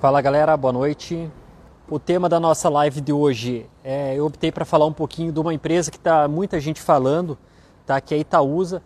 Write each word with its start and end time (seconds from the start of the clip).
Fala 0.00 0.20
galera, 0.20 0.56
boa 0.56 0.72
noite. 0.72 1.28
O 1.90 1.98
tema 1.98 2.28
da 2.28 2.38
nossa 2.38 2.68
live 2.68 3.00
de 3.00 3.12
hoje 3.12 3.66
é 3.82 4.14
eu 4.14 4.26
optei 4.26 4.52
para 4.52 4.64
falar 4.64 4.86
um 4.86 4.92
pouquinho 4.92 5.32
de 5.32 5.40
uma 5.40 5.52
empresa 5.52 5.90
que 5.90 5.96
está 5.96 6.28
muita 6.28 6.60
gente 6.60 6.80
falando, 6.80 7.36
tá? 7.84 8.00
Que 8.00 8.14
é 8.14 8.16
a 8.16 8.20
Itaúsa. 8.20 8.80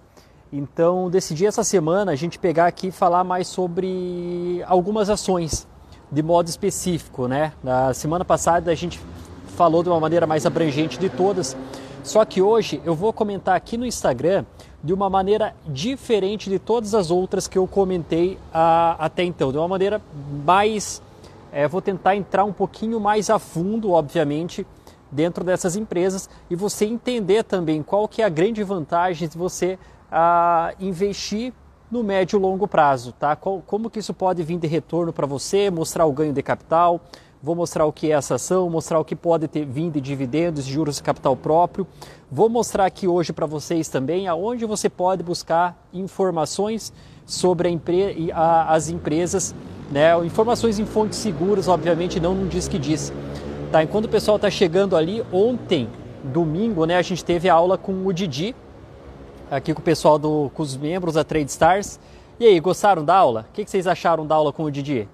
Então 0.51 1.11
decidi 1.11 1.45
essa 1.45 1.63
semana 1.63 2.13
a 2.13 2.17
gente 2.17 2.39
pegar 2.39 2.67
aqui 2.67 2.87
e 2.87 2.91
falar 2.91 3.25
mais 3.25 3.47
sobre 3.47 4.65
algumas 4.67 5.11
ações 5.11 5.69
de 6.11 6.23
modo 6.23 6.49
específico, 6.49 7.29
né? 7.29 7.53
Na 7.63 7.93
semana 7.93 8.25
passada 8.25 8.71
a 8.71 8.75
gente 8.75 8.99
falou 9.49 9.83
de 9.83 9.91
uma 9.91 10.01
maneira 10.01 10.27
mais 10.27 10.47
abrangente 10.47 10.99
de 10.99 11.11
todas, 11.11 11.55
só 12.03 12.25
que 12.25 12.41
hoje 12.41 12.81
eu 12.87 12.95
vou 12.95 13.13
comentar 13.13 13.55
aqui 13.55 13.77
no 13.77 13.85
Instagram 13.85 14.47
de 14.83 14.93
uma 14.93 15.09
maneira 15.09 15.55
diferente 15.67 16.51
de 16.51 16.59
todas 16.59 16.95
as 16.95 17.11
outras 17.11 17.47
que 17.47 17.57
eu 17.57 17.67
comentei 17.67 18.39
a, 18.53 18.97
até 18.99 19.23
então, 19.23 19.53
de 19.53 19.59
uma 19.59 19.69
maneira 19.69 20.01
mais. 20.45 21.01
É, 21.53 21.69
vou 21.69 21.83
tentar 21.83 22.17
entrar 22.17 22.45
um 22.45 22.53
pouquinho 22.53 22.99
mais 22.99 23.29
a 23.29 23.39
fundo, 23.39 23.93
obviamente, 23.93 24.67
dentro 25.11 25.45
dessas 25.45 25.77
empresas 25.77 26.29
e 26.49 26.57
você 26.57 26.87
entender 26.87 27.45
também 27.45 27.83
qual 27.83 28.09
que 28.09 28.23
é 28.23 28.25
a 28.25 28.31
grande 28.31 28.63
vantagem 28.65 29.29
de 29.29 29.37
você 29.37 29.79
a, 30.11 30.75
investir 30.81 31.53
no 31.91 32.03
médio 32.03 32.39
e 32.39 32.41
longo 32.41 32.67
prazo, 32.67 33.13
tá? 33.13 33.37
Como 33.37 33.91
que 33.91 33.99
isso 33.99 34.15
pode 34.15 34.43
vir 34.43 34.59
de 34.59 34.67
retorno 34.67 35.13
para 35.13 35.27
você, 35.27 35.71
mostrar 35.71 36.07
o 36.07 36.13
ganho 36.13 36.33
de 36.33 36.43
capital, 36.43 37.03
Vou 37.43 37.57
mostrar 37.57 37.85
o 37.87 37.93
que 37.93 38.13
é 38.13 38.15
essa 38.15 38.37
ação, 38.37 38.71
mostrar 38.71 39.01
o 39.01 39.05
que 39.05 39.17
pode 39.17 39.49
ter 39.49 39.67
vindo 39.67 39.95
de 39.95 40.01
dividendos, 40.01 40.65
juros 40.65 40.97
de 40.97 41.03
capital 41.03 41.37
próprio. 41.37 41.85
Vou 42.35 42.49
mostrar 42.49 42.87
aqui 42.87 43.07
hoje 43.07 43.31
para 43.31 43.45
vocês 43.45 43.91
também 43.91 44.27
aonde 44.27 44.65
você 44.65 44.89
pode 44.89 45.23
buscar 45.23 45.77
informações 45.93 46.91
sobre 47.27 47.69
empre 47.69 48.33
a, 48.33 48.73
as 48.73 48.89
empresas, 48.89 49.55
né? 49.91 50.17
informações 50.25 50.79
em 50.79 50.87
fontes 50.87 51.19
seguras, 51.19 51.69
obviamente 51.69 52.19
não 52.19 52.35
no 52.35 52.49
diz 52.49 52.67
que 52.67 52.79
diz. 52.79 53.13
Tá? 53.71 53.83
Enquanto 53.83 54.07
o 54.07 54.09
pessoal 54.09 54.37
está 54.37 54.49
chegando 54.49 54.97
ali, 54.97 55.23
ontem, 55.31 55.91
domingo, 56.25 56.87
né, 56.87 56.97
a 56.97 57.03
gente 57.03 57.23
teve 57.23 57.51
a 57.51 57.55
aula 57.55 57.77
com 57.77 58.07
o 58.07 58.11
Didi, 58.15 58.57
aqui 59.51 59.75
com 59.75 59.81
o 59.81 59.85
pessoal, 59.85 60.19
do, 60.19 60.51
com 60.55 60.63
os 60.63 60.75
membros 60.75 61.13
da 61.13 61.25
Trade 61.25 61.51
Stars. 61.51 62.01
E 62.41 62.47
aí, 62.47 62.59
gostaram 62.61 63.05
da 63.05 63.15
aula? 63.15 63.45
O 63.51 63.53
que, 63.53 63.63
que 63.63 63.71
vocês 63.71 63.87
acharam 63.87 64.27
da 64.27 64.35
aula 64.35 64.55
com 64.55 64.65
o 64.65 64.71
Didi? 64.71 65.07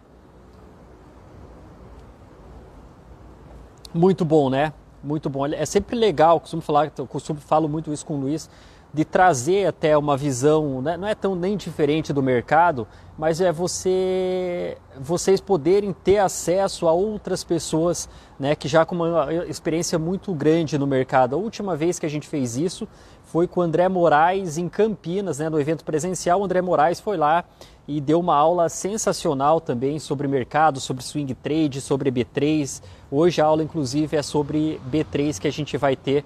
Muito 3.92 4.24
bom, 4.24 4.48
né? 4.48 4.72
Muito 5.02 5.30
bom. 5.30 5.46
É 5.46 5.64
sempre 5.64 5.96
legal, 5.96 6.40
costumo 6.40 6.62
falar, 6.62 6.90
eu 6.98 7.06
costumo 7.06 7.40
falo 7.40 7.68
muito 7.68 7.92
isso 7.92 8.04
com 8.04 8.14
o 8.14 8.20
Luiz, 8.20 8.50
de 8.92 9.04
trazer 9.04 9.66
até 9.66 9.96
uma 9.96 10.16
visão, 10.16 10.80
né? 10.80 10.96
não 10.96 11.06
é 11.06 11.14
tão 11.14 11.34
nem 11.34 11.56
diferente 11.56 12.12
do 12.12 12.22
mercado, 12.22 12.86
mas 13.18 13.40
é 13.40 13.52
você, 13.52 14.78
vocês 14.98 15.40
poderem 15.40 15.92
ter 15.92 16.18
acesso 16.18 16.88
a 16.88 16.92
outras 16.92 17.44
pessoas, 17.44 18.08
né, 18.38 18.54
que 18.54 18.66
já 18.66 18.86
com 18.86 18.94
uma 18.94 19.28
experiência 19.46 19.98
muito 19.98 20.32
grande 20.32 20.78
no 20.78 20.86
mercado. 20.86 21.34
A 21.34 21.38
última 21.38 21.76
vez 21.76 21.98
que 21.98 22.06
a 22.06 22.08
gente 22.08 22.26
fez 22.26 22.56
isso 22.56 22.88
foi 23.30 23.46
com 23.46 23.60
o 23.60 23.62
André 23.62 23.88
Moraes 23.88 24.56
em 24.56 24.68
Campinas, 24.68 25.38
né, 25.38 25.50
no 25.50 25.60
evento 25.60 25.84
presencial. 25.84 26.40
O 26.40 26.44
André 26.44 26.62
Moraes 26.62 26.98
foi 26.98 27.18
lá 27.18 27.44
e 27.86 28.00
deu 28.00 28.18
uma 28.20 28.34
aula 28.34 28.70
sensacional 28.70 29.60
também 29.60 29.98
sobre 29.98 30.26
mercado, 30.26 30.80
sobre 30.80 31.04
swing 31.04 31.34
trade, 31.34 31.80
sobre 31.82 32.10
B3. 32.10 32.82
Hoje 33.10 33.42
a 33.42 33.44
aula, 33.44 33.62
inclusive, 33.62 34.16
é 34.16 34.22
sobre 34.22 34.80
B3 34.90 35.38
que 35.38 35.46
a 35.46 35.52
gente 35.52 35.76
vai 35.76 35.94
ter, 35.94 36.24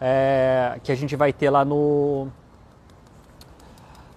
é, 0.00 0.78
que 0.84 0.92
a 0.92 0.94
gente 0.94 1.16
vai 1.16 1.32
ter 1.32 1.50
lá 1.50 1.64
no 1.64 2.28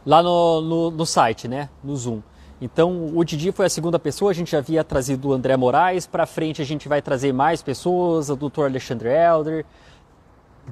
lá 0.05 0.22
no, 0.22 0.61
no, 0.61 0.92
no 0.92 1.05
site, 1.05 1.47
né, 1.47 1.69
no 1.83 1.95
Zoom. 1.95 2.22
Então, 2.61 3.11
o 3.16 3.23
Didi 3.23 3.52
foi 3.52 3.66
a 3.66 3.69
segunda 3.69 3.97
pessoa, 3.97 4.30
a 4.30 4.33
gente 4.33 4.52
já 4.52 4.59
havia 4.59 4.83
trazido 4.83 5.30
o 5.30 5.33
André 5.33 5.58
Moraes, 5.58 6.05
para 6.05 6.27
frente 6.27 6.61
a 6.61 6.66
gente 6.66 6.88
vai 6.88 7.02
trazer 7.02 7.33
mais 7.33 7.64
pessoas, 7.64 8.30
o 8.30 8.36
Dr. 8.36 8.66
Alexandre 8.66 9.09
Elder, 9.09 9.66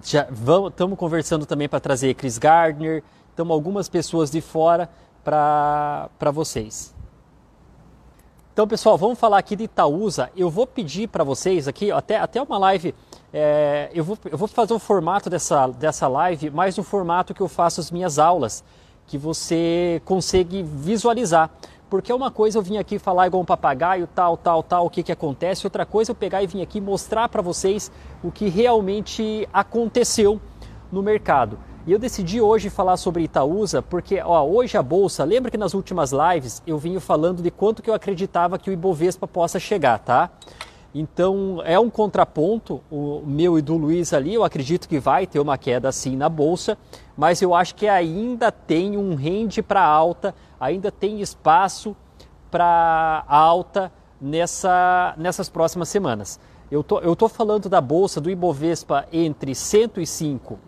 já 0.03 0.27
estamos 0.67 0.97
conversando 0.97 1.45
também 1.45 1.67
para 1.67 1.79
trazer 1.79 2.13
Chris 2.13 2.37
Gardner, 2.37 3.03
estamos 3.29 3.53
algumas 3.53 3.89
pessoas 3.89 4.29
de 4.31 4.41
fora 4.41 4.89
para 5.23 6.31
vocês. 6.31 6.93
Então, 8.53 8.67
pessoal, 8.67 8.97
vamos 8.97 9.17
falar 9.17 9.37
aqui 9.37 9.55
de 9.55 9.63
Itaúsa. 9.63 10.29
Eu 10.35 10.49
vou 10.49 10.67
pedir 10.67 11.07
para 11.07 11.23
vocês 11.23 11.65
aqui, 11.65 11.91
até, 11.91 12.17
até 12.17 12.41
uma 12.41 12.57
live, 12.57 12.93
é, 13.31 13.89
eu, 13.93 14.03
vou, 14.03 14.17
eu 14.29 14.37
vou 14.37 14.49
fazer 14.49 14.73
o 14.73 14.79
formato 14.79 15.29
dessa, 15.29 15.67
dessa 15.67 16.07
live, 16.09 16.49
mais 16.49 16.75
no 16.75 16.83
formato 16.83 17.33
que 17.33 17.39
eu 17.39 17.47
faço 17.47 17.79
as 17.79 17.89
minhas 17.89 18.19
aulas, 18.19 18.63
que 19.07 19.17
você 19.17 20.01
consegue 20.03 20.61
visualizar. 20.61 21.49
Porque 21.89 22.13
uma 22.13 22.29
coisa 22.29 22.57
eu 22.57 22.61
vim 22.61 22.77
aqui 22.77 22.99
falar 22.99 23.27
igual 23.27 23.41
um 23.41 23.45
papagaio, 23.45 24.07
tal, 24.07 24.37
tal, 24.37 24.61
tal, 24.61 24.85
o 24.85 24.89
que, 24.89 25.01
que 25.01 25.11
acontece. 25.11 25.65
Outra 25.65 25.85
coisa 25.85 26.11
eu 26.11 26.15
pegar 26.15 26.43
e 26.43 26.47
vir 26.47 26.61
aqui 26.61 26.79
mostrar 26.79 27.27
para 27.29 27.41
vocês 27.41 27.91
o 28.23 28.31
que 28.31 28.47
realmente 28.47 29.47
aconteceu 29.51 30.39
no 30.91 31.01
mercado. 31.01 31.57
E 31.87 31.91
eu 31.91 31.97
decidi 31.97 32.39
hoje 32.39 32.69
falar 32.69 32.97
sobre 32.97 33.23
Itaúsa 33.23 33.81
porque 33.81 34.21
ó, 34.21 34.43
hoje 34.45 34.77
a 34.77 34.83
bolsa, 34.83 35.23
lembra 35.23 35.49
que 35.49 35.57
nas 35.57 35.73
últimas 35.73 36.11
lives 36.11 36.61
eu 36.67 36.77
vinha 36.77 36.99
falando 36.99 37.41
de 37.41 37.49
quanto 37.49 37.81
que 37.81 37.89
eu 37.89 37.93
acreditava 37.95 38.59
que 38.59 38.69
o 38.69 38.73
Ibovespa 38.73 39.27
possa 39.27 39.59
chegar, 39.59 39.97
tá? 39.97 40.29
Então 40.93 41.61
é 41.65 41.79
um 41.79 41.89
contraponto, 41.89 42.81
o 42.89 43.21
meu 43.25 43.59
e 43.59 43.61
do 43.61 43.77
Luiz 43.77 44.11
ali, 44.11 44.33
eu 44.33 44.43
acredito 44.43 44.89
que 44.89 44.99
vai 44.99 45.27
ter 45.27 45.39
uma 45.39 45.57
queda 45.57 45.87
assim 45.87 46.15
na 46.15 46.27
bolsa, 46.27 46.77
mas 47.15 47.41
eu 47.41 47.53
acho 47.53 47.75
que 47.75 47.87
ainda 47.87 48.51
tem 48.51 48.97
um 48.97 49.13
rende 49.13 49.61
para 49.61 49.83
alta 49.83 50.33
ainda 50.59 50.91
tem 50.91 51.21
espaço 51.21 51.95
para 52.51 53.23
alta 53.27 53.91
nessa, 54.19 55.13
nessas 55.17 55.47
próximas 55.47 55.87
semanas. 55.89 56.39
Eu 56.69 56.83
tô, 56.83 56.97
estou 56.97 57.15
tô 57.15 57.29
falando 57.29 57.69
da 57.69 57.79
bolsa 57.79 58.19
do 58.19 58.29
Ibovespa 58.29 59.07
entre 59.11 59.55
105 59.55 60.59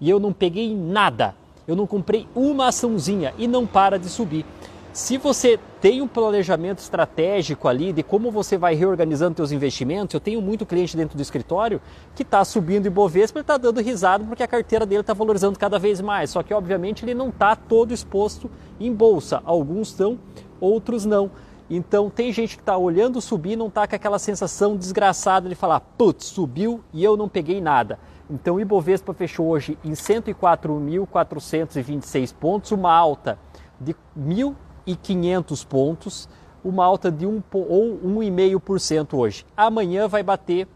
e 0.00 0.08
eu 0.08 0.18
não 0.18 0.32
peguei 0.32 0.74
nada 0.74 1.34
eu 1.68 1.76
não 1.76 1.86
comprei 1.86 2.26
uma 2.34 2.68
açãozinha 2.68 3.34
e 3.36 3.46
não 3.46 3.66
para 3.66 3.98
de 3.98 4.08
subir. 4.08 4.46
Se 4.90 5.18
você 5.18 5.60
tem 5.82 6.00
um 6.00 6.08
planejamento 6.08 6.78
estratégico 6.78 7.68
ali 7.68 7.92
de 7.92 8.02
como 8.02 8.30
você 8.30 8.56
vai 8.56 8.74
reorganizando 8.74 9.36
seus 9.36 9.52
investimentos, 9.52 10.14
eu 10.14 10.18
tenho 10.18 10.40
muito 10.40 10.64
cliente 10.64 10.96
dentro 10.96 11.14
do 11.14 11.20
escritório 11.20 11.80
que 12.16 12.22
está 12.22 12.42
subindo 12.42 12.86
e 12.86 12.90
Bovespa, 12.90 13.38
ele 13.38 13.42
está 13.42 13.58
dando 13.58 13.82
risada 13.82 14.24
porque 14.24 14.42
a 14.42 14.48
carteira 14.48 14.86
dele 14.86 15.02
está 15.02 15.12
valorizando 15.12 15.58
cada 15.58 15.78
vez 15.78 16.00
mais. 16.00 16.30
Só 16.30 16.42
que, 16.42 16.54
obviamente, 16.54 17.04
ele 17.04 17.14
não 17.14 17.28
está 17.28 17.54
todo 17.54 17.92
exposto 17.92 18.50
em 18.80 18.92
bolsa. 18.92 19.42
Alguns 19.44 19.88
estão, 19.88 20.18
outros 20.58 21.04
não. 21.04 21.30
Então, 21.70 22.08
tem 22.08 22.32
gente 22.32 22.56
que 22.56 22.62
está 22.62 22.76
olhando 22.76 23.20
subir 23.20 23.52
e 23.52 23.56
não 23.56 23.68
está 23.68 23.86
com 23.86 23.94
aquela 23.94 24.18
sensação 24.18 24.76
desgraçada 24.76 25.48
de 25.48 25.54
falar, 25.54 25.80
putz, 25.80 26.26
subiu 26.26 26.82
e 26.92 27.04
eu 27.04 27.16
não 27.16 27.28
peguei 27.28 27.60
nada. 27.60 27.98
Então 28.30 28.56
o 28.56 28.60
Ibovespa 28.60 29.14
fechou 29.14 29.48
hoje 29.48 29.78
em 29.82 29.92
104.426 29.92 32.34
pontos, 32.34 32.72
uma 32.72 32.92
alta 32.92 33.38
de 33.80 33.96
1.500 34.18 35.66
pontos, 35.66 36.28
uma 36.62 36.84
alta 36.84 37.10
de 37.10 37.26
1 37.26 37.42
ou 37.52 37.98
1,5% 37.98 39.14
hoje. 39.14 39.46
Amanhã 39.56 40.06
vai 40.06 40.22
bater 40.22 40.68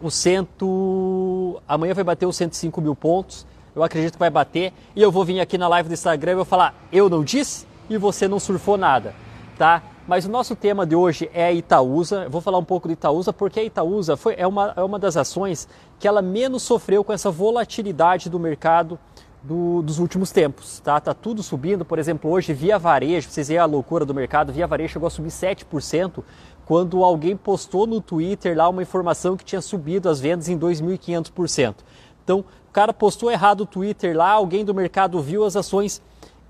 o 0.00 0.10
cento, 0.10 1.60
amanhã 1.68 1.92
vai 1.92 2.04
bater 2.04 2.24
os 2.26 2.36
105 2.36 2.80
mil 2.80 2.96
pontos. 2.96 3.46
Eu 3.74 3.82
acredito 3.82 4.14
que 4.14 4.18
vai 4.18 4.30
bater 4.30 4.72
e 4.94 5.02
eu 5.02 5.12
vou 5.12 5.26
vir 5.26 5.40
aqui 5.40 5.58
na 5.58 5.68
live 5.68 5.90
do 5.90 5.92
Instagram 5.92 6.32
e 6.32 6.36
vou 6.36 6.46
falar, 6.46 6.74
eu 6.90 7.10
não 7.10 7.22
disse 7.22 7.66
e 7.90 7.98
você 7.98 8.26
não 8.26 8.40
surfou 8.40 8.78
nada, 8.78 9.14
tá? 9.56 9.82
Mas 10.06 10.24
o 10.24 10.30
nosso 10.30 10.54
tema 10.54 10.86
de 10.86 10.94
hoje 10.94 11.28
é 11.34 11.46
a 11.46 11.52
Itaúsa. 11.52 12.24
Eu 12.24 12.30
vou 12.30 12.40
falar 12.40 12.58
um 12.58 12.64
pouco 12.64 12.86
de 12.86 12.94
Itaúsa 12.94 13.32
porque 13.32 13.58
a 13.58 13.64
Itaúsa 13.64 14.16
foi, 14.16 14.34
é, 14.36 14.46
uma, 14.46 14.72
é 14.76 14.82
uma 14.82 14.98
das 14.98 15.16
ações 15.16 15.68
que 15.98 16.06
ela 16.06 16.22
menos 16.22 16.62
sofreu 16.62 17.02
com 17.02 17.12
essa 17.12 17.30
volatilidade 17.30 18.30
do 18.30 18.38
mercado 18.38 18.98
do, 19.42 19.82
dos 19.82 19.98
últimos 19.98 20.30
tempos, 20.30 20.80
tá? 20.80 21.00
Tá 21.00 21.14
tudo 21.14 21.42
subindo, 21.42 21.84
por 21.84 21.98
exemplo, 21.98 22.30
hoje 22.30 22.52
via 22.52 22.78
varejo, 22.78 23.30
vocês 23.30 23.48
veem 23.48 23.60
a 23.60 23.64
loucura 23.64 24.04
do 24.04 24.12
mercado, 24.12 24.52
via 24.52 24.66
varejo 24.66 24.94
chegou 24.94 25.06
a 25.06 25.10
subir 25.10 25.30
7% 25.30 26.22
quando 26.64 27.04
alguém 27.04 27.36
postou 27.36 27.86
no 27.86 28.00
Twitter 28.00 28.56
lá 28.56 28.68
uma 28.68 28.82
informação 28.82 29.36
que 29.36 29.44
tinha 29.44 29.60
subido 29.60 30.08
as 30.08 30.20
vendas 30.20 30.48
em 30.48 30.58
2.500%. 30.58 31.76
Então, 32.24 32.40
o 32.40 32.72
cara 32.72 32.92
postou 32.92 33.30
errado 33.30 33.60
o 33.60 33.66
Twitter 33.66 34.16
lá, 34.16 34.32
alguém 34.32 34.64
do 34.64 34.74
mercado 34.74 35.20
viu, 35.20 35.44
as 35.44 35.54
ações 35.54 36.02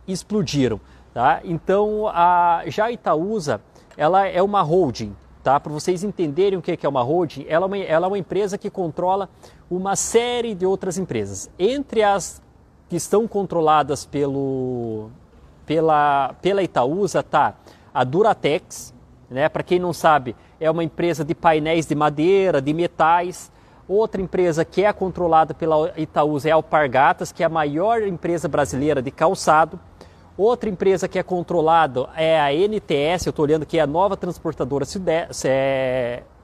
explodiram, 0.08 0.80
tá? 1.16 1.40
Então, 1.44 2.06
a 2.08 2.62
já 2.66 2.84
a 2.84 2.92
Itaúsa, 2.92 3.62
ela 3.96 4.26
é 4.26 4.42
uma 4.42 4.60
holding, 4.60 5.16
tá? 5.42 5.58
Para 5.58 5.72
vocês 5.72 6.04
entenderem 6.04 6.58
o 6.58 6.60
que 6.60 6.78
é 6.78 6.88
uma 6.88 7.02
holding, 7.02 7.46
ela 7.48 7.64
é 7.64 7.66
uma, 7.66 7.78
ela 7.78 8.06
é 8.06 8.08
uma 8.08 8.18
empresa 8.18 8.58
que 8.58 8.68
controla 8.68 9.26
uma 9.70 9.96
série 9.96 10.54
de 10.54 10.66
outras 10.66 10.98
empresas. 10.98 11.48
Entre 11.58 12.02
as 12.02 12.42
que 12.86 12.96
estão 12.96 13.26
controladas 13.26 14.04
pelo, 14.04 15.08
pela, 15.64 16.34
pela 16.42 16.62
Itaúsa 16.62 17.22
tá 17.22 17.54
a 17.94 18.04
Duratex, 18.04 18.92
né? 19.30 19.48
para 19.48 19.62
quem 19.62 19.78
não 19.78 19.94
sabe, 19.94 20.36
é 20.60 20.70
uma 20.70 20.84
empresa 20.84 21.24
de 21.24 21.34
painéis 21.34 21.86
de 21.86 21.94
madeira, 21.94 22.60
de 22.60 22.74
metais. 22.74 23.50
Outra 23.88 24.20
empresa 24.20 24.66
que 24.66 24.84
é 24.84 24.92
controlada 24.92 25.54
pela 25.54 25.94
Itaúsa 25.96 26.50
é 26.50 26.52
a 26.52 26.56
Alpargatas, 26.56 27.32
que 27.32 27.42
é 27.42 27.46
a 27.46 27.48
maior 27.48 28.02
empresa 28.02 28.48
brasileira 28.48 29.00
de 29.00 29.10
calçado. 29.10 29.80
Outra 30.36 30.68
empresa 30.68 31.08
que 31.08 31.18
é 31.18 31.22
controlada 31.22 32.08
é 32.14 32.38
a 32.38 32.52
NTS, 32.52 33.26
eu 33.26 33.30
estou 33.30 33.44
olhando 33.44 33.64
que 33.64 33.78
é 33.78 33.80
a 33.80 33.86
nova 33.86 34.16
transportadora 34.16 34.84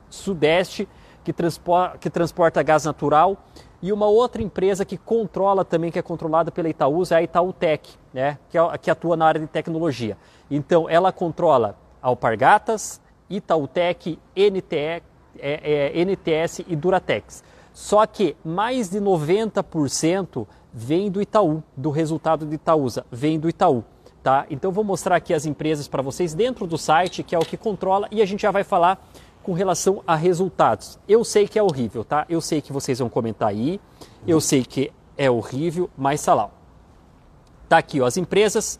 Sudeste, 0.09 0.89
que, 1.23 1.33
transporta, 1.33 1.99
que 1.99 2.09
transporta 2.09 2.63
gás 2.63 2.85
natural. 2.85 3.37
E 3.83 3.93
uma 3.93 4.07
outra 4.07 4.41
empresa 4.41 4.85
que 4.85 4.97
controla 4.97 5.65
também, 5.65 5.91
que 5.91 5.99
é 5.99 6.03
controlada 6.03 6.51
pela 6.51 6.69
Itaúsa, 6.69 7.17
é 7.17 7.19
a 7.19 7.23
Itautec, 7.23 7.91
né? 8.15 8.39
que, 8.49 8.57
é, 8.57 8.79
que 8.79 8.91
atua 8.91 9.17
na 9.17 9.27
área 9.27 9.41
de 9.41 9.47
tecnologia. 9.47 10.17
Então, 10.51 10.89
ela 10.89 11.13
controla 11.13 11.77
Alpargatas, 12.01 13.01
Itautec, 13.29 14.19
é, 14.37 15.03
é, 15.39 16.05
NTS 16.05 16.65
e 16.67 16.77
Duratex. 16.77 17.43
Só 17.75 18.07
que 18.07 18.37
mais 18.45 18.91
de 18.91 19.01
90% 19.01 20.47
vem 20.73 21.11
do 21.11 21.21
Itaú, 21.21 21.63
do 21.77 21.91
resultado 21.91 22.47
de 22.47 22.55
Itaúsa, 22.55 23.05
vem 23.11 23.39
do 23.39 23.49
Itaú. 23.49 23.85
Tá? 24.23 24.47
Então 24.49 24.71
vou 24.71 24.85
mostrar 24.85 25.17
aqui 25.17 25.35
as 25.35 25.47
empresas 25.47 25.89
para 25.89 26.01
vocês 26.01 26.33
dentro 26.33 26.65
do 26.65 26.79
site, 26.79 27.25
que 27.25 27.35
é 27.35 27.39
o 27.39 27.45
que 27.45 27.57
controla, 27.57 28.07
e 28.11 28.23
a 28.23 28.25
gente 28.25 28.43
já 28.43 28.53
vai 28.53 28.63
falar 28.63 29.05
com 29.43 29.53
relação 29.53 30.03
a 30.07 30.15
resultados. 30.15 30.99
Eu 31.09 31.25
sei 31.25 31.49
que 31.49 31.59
é 31.59 31.63
horrível, 31.63 32.05
tá? 32.05 32.25
Eu 32.29 32.41
sei 32.41 32.61
que 32.61 32.73
vocês 32.73 33.01
vão 33.01 33.09
comentar 33.09 33.49
aí, 33.49 33.81
eu 34.27 34.41
sei 34.41 34.65
que 34.65 34.93
é 35.17 35.29
horrível, 35.29 35.91
mas 35.99 36.25
tá 36.25 36.35
lá. 36.35 36.51
Tá 37.69 37.79
aqui, 37.79 38.01
ó, 38.01 38.07
as 38.07 38.17
empresas 38.17 38.79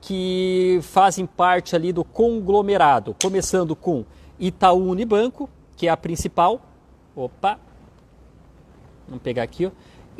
que 0.00 0.80
fazem 0.82 1.26
parte 1.26 1.76
ali 1.76 1.92
do 1.92 2.02
conglomerado, 2.02 3.14
começando 3.22 3.76
com 3.76 4.04
Itaú 4.38 4.88
Unibanco, 4.88 5.48
que 5.76 5.86
é 5.86 5.90
a 5.90 5.96
principal. 5.96 6.60
Opa. 7.14 7.58
Vamos 9.06 9.22
pegar 9.22 9.42
aqui, 9.42 9.66
ó. 9.66 9.70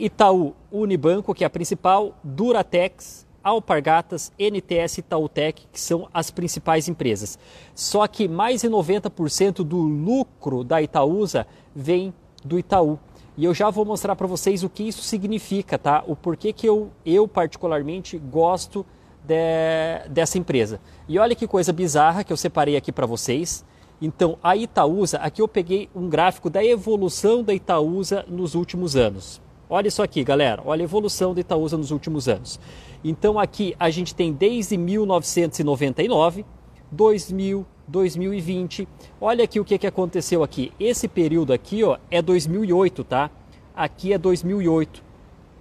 Itaú 0.00 0.55
Unibanco, 0.73 1.35
que 1.35 1.44
é 1.44 1.47
a 1.47 1.50
principal, 1.50 2.14
Duratex, 2.25 3.26
Alpargatas, 3.43 4.32
NTS 4.38 4.99
e 4.99 5.00
Itautec, 5.00 5.67
que 5.70 5.81
são 5.81 6.08
as 6.12 6.31
principais 6.31 6.88
empresas. 6.88 7.38
Só 7.75 8.06
que 8.06 8.26
mais 8.29 8.62
de 8.62 8.69
90% 8.69 9.62
do 9.64 9.79
lucro 9.79 10.64
da 10.64 10.81
Itaúsa 10.81 11.47
vem 11.75 12.14
do 12.44 12.58
Itaú. 12.58 12.99
E 13.37 13.44
eu 13.44 13.55
já 13.55 13.70
vou 13.70 13.85
mostrar 13.85 14.17
para 14.17 14.26
vocês 14.26 14.62
o 14.62 14.69
que 14.69 14.82
isso 14.82 15.02
significa, 15.02 15.79
tá? 15.79 16.02
O 16.06 16.17
porquê 16.17 16.52
que 16.52 16.67
eu, 16.67 16.91
eu 17.05 17.26
particularmente 17.29 18.19
gosto 18.19 18.85
de, 19.25 20.08
dessa 20.08 20.38
empresa. 20.38 20.81
E 21.08 21.19
olha 21.19 21.35
que 21.35 21.47
coisa 21.47 21.73
bizarra 21.73 22.25
que 22.25 22.32
eu 22.32 22.37
separei 22.37 22.76
aqui 22.76 22.93
para 22.93 23.06
vocês. 23.06 23.64
Então, 24.00 24.38
a 24.43 24.56
Itaúsa, 24.56 25.19
aqui 25.19 25.43
eu 25.43 25.49
peguei 25.49 25.88
um 25.94 26.08
gráfico 26.08 26.49
da 26.49 26.64
evolução 26.64 27.43
da 27.43 27.55
Itaúsa 27.55 28.25
nos 28.29 28.55
últimos 28.55 28.97
anos. 28.97 29.41
Olha 29.72 29.87
isso 29.87 30.02
aqui, 30.02 30.25
galera. 30.25 30.61
Olha 30.67 30.82
a 30.82 30.84
evolução 30.84 31.32
da 31.32 31.40
Itaúsa 31.40 31.76
nos 31.78 31.93
últimos 31.93 32.28
anos. 32.28 32.58
Então 33.05 33.38
aqui 33.38 33.76
a 33.78 33.88
gente 33.88 34.12
tem 34.12 34.32
desde 34.32 34.76
1999, 34.76 36.44
2000, 36.90 37.64
2020. 37.87 38.88
Olha 39.20 39.44
aqui 39.44 39.61
o 39.61 39.64
que, 39.64 39.78
que 39.78 39.87
aconteceu 39.87 40.43
aqui. 40.43 40.72
Esse 40.81 41.06
período 41.06 41.52
aqui 41.52 41.84
ó, 41.84 41.99
é 42.11 42.20
2008, 42.20 43.05
tá? 43.05 43.31
Aqui 43.72 44.12
é 44.12 44.19
2008. 44.19 45.05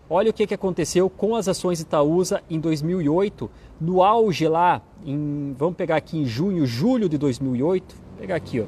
Olha 0.09 0.31
o 0.31 0.33
que, 0.33 0.47
que 0.47 0.55
aconteceu 0.55 1.07
com 1.07 1.35
as 1.35 1.47
ações 1.47 1.79
Itaúsa 1.79 2.41
em 2.49 2.59
2008, 2.59 3.47
no 3.79 4.03
auge 4.03 4.47
lá, 4.47 4.81
em, 5.05 5.53
vamos 5.55 5.75
pegar 5.75 5.97
aqui 5.97 6.17
em 6.17 6.25
junho, 6.25 6.65
julho 6.65 7.07
de 7.07 7.15
2008, 7.15 7.95
vou 7.95 8.17
pegar 8.17 8.35
aqui, 8.35 8.59
ó. 8.59 8.65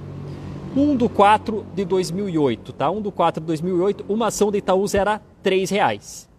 1 0.76 0.96
do 0.96 1.10
4 1.10 1.66
de 1.76 1.84
2008, 1.84 2.72
tá? 2.74 2.90
1 2.90 3.02
do 3.02 3.12
4 3.12 3.42
de 3.42 3.48
2008, 3.48 4.06
uma 4.08 4.28
ação 4.28 4.50
da 4.50 4.58
Itaúsa 4.58 4.98
era 4.98 5.22
R$ 5.44 5.66
reais. 5.66 6.30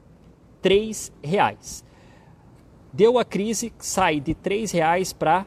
R$ 0.62 0.90
reais. 1.23 1.84
Deu 2.93 3.19
a 3.19 3.25
crise, 3.25 3.73
sai 3.79 4.20
de 4.20 4.32
R$ 4.32 4.67
reais 4.73 5.12
para 5.12 5.46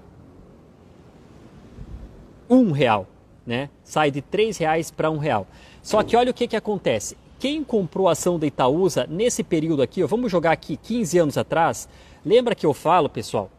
um 2.48 2.72
real, 2.72 3.08
né? 3.46 3.70
Sai 3.84 4.12
de 4.12 4.24
R$ 4.32 4.52
reais 4.60 4.92
para 4.92 5.10
um 5.10 5.18
real. 5.18 5.48
Só 5.82 6.04
que 6.04 6.16
olha 6.16 6.30
o 6.30 6.34
que, 6.34 6.48
que 6.48 6.56
acontece. 6.56 7.18
Quem 7.40 7.64
comprou 7.64 8.08
a 8.08 8.12
ação 8.12 8.38
da 8.38 8.46
Itaúsa 8.46 9.08
nesse 9.10 9.44
período 9.44 9.82
aqui, 9.82 10.04
ó, 10.04 10.08
vamos 10.08 10.32
jogar 10.32 10.52
aqui 10.52 10.78
15 10.78 11.18
anos 11.18 11.38
atrás, 11.38 11.90
lembra 12.24 12.54
que 12.54 12.66
eu 12.66 12.74
falo, 12.74 13.10
pessoal, 13.10 13.50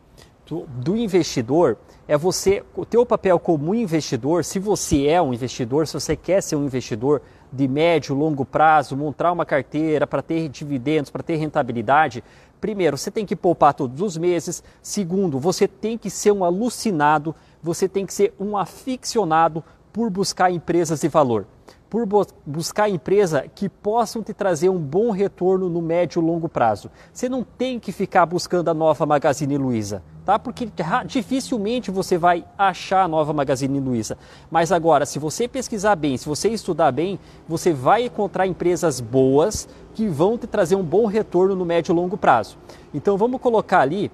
do, 0.46 0.66
do 0.66 0.96
investidor, 0.96 1.76
é 2.08 2.16
você, 2.16 2.62
o 2.76 2.84
teu 2.84 3.04
papel 3.04 3.38
como 3.38 3.74
investidor, 3.74 4.44
se 4.44 4.58
você 4.58 5.06
é 5.06 5.20
um 5.20 5.34
investidor, 5.34 5.86
se 5.86 5.94
você 5.94 6.14
quer 6.14 6.40
ser 6.40 6.54
um 6.54 6.64
investidor 6.64 7.20
de 7.52 7.66
médio, 7.66 8.14
longo 8.14 8.44
prazo, 8.44 8.96
montar 8.96 9.32
uma 9.32 9.44
carteira 9.44 10.06
para 10.06 10.22
ter 10.22 10.48
dividendos, 10.48 11.10
para 11.10 11.22
ter 11.22 11.36
rentabilidade, 11.36 12.22
primeiro, 12.60 12.96
você 12.96 13.10
tem 13.10 13.26
que 13.26 13.34
poupar 13.34 13.74
todos 13.74 14.00
os 14.00 14.16
meses. 14.16 14.62
Segundo, 14.80 15.38
você 15.40 15.66
tem 15.66 15.98
que 15.98 16.08
ser 16.08 16.32
um 16.32 16.44
alucinado, 16.44 17.34
você 17.62 17.88
tem 17.88 18.06
que 18.06 18.14
ser 18.14 18.32
um 18.38 18.56
aficionado 18.56 19.64
por 19.92 20.08
buscar 20.10 20.50
empresas 20.50 21.00
de 21.00 21.08
valor 21.08 21.46
por 21.88 22.06
buscar 22.44 22.88
empresa 22.88 23.46
que 23.54 23.68
possam 23.68 24.22
te 24.22 24.34
trazer 24.34 24.68
um 24.68 24.78
bom 24.78 25.10
retorno 25.10 25.68
no 25.68 25.80
médio 25.80 26.20
e 26.20 26.24
longo 26.24 26.48
prazo. 26.48 26.90
Você 27.12 27.28
não 27.28 27.44
tem 27.44 27.78
que 27.78 27.92
ficar 27.92 28.26
buscando 28.26 28.68
a 28.68 28.74
nova 28.74 29.06
Magazine 29.06 29.56
Luiza, 29.56 30.02
tá? 30.24 30.38
Porque 30.38 30.68
dificilmente 31.06 31.90
você 31.90 32.18
vai 32.18 32.44
achar 32.58 33.04
a 33.04 33.08
nova 33.08 33.32
Magazine 33.32 33.78
Luiza. 33.78 34.18
Mas 34.50 34.72
agora, 34.72 35.06
se 35.06 35.18
você 35.18 35.46
pesquisar 35.46 35.94
bem, 35.94 36.16
se 36.16 36.28
você 36.28 36.48
estudar 36.48 36.90
bem, 36.90 37.20
você 37.48 37.72
vai 37.72 38.06
encontrar 38.06 38.46
empresas 38.46 39.00
boas 39.00 39.68
que 39.94 40.08
vão 40.08 40.36
te 40.36 40.46
trazer 40.46 40.74
um 40.74 40.82
bom 40.82 41.06
retorno 41.06 41.54
no 41.54 41.64
médio 41.64 41.92
e 41.92 41.96
longo 41.96 42.16
prazo. 42.16 42.58
Então 42.92 43.16
vamos 43.16 43.40
colocar 43.40 43.80
ali 43.80 44.10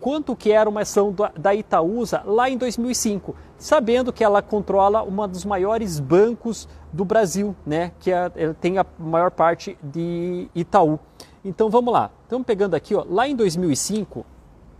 quanto 0.00 0.36
que 0.36 0.52
era 0.52 0.68
uma 0.68 0.82
ação 0.82 1.14
da 1.36 1.54
Itaúsa 1.54 2.22
lá 2.24 2.48
em 2.48 2.56
2005, 2.56 3.34
sabendo 3.56 4.12
que 4.12 4.22
ela 4.22 4.40
controla 4.40 5.02
uma 5.02 5.26
dos 5.26 5.44
maiores 5.44 5.98
bancos 5.98 6.68
do 6.92 7.04
Brasil, 7.04 7.54
né, 7.66 7.92
que 7.98 8.10
é, 8.10 8.30
tem 8.60 8.78
a 8.78 8.86
maior 8.98 9.30
parte 9.30 9.76
de 9.82 10.48
Itaú. 10.54 10.98
Então 11.44 11.68
vamos 11.68 11.92
lá, 11.92 12.10
estamos 12.22 12.46
pegando 12.46 12.74
aqui, 12.74 12.94
ó, 12.94 13.04
lá 13.08 13.28
em 13.28 13.34
2005, 13.34 14.24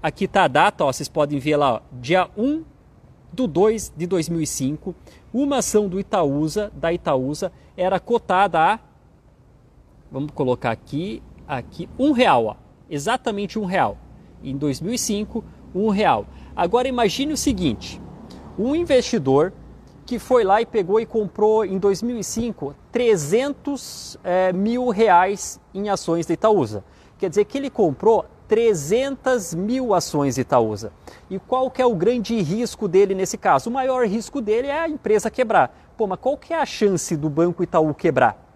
aqui 0.02 0.24
está 0.24 0.44
a 0.44 0.48
data, 0.48 0.84
ó, 0.84 0.92
vocês 0.92 1.08
podem 1.08 1.38
ver 1.38 1.56
lá, 1.56 1.74
ó, 1.74 1.80
dia 1.92 2.28
1 2.36 2.64
do 3.32 3.46
2 3.46 3.92
de 3.96 4.06
2005, 4.06 4.94
uma 5.32 5.58
ação 5.58 5.88
do 5.88 5.98
Itaúsa, 5.98 6.70
da 6.74 6.92
Itaúsa, 6.92 7.52
era 7.76 7.98
cotada 8.00 8.60
a, 8.60 8.78
vamos 10.10 10.30
colocar 10.32 10.70
aqui, 10.70 11.22
aqui, 11.46 11.88
um 11.98 12.12
real, 12.12 12.46
ó, 12.46 12.56
exatamente 12.88 13.58
um 13.58 13.64
real 13.64 13.98
em 14.42 14.56
2005, 14.56 15.44
um 15.74 15.88
real. 15.88 16.26
Agora 16.54 16.88
imagine 16.88 17.32
o 17.32 17.36
seguinte: 17.36 18.00
um 18.58 18.74
investidor 18.74 19.52
que 20.04 20.18
foi 20.18 20.42
lá 20.42 20.62
e 20.62 20.66
pegou 20.66 20.98
e 20.98 21.04
comprou 21.04 21.64
em 21.64 21.78
2005 21.78 22.74
300 22.90 24.18
é, 24.24 24.52
mil 24.52 24.88
reais 24.88 25.60
em 25.74 25.90
ações 25.90 26.24
da 26.24 26.34
Itaúsa. 26.34 26.82
Quer 27.18 27.28
dizer 27.28 27.44
que 27.44 27.58
ele 27.58 27.68
comprou 27.68 28.24
300 28.48 29.54
mil 29.54 29.92
ações 29.92 30.36
de 30.36 30.40
Itaúsa. 30.40 30.90
E 31.28 31.38
qual 31.38 31.70
que 31.70 31.82
é 31.82 31.86
o 31.86 31.94
grande 31.94 32.40
risco 32.40 32.88
dele 32.88 33.14
nesse 33.14 33.36
caso? 33.36 33.68
O 33.68 33.72
maior 33.72 34.06
risco 34.06 34.40
dele 34.40 34.68
é 34.68 34.80
a 34.80 34.88
empresa 34.88 35.30
quebrar. 35.30 35.76
Pô, 35.96 36.06
mas 36.06 36.18
qual 36.18 36.38
que 36.38 36.54
é 36.54 36.58
a 36.58 36.64
chance 36.64 37.14
do 37.14 37.28
Banco 37.28 37.62
Itaú 37.62 37.92
quebrar? 37.92 38.47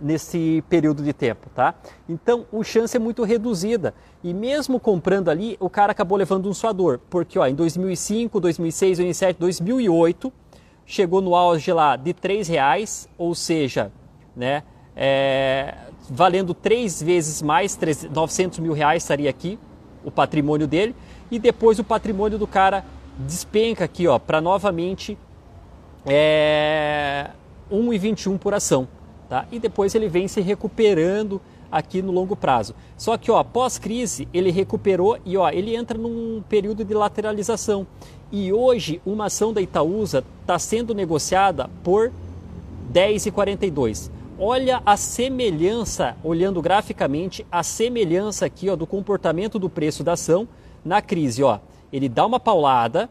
Nesse 0.00 0.62
período 0.68 1.02
de 1.02 1.12
tempo, 1.12 1.48
tá? 1.54 1.74
Então, 2.08 2.46
a 2.52 2.62
chance 2.62 2.96
é 2.96 3.00
muito 3.00 3.22
reduzida. 3.24 3.94
E 4.22 4.34
mesmo 4.34 4.78
comprando 4.78 5.28
ali, 5.28 5.56
o 5.60 5.70
cara 5.70 5.92
acabou 5.92 6.16
levando 6.16 6.48
um 6.48 6.54
suador, 6.54 6.98
porque 7.10 7.38
ó, 7.38 7.46
em 7.46 7.54
2005, 7.54 8.40
2006, 8.40 8.98
2007, 8.98 9.38
2008, 9.38 10.32
chegou 10.84 11.20
no 11.20 11.34
auge 11.34 11.72
lá 11.72 11.96
de 11.96 12.10
R$ 12.10 12.42
reais, 12.42 13.08
ou 13.16 13.34
seja, 13.34 13.92
né, 14.34 14.62
é, 14.96 15.74
valendo 16.10 16.52
três 16.52 17.02
vezes 17.02 17.40
mais, 17.40 17.78
900 18.10 18.58
mil 18.58 18.72
reais 18.72 19.02
estaria 19.02 19.30
aqui 19.30 19.58
o 20.04 20.10
patrimônio 20.10 20.66
dele, 20.66 20.94
e 21.30 21.38
depois 21.38 21.78
o 21.78 21.84
patrimônio 21.84 22.38
do 22.38 22.46
cara 22.46 22.84
despenca 23.18 23.84
aqui 23.84 24.08
ó, 24.08 24.18
para 24.18 24.40
novamente 24.40 25.16
é, 26.04 27.30
1,21 27.70 28.38
por 28.38 28.54
ação. 28.54 28.88
Tá? 29.30 29.46
E 29.52 29.60
depois 29.60 29.94
ele 29.94 30.08
vem 30.08 30.26
se 30.26 30.40
recuperando 30.40 31.40
aqui 31.70 32.02
no 32.02 32.10
longo 32.10 32.34
prazo. 32.34 32.74
Só 32.96 33.16
que 33.16 33.30
ó, 33.30 33.44
pós-crise 33.44 34.26
ele 34.34 34.50
recuperou 34.50 35.18
e 35.24 35.36
ó, 35.36 35.48
ele 35.48 35.76
entra 35.76 35.96
num 35.96 36.42
período 36.48 36.84
de 36.84 36.92
lateralização. 36.92 37.86
E 38.32 38.52
hoje 38.52 39.00
uma 39.06 39.26
ação 39.26 39.52
da 39.52 39.60
Itaúsa 39.60 40.24
está 40.40 40.58
sendo 40.58 40.92
negociada 40.92 41.70
por 41.84 42.10
10,42. 42.92 44.10
Olha 44.36 44.82
a 44.84 44.96
semelhança, 44.96 46.16
olhando 46.24 46.60
graficamente, 46.60 47.46
a 47.52 47.62
semelhança 47.62 48.46
aqui 48.46 48.68
ó, 48.68 48.74
do 48.74 48.84
comportamento 48.84 49.60
do 49.60 49.70
preço 49.70 50.02
da 50.02 50.14
ação 50.14 50.48
na 50.84 51.00
crise. 51.00 51.44
Ó. 51.44 51.60
Ele 51.92 52.08
dá 52.08 52.26
uma 52.26 52.40
paulada, 52.40 53.08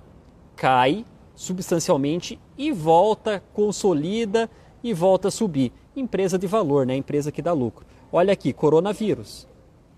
cai 0.57 1.05
substancialmente 1.33 2.37
e 2.57 2.73
volta, 2.73 3.41
consolida 3.53 4.49
e 4.83 4.93
volta 4.93 5.29
a 5.29 5.31
subir. 5.31 5.71
Empresa 5.95 6.37
de 6.37 6.47
valor, 6.47 6.85
né? 6.85 6.95
empresa 6.95 7.31
que 7.31 7.41
dá 7.41 7.51
lucro. 7.51 7.85
Olha 8.11 8.33
aqui, 8.33 8.53
coronavírus. 8.53 9.47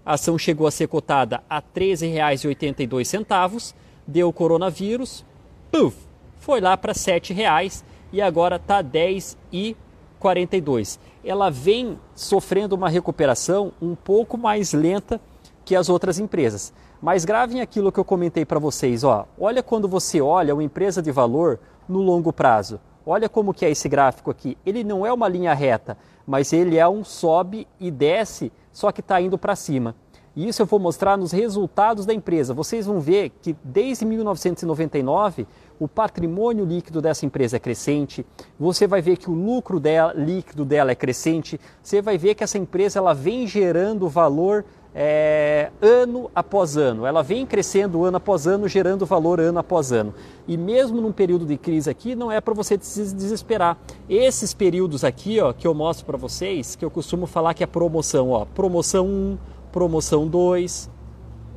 A 0.05 0.13
ação 0.13 0.37
chegou 0.37 0.67
a 0.67 0.71
ser 0.71 0.87
cotada 0.87 1.43
a 1.49 1.57
R$ 1.57 1.63
13,82, 1.75 3.73
deu 4.07 4.31
coronavírus, 4.33 5.23
puff, 5.71 5.95
foi 6.39 6.59
lá 6.59 6.75
para 6.75 6.91
R$ 6.91 6.97
7,00 6.97 7.83
e 8.11 8.19
agora 8.21 8.55
está 8.55 8.77
R$ 8.77 8.83
10,42. 8.83 10.97
Ela 11.23 11.51
vem 11.51 11.99
sofrendo 12.15 12.75
uma 12.75 12.89
recuperação 12.89 13.71
um 13.79 13.93
pouco 13.93 14.35
mais 14.37 14.73
lenta 14.73 15.21
que 15.63 15.75
as 15.75 15.87
outras 15.87 16.17
empresas. 16.17 16.73
Mas 16.99 17.25
gravem 17.25 17.61
aquilo 17.61 17.91
que 17.91 17.99
eu 17.99 18.05
comentei 18.05 18.43
para 18.43 18.59
vocês, 18.59 19.03
ó. 19.03 19.27
Olha 19.39 19.63
quando 19.63 19.87
você 19.87 20.19
olha 20.19 20.53
uma 20.53 20.63
empresa 20.63 21.01
de 21.01 21.11
valor 21.11 21.59
no 21.87 21.99
longo 21.99 22.33
prazo. 22.33 22.79
Olha 23.05 23.27
como 23.27 23.53
que 23.53 23.65
é 23.65 23.69
esse 23.69 23.89
gráfico 23.89 24.29
aqui. 24.29 24.57
Ele 24.65 24.83
não 24.83 25.05
é 25.05 25.11
uma 25.11 25.27
linha 25.27 25.53
reta, 25.53 25.97
mas 26.25 26.53
ele 26.53 26.77
é 26.77 26.87
um 26.87 27.03
sobe 27.03 27.67
e 27.79 27.89
desce, 27.89 28.51
só 28.71 28.91
que 28.91 29.01
está 29.01 29.19
indo 29.19 29.37
para 29.37 29.55
cima. 29.55 29.95
E 30.33 30.47
isso 30.47 30.61
eu 30.61 30.65
vou 30.65 30.79
mostrar 30.79 31.17
nos 31.17 31.31
resultados 31.33 32.05
da 32.05 32.13
empresa. 32.13 32.53
Vocês 32.53 32.85
vão 32.85 33.01
ver 33.01 33.31
que 33.41 33.55
desde 33.63 34.05
1999 34.05 35.45
o 35.77 35.89
patrimônio 35.89 36.63
líquido 36.63 37.01
dessa 37.01 37.25
empresa 37.25 37.57
é 37.57 37.59
crescente. 37.59 38.25
Você 38.57 38.87
vai 38.87 39.01
ver 39.01 39.17
que 39.17 39.29
o 39.29 39.33
lucro 39.33 39.77
dela, 39.77 40.13
líquido 40.13 40.63
dela 40.63 40.91
é 40.91 40.95
crescente. 40.95 41.59
Você 41.83 42.01
vai 42.01 42.17
ver 42.17 42.35
que 42.35 42.45
essa 42.45 42.57
empresa 42.57 42.99
ela 42.99 43.13
vem 43.13 43.45
gerando 43.45 44.07
valor 44.07 44.63
é, 44.93 45.71
ano 45.81 46.29
após 46.35 46.77
ano. 46.77 47.05
Ela 47.05 47.23
vem 47.23 47.45
crescendo 47.45 48.03
ano 48.03 48.17
após 48.17 48.45
ano, 48.47 48.67
gerando 48.67 49.05
valor 49.05 49.39
ano 49.39 49.59
após 49.59 49.91
ano. 49.91 50.13
E 50.47 50.57
mesmo 50.57 51.01
num 51.01 51.11
período 51.11 51.45
de 51.45 51.57
crise 51.57 51.89
aqui, 51.89 52.15
não 52.15 52.31
é 52.31 52.41
para 52.41 52.53
você 52.53 52.77
se 52.81 53.13
desesperar. 53.13 53.77
Esses 54.09 54.53
períodos 54.53 55.03
aqui, 55.03 55.39
ó, 55.39 55.53
que 55.53 55.67
eu 55.67 55.73
mostro 55.73 56.05
para 56.05 56.17
vocês, 56.17 56.75
que 56.75 56.83
eu 56.83 56.91
costumo 56.91 57.25
falar 57.25 57.53
que 57.53 57.63
é 57.63 57.67
promoção, 57.67 58.31
ó, 58.31 58.45
promoção 58.45 59.07
1, 59.07 59.37
promoção 59.71 60.27
2, 60.27 60.89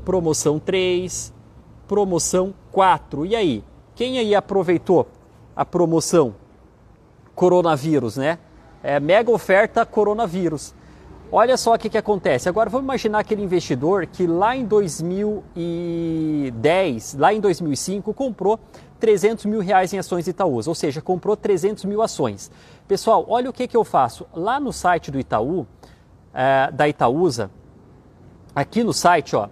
promoção 0.05 0.59
3, 0.59 1.33
promoção 1.89 2.55
4. 2.71 3.27
E 3.27 3.35
aí? 3.35 3.65
Quem 3.95 4.19
aí 4.19 4.35
aproveitou 4.35 5.07
a 5.55 5.65
promoção 5.65 6.35
coronavírus, 7.35 8.17
né? 8.17 8.39
É 8.83 8.99
mega 9.01 9.31
oferta 9.31 9.87
coronavírus. 9.87 10.75
Olha 11.33 11.57
só 11.57 11.73
o 11.75 11.79
que, 11.79 11.89
que 11.89 11.97
acontece. 11.99 12.49
Agora 12.49 12.71
vamos 12.71 12.85
imaginar 12.85 13.19
aquele 13.21 13.43
investidor 13.43 14.07
que 14.07 14.25
lá 14.27 14.57
em 14.57 14.65
2010, 14.65 17.15
lá 17.15 17.35
em 17.35 17.41
2005, 17.41 18.15
comprou 18.15 18.61
300 19.01 19.47
mil 19.47 19.61
reais 19.61 19.93
em 19.93 19.99
ações 19.99 20.29
Itaúsa, 20.29 20.71
ou 20.71 20.75
seja, 20.75 21.03
comprou 21.03 21.37
300 21.37 21.87
mil 21.87 22.03
ações. 22.03 22.53
Pessoal, 22.87 23.25
olha 23.29 23.51
o 23.51 23.53
que, 23.53 23.67
que 23.67 23.77
eu 23.77 23.83
faço. 23.85 24.27
Lá 24.33 24.61
no 24.61 24.73
site 24.73 25.11
do 25.11 25.19
Itaú, 25.19 25.67
é, 26.33 26.71
da 26.71 26.89
Itaúsa, 26.89 27.51
aqui 28.55 28.85
no 28.85 28.93
site, 28.93 29.35
ó, 29.35 29.49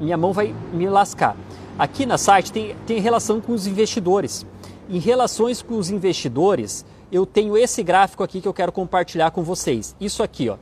minha 0.00 0.16
mão 0.16 0.32
vai 0.32 0.54
me 0.72 0.88
lascar. 0.88 1.36
Aqui 1.78 2.06
na 2.06 2.16
site 2.16 2.50
tem, 2.50 2.74
tem 2.86 2.98
relação 3.00 3.38
com 3.40 3.52
os 3.52 3.66
investidores. 3.66 4.46
Em 4.88 4.98
relações 4.98 5.60
com 5.60 5.76
os 5.76 5.90
investidores, 5.90 6.86
eu 7.12 7.26
tenho 7.26 7.54
esse 7.56 7.82
gráfico 7.82 8.22
aqui 8.22 8.40
que 8.40 8.48
eu 8.48 8.54
quero 8.54 8.72
compartilhar 8.72 9.30
com 9.30 9.42
vocês. 9.42 9.94
Isso 10.00 10.22
aqui, 10.22 10.48
ó 10.48 10.56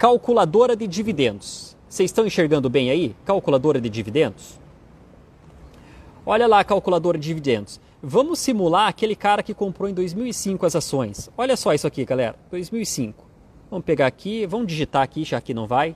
calculadora 0.00 0.74
de 0.74 0.88
dividendos. 0.88 1.76
Vocês 1.86 2.10
estão 2.10 2.26
enxergando 2.26 2.70
bem 2.70 2.90
aí? 2.90 3.14
Calculadora 3.22 3.78
de 3.78 3.90
dividendos? 3.90 4.58
Olha 6.24 6.46
lá 6.46 6.60
a 6.60 6.64
calculadora 6.64 7.18
de 7.18 7.28
dividendos. 7.28 7.78
Vamos 8.02 8.38
simular 8.38 8.88
aquele 8.88 9.14
cara 9.14 9.42
que 9.42 9.52
comprou 9.52 9.90
em 9.90 9.92
2005 9.92 10.64
as 10.64 10.74
ações. 10.74 11.28
Olha 11.36 11.54
só 11.54 11.74
isso 11.74 11.86
aqui, 11.86 12.02
galera. 12.06 12.34
2005. 12.50 13.26
Vamos 13.70 13.84
pegar 13.84 14.06
aqui, 14.06 14.46
vamos 14.46 14.68
digitar 14.68 15.02
aqui, 15.02 15.22
já 15.22 15.38
que 15.38 15.52
não 15.52 15.66
vai. 15.66 15.94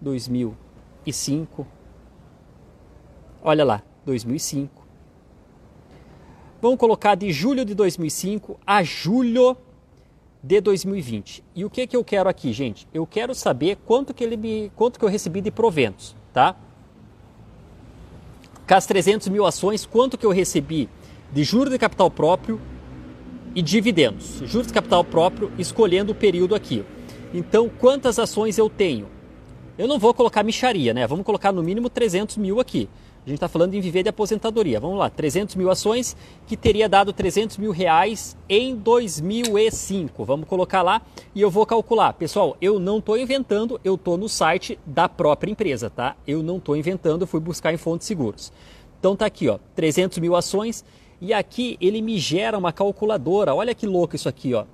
2005. 0.00 1.64
Olha 3.44 3.64
lá, 3.64 3.80
2005. 4.04 4.84
Vamos 6.60 6.80
colocar 6.80 7.14
de 7.14 7.30
julho 7.30 7.64
de 7.64 7.76
2005 7.76 8.58
a 8.66 8.82
julho 8.82 9.56
de 10.42 10.60
2020. 10.60 11.42
E 11.54 11.64
o 11.64 11.70
que, 11.70 11.86
que 11.86 11.96
eu 11.96 12.04
quero 12.04 12.28
aqui, 12.28 12.52
gente? 12.52 12.86
Eu 12.92 13.06
quero 13.06 13.34
saber 13.34 13.78
quanto 13.84 14.14
que, 14.14 14.22
ele 14.22 14.36
me, 14.36 14.70
quanto 14.76 14.98
que 14.98 15.04
eu 15.04 15.08
recebi 15.08 15.40
de 15.40 15.50
proventos, 15.50 16.14
tá? 16.32 16.56
Com 18.66 18.74
as 18.74 18.86
300 18.86 19.28
mil 19.28 19.44
ações, 19.44 19.86
quanto 19.86 20.18
que 20.18 20.26
eu 20.26 20.30
recebi 20.30 20.88
de 21.32 21.44
juros 21.44 21.72
de 21.72 21.78
capital 21.78 22.10
próprio 22.10 22.60
e 23.54 23.62
dividendos. 23.62 24.40
Juros 24.44 24.66
de 24.66 24.72
capital 24.72 25.02
próprio 25.02 25.50
escolhendo 25.58 26.12
o 26.12 26.14
período 26.14 26.54
aqui. 26.54 26.84
Então, 27.32 27.68
quantas 27.68 28.18
ações 28.18 28.58
eu 28.58 28.68
tenho? 28.68 29.08
Eu 29.78 29.86
não 29.86 29.98
vou 29.98 30.14
colocar 30.14 30.42
micharia, 30.42 30.94
né? 30.94 31.06
Vamos 31.06 31.24
colocar 31.24 31.52
no 31.52 31.62
mínimo 31.62 31.90
300 31.90 32.36
mil 32.36 32.60
aqui. 32.60 32.88
A 33.26 33.28
gente 33.28 33.38
está 33.38 33.48
falando 33.48 33.74
em 33.74 33.80
viver 33.80 34.04
de 34.04 34.08
aposentadoria. 34.08 34.78
Vamos 34.78 34.96
lá, 34.96 35.10
300 35.10 35.56
mil 35.56 35.68
ações 35.68 36.16
que 36.46 36.56
teria 36.56 36.88
dado 36.88 37.12
300 37.12 37.58
mil 37.58 37.72
reais 37.72 38.36
em 38.48 38.76
2005. 38.76 40.24
Vamos 40.24 40.48
colocar 40.48 40.80
lá 40.80 41.02
e 41.34 41.42
eu 41.42 41.50
vou 41.50 41.66
calcular. 41.66 42.12
Pessoal, 42.12 42.56
eu 42.60 42.78
não 42.78 42.98
estou 42.98 43.18
inventando, 43.18 43.80
eu 43.82 43.96
estou 43.96 44.16
no 44.16 44.28
site 44.28 44.78
da 44.86 45.08
própria 45.08 45.50
empresa, 45.50 45.90
tá? 45.90 46.14
Eu 46.24 46.40
não 46.40 46.58
estou 46.58 46.76
inventando, 46.76 47.26
fui 47.26 47.40
buscar 47.40 47.74
em 47.74 47.76
fontes 47.76 48.06
seguros. 48.06 48.52
Então 49.00 49.16
tá 49.16 49.26
aqui, 49.26 49.48
ó, 49.48 49.58
300 49.74 50.18
mil 50.18 50.36
ações 50.36 50.84
e 51.20 51.34
aqui 51.34 51.76
ele 51.80 52.00
me 52.00 52.18
gera 52.18 52.56
uma 52.56 52.72
calculadora. 52.72 53.52
Olha 53.56 53.74
que 53.74 53.88
louco 53.88 54.14
isso 54.14 54.28
aqui, 54.28 54.54
ó. 54.54 54.66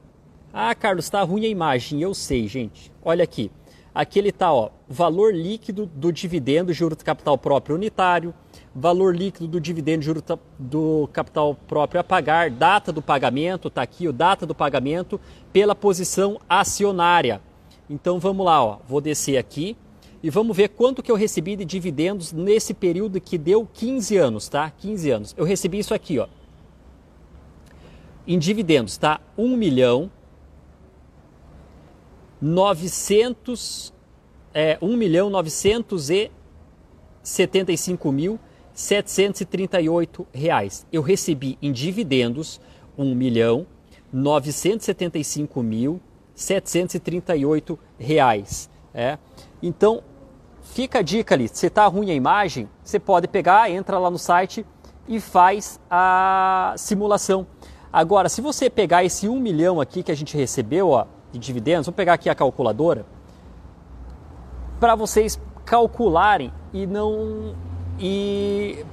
Ah, 0.52 0.74
Carlos, 0.74 1.06
está 1.06 1.22
ruim 1.22 1.46
a 1.46 1.48
imagem. 1.48 2.02
Eu 2.02 2.12
sei, 2.12 2.46
gente. 2.48 2.92
Olha 3.02 3.24
aqui. 3.24 3.50
Aqui 3.94 4.18
ele 4.18 4.30
está, 4.30 4.52
ó, 4.52 4.70
valor 4.88 5.34
líquido 5.34 5.84
do 5.84 6.10
dividendo, 6.10 6.72
juro 6.72 6.96
de 6.96 7.04
capital 7.04 7.36
próprio 7.36 7.76
unitário, 7.76 8.32
valor 8.74 9.14
líquido 9.14 9.46
do 9.46 9.60
dividendo, 9.60 10.02
juro 10.02 10.24
do 10.58 11.08
capital 11.12 11.54
próprio 11.54 12.00
a 12.00 12.04
pagar, 12.04 12.50
data 12.50 12.90
do 12.90 13.02
pagamento, 13.02 13.68
está 13.68 13.82
aqui 13.82 14.08
o 14.08 14.12
data 14.12 14.46
do 14.46 14.54
pagamento 14.54 15.20
pela 15.52 15.74
posição 15.74 16.40
acionária. 16.48 17.42
Então 17.88 18.18
vamos 18.18 18.44
lá, 18.46 18.64
ó, 18.64 18.78
vou 18.88 19.00
descer 19.00 19.36
aqui 19.36 19.76
e 20.22 20.30
vamos 20.30 20.56
ver 20.56 20.68
quanto 20.68 21.02
que 21.02 21.10
eu 21.10 21.16
recebi 21.16 21.56
de 21.56 21.64
dividendos 21.64 22.32
nesse 22.32 22.72
período 22.72 23.20
que 23.20 23.36
deu 23.36 23.68
15 23.74 24.16
anos, 24.16 24.48
tá? 24.48 24.70
15 24.70 25.10
anos. 25.10 25.34
Eu 25.36 25.44
recebi 25.44 25.78
isso 25.78 25.92
aqui, 25.92 26.18
ó. 26.18 26.26
Em 28.26 28.38
dividendos, 28.38 28.96
tá? 28.96 29.20
1 29.36 29.54
milhão 29.56 30.10
900, 32.40 33.92
é, 34.54 34.78
1 34.80 34.96
milhão 34.96 35.28
975 35.28 38.12
mil 38.12 38.40
738 38.82 40.26
reais. 40.34 40.84
Eu 40.92 41.02
recebi 41.02 41.56
em 41.62 41.70
dividendos 41.70 42.60
1 42.98 43.14
milhão 43.14 43.64
975 44.12 45.62
mil 45.62 46.00
738 46.34 47.78
reais. 47.96 48.68
É. 48.92 49.18
Então, 49.62 50.02
fica 50.62 50.98
a 50.98 51.02
dica 51.02 51.36
ali. 51.36 51.46
Se 51.46 51.66
está 51.66 51.86
ruim 51.86 52.10
a 52.10 52.14
imagem, 52.14 52.68
você 52.82 52.98
pode 52.98 53.28
pegar, 53.28 53.70
entra 53.70 54.00
lá 54.00 54.10
no 54.10 54.18
site 54.18 54.66
e 55.06 55.20
faz 55.20 55.78
a 55.88 56.74
simulação. 56.76 57.46
Agora, 57.92 58.28
se 58.28 58.40
você 58.40 58.68
pegar 58.68 59.04
esse 59.04 59.28
1 59.28 59.38
milhão 59.38 59.80
aqui 59.80 60.02
que 60.02 60.10
a 60.10 60.16
gente 60.16 60.36
recebeu, 60.36 60.88
ó, 60.88 61.06
de 61.30 61.38
dividendos, 61.38 61.86
vou 61.86 61.94
pegar 61.94 62.14
aqui 62.14 62.28
a 62.28 62.34
calculadora, 62.34 63.06
para 64.80 64.96
vocês 64.96 65.40
calcularem 65.64 66.52
e 66.72 66.84
não 66.84 67.54
e 67.98 68.84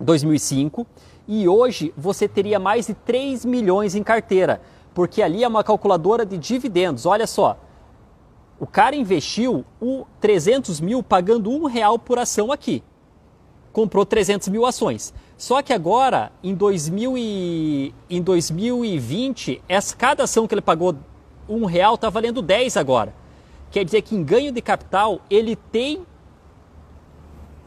2005 0.00 0.86
e 1.26 1.48
hoje 1.48 1.92
você 1.96 2.28
teria 2.28 2.58
mais 2.58 2.86
de 2.86 2.94
3 2.94 3.44
milhões 3.44 3.94
em 3.94 4.02
carteira, 4.02 4.60
porque 4.94 5.22
ali 5.22 5.44
é 5.44 5.48
uma 5.48 5.64
calculadora 5.64 6.24
de 6.24 6.38
dividendos. 6.38 7.04
Olha 7.04 7.26
só, 7.26 7.58
o 8.58 8.66
cara 8.66 8.96
investiu 8.96 9.64
o 9.80 10.06
300 10.20 10.80
mil 10.80 11.02
pagando 11.02 11.50
um 11.50 11.66
real 11.66 11.98
por 11.98 12.18
ação 12.18 12.50
aqui, 12.50 12.82
comprou 13.72 14.06
300 14.06 14.48
mil 14.48 14.64
ações. 14.64 15.12
Só 15.38 15.62
que 15.62 15.72
agora, 15.72 16.30
em, 16.42 16.52
2000 16.52 17.16
e, 17.16 17.94
em 18.10 18.20
2020, 18.20 19.62
essa, 19.68 19.96
cada 19.96 20.24
ação 20.24 20.48
que 20.48 20.54
ele 20.54 20.60
pagou 20.60 20.96
um 21.48 21.64
real 21.64 21.94
está 21.94 22.10
valendo 22.10 22.42
10 22.42 22.76
agora. 22.76 23.14
Quer 23.70 23.84
dizer 23.84 24.02
que 24.02 24.16
em 24.16 24.24
ganho 24.24 24.50
de 24.50 24.60
capital 24.60 25.20
ele 25.30 25.54
tem 25.54 26.04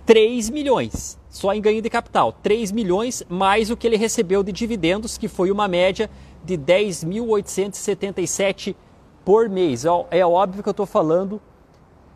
3 0.05 0.49
milhões 0.49 1.17
só 1.29 1.53
em 1.53 1.61
ganho 1.61 1.81
de 1.81 1.89
capital. 1.89 2.33
3 2.43 2.73
milhões 2.73 3.23
mais 3.29 3.71
o 3.71 3.77
que 3.77 3.87
ele 3.87 3.95
recebeu 3.95 4.43
de 4.43 4.51
dividendos, 4.51 5.17
que 5.17 5.29
foi 5.29 5.49
uma 5.49 5.69
média 5.69 6.09
de 6.43 6.57
10.877 6.57 8.75
por 9.23 9.47
mês. 9.47 9.85
É 10.11 10.25
óbvio 10.25 10.61
que 10.61 10.67
eu 10.67 10.71
estou 10.71 10.85
falando 10.85 11.41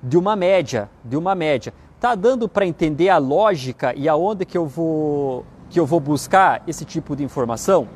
de 0.03 0.17
uma 0.17 0.35
média, 0.35 0.89
de 1.03 1.15
uma 1.15 1.33
média. 1.33 1.73
Tá 1.99 2.13
dando 2.13 2.47
para 2.47 2.65
entender 2.65 3.09
a 3.09 3.17
lógica 3.17 3.93
e 3.95 4.07
aonde 4.07 4.45
que 4.45 4.57
eu 4.57 4.65
vou 4.67 5.45
que 5.69 5.79
eu 5.79 5.85
vou 5.85 5.99
buscar 5.99 6.61
esse 6.67 6.85
tipo 6.85 7.15
de 7.15 7.23
informação? 7.23 7.87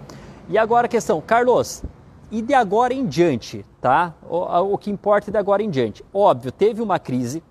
E 0.50 0.58
agora 0.58 0.88
a 0.88 0.90
questão, 0.90 1.22
Carlos, 1.22 1.84
e 2.32 2.42
de 2.42 2.54
agora 2.54 2.94
em 2.94 3.06
diante, 3.06 3.66
tá? 3.80 4.14
O, 4.28 4.74
o 4.74 4.78
que 4.78 4.90
importa 4.90 5.30
é 5.30 5.32
de 5.32 5.38
agora 5.38 5.62
em 5.62 5.70
diante. 5.70 6.04
Óbvio, 6.14 6.52
teve 6.52 6.82
uma 6.82 6.98
crise, 6.98 7.44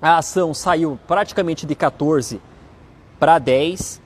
a 0.00 0.18
ação 0.18 0.54
saiu 0.54 0.98
praticamente 1.06 1.66
de 1.66 1.74
14 1.74 2.40
para 3.18 3.38
10 3.38 4.00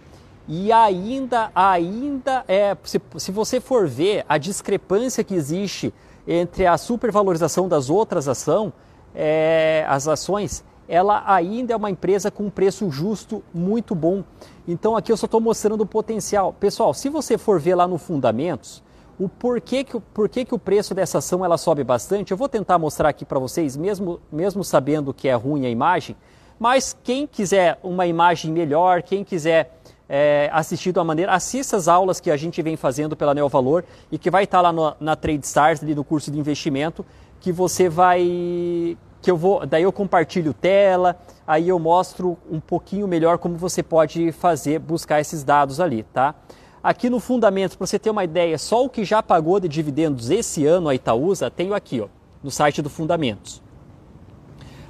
e 0.48 0.70
ainda, 0.70 1.50
ainda 1.54 2.44
é, 2.46 2.76
se, 2.84 3.00
se 3.16 3.32
você 3.32 3.60
for 3.60 3.88
ver 3.88 4.24
a 4.28 4.38
discrepância 4.38 5.24
que 5.24 5.34
existe 5.34 5.92
entre 6.26 6.66
a 6.66 6.76
supervalorização 6.76 7.68
das 7.68 7.88
outras 7.90 8.28
ação, 8.28 8.72
é, 9.14 9.84
as 9.88 10.06
ações, 10.06 10.64
ela 10.88 11.22
ainda 11.26 11.72
é 11.72 11.76
uma 11.76 11.90
empresa 11.90 12.30
com 12.30 12.44
um 12.44 12.50
preço 12.50 12.90
justo 12.90 13.42
muito 13.52 13.94
bom. 13.94 14.22
Então 14.66 14.96
aqui 14.96 15.10
eu 15.12 15.16
só 15.16 15.26
estou 15.26 15.40
mostrando 15.40 15.80
o 15.80 15.86
potencial. 15.86 16.52
Pessoal, 16.52 16.92
se 16.94 17.08
você 17.08 17.36
for 17.36 17.60
ver 17.60 17.74
lá 17.74 17.86
no 17.86 17.98
Fundamentos, 17.98 18.82
o 19.18 19.28
porquê 19.28 19.82
que, 19.82 19.98
porquê 19.98 20.44
que 20.44 20.54
o 20.54 20.58
preço 20.58 20.94
dessa 20.94 21.18
ação 21.18 21.44
ela 21.44 21.56
sobe 21.56 21.82
bastante, 21.82 22.30
eu 22.30 22.36
vou 22.36 22.48
tentar 22.48 22.78
mostrar 22.78 23.08
aqui 23.08 23.24
para 23.24 23.38
vocês, 23.38 23.76
mesmo, 23.76 24.20
mesmo 24.30 24.62
sabendo 24.62 25.14
que 25.14 25.28
é 25.28 25.34
ruim 25.34 25.66
a 25.66 25.70
imagem, 25.70 26.16
mas 26.58 26.96
quem 27.02 27.26
quiser 27.26 27.78
uma 27.82 28.06
imagem 28.06 28.52
melhor, 28.52 29.02
quem 29.02 29.24
quiser 29.24 29.76
é, 30.08 30.48
assistir 30.52 30.92
de 30.92 30.98
uma 30.98 31.04
maneira, 31.04 31.32
assista 31.32 31.76
as 31.76 31.88
aulas 31.88 32.20
que 32.20 32.30
a 32.30 32.36
gente 32.36 32.62
vem 32.62 32.76
fazendo 32.76 33.16
pela 33.16 33.34
Neovalor 33.34 33.84
e 34.10 34.18
que 34.18 34.30
vai 34.30 34.44
estar 34.44 34.60
lá 34.60 34.72
no, 34.72 34.94
na 35.00 35.16
Trade 35.16 35.44
Stars, 35.44 35.82
ali 35.82 35.94
no 35.94 36.04
curso 36.04 36.30
de 36.30 36.38
investimento, 36.38 37.04
que 37.40 37.52
você 37.52 37.88
vai. 37.88 38.96
Que 39.26 39.30
eu 39.30 39.36
vou. 39.36 39.66
Daí 39.66 39.82
eu 39.82 39.92
compartilho 39.92 40.54
tela, 40.54 41.18
aí 41.44 41.68
eu 41.68 41.80
mostro 41.80 42.38
um 42.48 42.60
pouquinho 42.60 43.08
melhor 43.08 43.38
como 43.38 43.56
você 43.56 43.82
pode 43.82 44.30
fazer, 44.30 44.78
buscar 44.78 45.20
esses 45.20 45.42
dados 45.42 45.80
ali, 45.80 46.04
tá? 46.04 46.32
Aqui 46.80 47.10
no 47.10 47.18
Fundamentos, 47.18 47.76
para 47.76 47.84
você 47.88 47.98
ter 47.98 48.08
uma 48.08 48.22
ideia, 48.22 48.56
só 48.56 48.84
o 48.84 48.88
que 48.88 49.04
já 49.04 49.20
pagou 49.24 49.58
de 49.58 49.66
dividendos 49.66 50.30
esse 50.30 50.64
ano 50.64 50.88
a 50.88 50.94
Itaúsa, 50.94 51.50
tenho 51.50 51.74
aqui, 51.74 52.00
ó, 52.00 52.06
no 52.40 52.52
site 52.52 52.80
do 52.80 52.88
Fundamentos. 52.88 53.60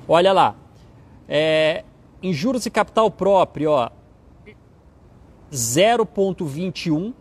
Olha 0.07 0.35
lá, 0.35 0.55
é, 1.27 1.83
em 2.22 2.35
juros 2.35 2.62
de 2.62 2.70
capital 2.70 3.11
próprio, 3.11 3.70
ó, 3.70 3.88
0,21 5.51 7.14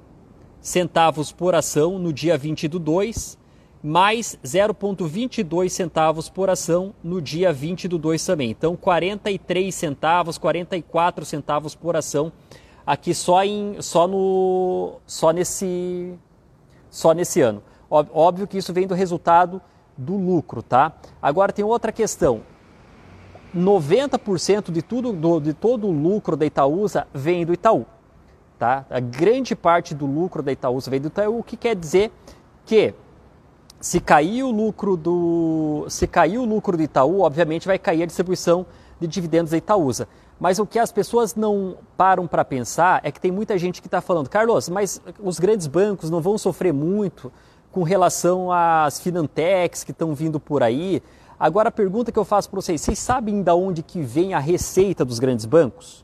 centavos 0.60 1.32
por 1.32 1.56
ação 1.56 1.98
no 1.98 2.12
dia 2.12 2.38
20 2.38 2.68
do 2.68 2.78
2, 2.78 3.38
mais 3.86 4.36
0,22 4.44 5.70
centavos 5.70 6.28
por 6.28 6.50
ação 6.50 6.92
no 7.04 7.22
dia 7.22 7.54
20 7.54 7.88
do 7.88 8.00
2 8.00 8.26
também. 8.26 8.50
Então, 8.50 8.76
43 8.76 9.74
centavos, 9.76 10.40
44 10.40 11.24
centavos 11.24 11.76
por 11.76 11.96
ação 11.96 12.32
aqui 12.84 13.14
só, 13.14 13.44
em, 13.44 13.80
só, 13.82 14.08
no, 14.08 14.96
só, 15.06 15.30
nesse, 15.30 16.18
só 16.90 17.14
nesse 17.14 17.42
ano. 17.42 17.62
Óbvio 17.88 18.48
que 18.48 18.58
isso 18.58 18.74
vem 18.74 18.88
do 18.88 18.96
resultado 18.96 19.62
do 19.96 20.16
lucro, 20.16 20.64
tá? 20.64 20.92
Agora 21.22 21.54
tem 21.54 21.64
outra 21.64 21.92
questão. 21.92 22.42
90% 23.56 24.72
de, 24.72 24.82
tudo, 24.82 25.14
do, 25.14 25.40
de 25.40 25.54
todo 25.54 25.86
o 25.86 25.92
lucro 25.92 26.36
da 26.36 26.48
Itaúsa 26.48 27.08
vem 27.14 27.46
do 27.46 27.54
Itaú. 27.54 27.86
Tá? 28.58 28.84
A 28.90 29.00
grande 29.00 29.56
parte 29.56 29.94
do 29.94 30.08
lucro 30.08 30.42
da 30.42 30.52
Itaúsa 30.52 30.90
vem 30.90 31.00
do 31.00 31.10
Itaú, 31.10 31.38
o 31.38 31.44
que 31.44 31.56
quer 31.56 31.76
dizer 31.76 32.12
que 32.66 32.96
se 33.86 34.00
cair 34.00 34.42
o 34.42 34.50
lucro 34.50 34.98
do, 34.98 35.86
se 35.90 36.08
cair 36.08 36.40
o 36.40 36.44
lucro 36.44 36.76
do 36.76 36.82
Itaú, 36.82 37.22
obviamente 37.22 37.68
vai 37.68 37.78
cair 37.78 38.02
a 38.02 38.06
distribuição 38.08 38.66
de 39.00 39.06
dividendos 39.06 39.52
da 39.52 39.58
Itaúsa. 39.58 40.08
Mas 40.40 40.58
o 40.58 40.66
que 40.66 40.80
as 40.80 40.92
pessoas 40.92 41.36
não 41.36 41.78
param 41.96 42.26
para 42.26 42.44
pensar 42.44 43.00
é 43.04 43.12
que 43.12 43.22
tem 43.22 43.32
muita 43.32 43.56
gente 43.60 43.84
que 43.84 43.88
está 43.88 44.02
falando, 44.02 44.28
Carlos, 44.28 44.70
mas 44.70 45.00
os 45.22 45.38
grandes 45.38 45.68
bancos 45.68 46.10
não 46.10 46.20
vão 46.20 46.36
sofrer 46.36 46.74
muito 46.74 47.32
com 47.72 47.84
relação 47.84 48.52
às 48.52 49.00
finantechs 49.00 49.84
que 49.84 49.92
estão 49.92 50.16
vindo 50.16 50.40
por 50.40 50.64
aí. 50.64 51.00
Agora 51.40 51.70
a 51.70 51.72
pergunta 51.72 52.12
que 52.12 52.18
eu 52.18 52.26
faço 52.26 52.50
para 52.50 52.60
vocês, 52.60 52.82
vocês 52.82 52.98
sabem 52.98 53.44
de 53.44 53.52
onde 53.52 53.84
que 53.84 54.02
vem 54.02 54.34
a 54.34 54.40
receita 54.40 55.06
dos 55.06 55.20
grandes 55.20 55.46
bancos? 55.46 56.04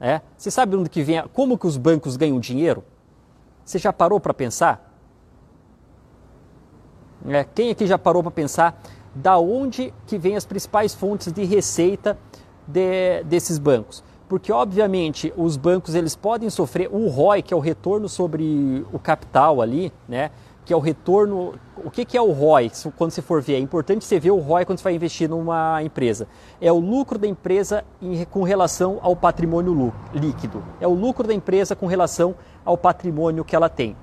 É? 0.00 0.20
Você 0.38 0.52
sabe 0.52 0.76
onde 0.76 0.88
que 0.88 1.02
vem, 1.02 1.18
a... 1.18 1.26
como 1.26 1.58
que 1.58 1.66
os 1.66 1.76
bancos 1.76 2.16
ganham 2.16 2.38
dinheiro? 2.38 2.84
Você 3.64 3.80
já 3.80 3.92
parou 3.92 4.20
para 4.20 4.32
pensar? 4.32 4.91
É, 7.28 7.44
quem 7.44 7.70
aqui 7.70 7.86
já 7.86 7.98
parou 7.98 8.22
para 8.22 8.30
pensar 8.30 8.80
da 9.14 9.38
onde 9.38 9.92
que 10.06 10.18
vem 10.18 10.36
as 10.36 10.44
principais 10.44 10.94
fontes 10.94 11.32
de 11.32 11.44
receita 11.44 12.18
de, 12.66 13.22
desses 13.24 13.58
bancos? 13.58 14.02
Porque 14.28 14.50
obviamente 14.50 15.32
os 15.36 15.56
bancos 15.56 15.94
eles 15.94 16.16
podem 16.16 16.48
sofrer 16.48 16.88
o 16.90 17.08
ROI, 17.08 17.42
que 17.42 17.52
é 17.52 17.56
o 17.56 17.60
retorno 17.60 18.08
sobre 18.08 18.84
o 18.92 18.98
capital 18.98 19.60
ali, 19.60 19.92
né? 20.08 20.30
que 20.64 20.72
é 20.72 20.76
o 20.76 20.80
retorno. 20.80 21.54
O 21.84 21.90
que, 21.90 22.04
que 22.04 22.16
é 22.16 22.22
o 22.22 22.30
ROI 22.30 22.70
quando 22.96 23.10
você 23.10 23.22
for 23.22 23.42
ver? 23.42 23.54
É 23.54 23.58
importante 23.58 24.04
você 24.04 24.18
ver 24.18 24.30
o 24.30 24.38
ROI 24.38 24.64
quando 24.64 24.78
você 24.78 24.84
vai 24.84 24.94
investir 24.94 25.28
numa 25.28 25.82
empresa. 25.82 26.28
É 26.60 26.72
o 26.72 26.78
lucro 26.78 27.18
da 27.18 27.26
empresa 27.26 27.84
em, 28.00 28.24
com 28.24 28.42
relação 28.42 28.98
ao 29.02 29.16
patrimônio 29.16 29.92
líquido. 30.14 30.62
É 30.80 30.86
o 30.86 30.94
lucro 30.94 31.26
da 31.26 31.34
empresa 31.34 31.74
com 31.74 31.86
relação 31.86 32.34
ao 32.64 32.76
patrimônio 32.76 33.44
que 33.44 33.56
ela 33.56 33.68
tem. 33.68 33.96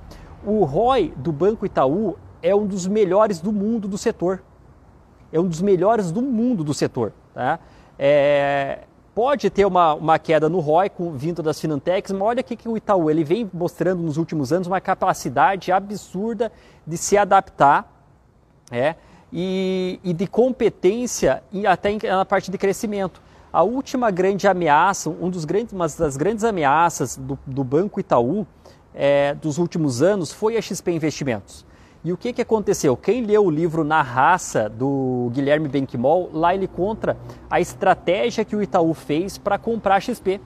O 0.46 0.64
ROI 0.64 1.14
do 1.16 1.32
Banco 1.32 1.66
Itaú 1.66 2.16
é 2.42 2.56
um 2.56 2.66
dos 2.66 2.88
melhores 2.88 3.40
do 3.40 3.52
mundo 3.52 3.88
do 3.88 3.98
setor. 3.98 4.42
É 5.32 5.40
um 5.40 5.48
dos 5.48 5.62
melhores 5.62 6.12
do 6.12 6.22
mundo 6.22 6.64
do 6.64 6.74
setor. 6.74 7.14
Tá? 7.34 7.60
É, 7.98 8.80
pode 9.14 9.50
ter 9.50 9.66
uma, 9.66 9.94
uma 9.94 10.18
queda 10.18 10.48
no 10.48 10.60
ROI 10.60 10.90
com, 10.90 11.12
vindo 11.12 11.44
das 11.44 11.60
Finantechs, 11.60 12.12
mas 12.12 12.22
olha 12.22 12.42
o 12.42 12.44
que 12.44 12.68
o 12.68 12.78
Itaú 12.78 13.10
ele 13.10 13.24
vem 13.24 13.50
mostrando 13.54 14.02
nos 14.02 14.18
últimos 14.18 14.54
anos 14.54 14.68
uma 14.68 14.82
capacidade 14.82 15.72
absurda 15.72 16.52
de 16.86 16.98
se 16.98 17.18
adaptar 17.18 17.92
é, 18.72 18.96
e, 19.32 20.00
e 20.04 20.14
de 20.14 20.26
competência 20.26 21.44
e 21.52 21.68
até 21.68 21.98
na 22.08 22.26
parte 22.26 22.50
de 22.50 22.58
crescimento. 22.58 23.22
A 23.52 23.64
última 23.64 24.12
grande 24.12 24.48
ameaça, 24.48 25.10
um 25.10 25.30
dos 25.30 25.44
grandes, 25.44 25.74
uma 25.74 25.88
das 25.88 26.16
grandes 26.16 26.44
ameaças 26.44 27.18
do, 27.18 27.38
do 27.46 27.64
Banco 27.64 28.00
Itaú 28.00 28.46
é, 28.94 29.34
dos 29.34 29.58
últimos 29.58 30.02
anos 30.02 30.32
foi 30.32 30.56
a 30.56 30.62
XP 30.62 30.92
Investimentos. 30.92 31.66
E 32.02 32.14
o 32.14 32.18
que, 32.18 32.32
que 32.32 32.42
aconteceu? 32.42 32.96
Quem 32.96 33.26
leu 33.26 33.44
o 33.46 33.50
livro 33.50 33.84
Na 33.84 34.02
Raça, 34.02 34.70
do 34.70 35.30
Guilherme 35.34 35.68
Benquimol, 35.68 36.30
lá 36.32 36.56
ele 36.56 36.66
conta 36.66 37.18
a 37.50 37.60
estratégia 37.60 38.46
que 38.46 38.56
o 38.56 38.64
Itaú 38.64 38.94
fez 38.94 39.38
para 39.38 39.58
comprar 39.58 39.96
a 39.96 40.00
XP. 40.00 40.40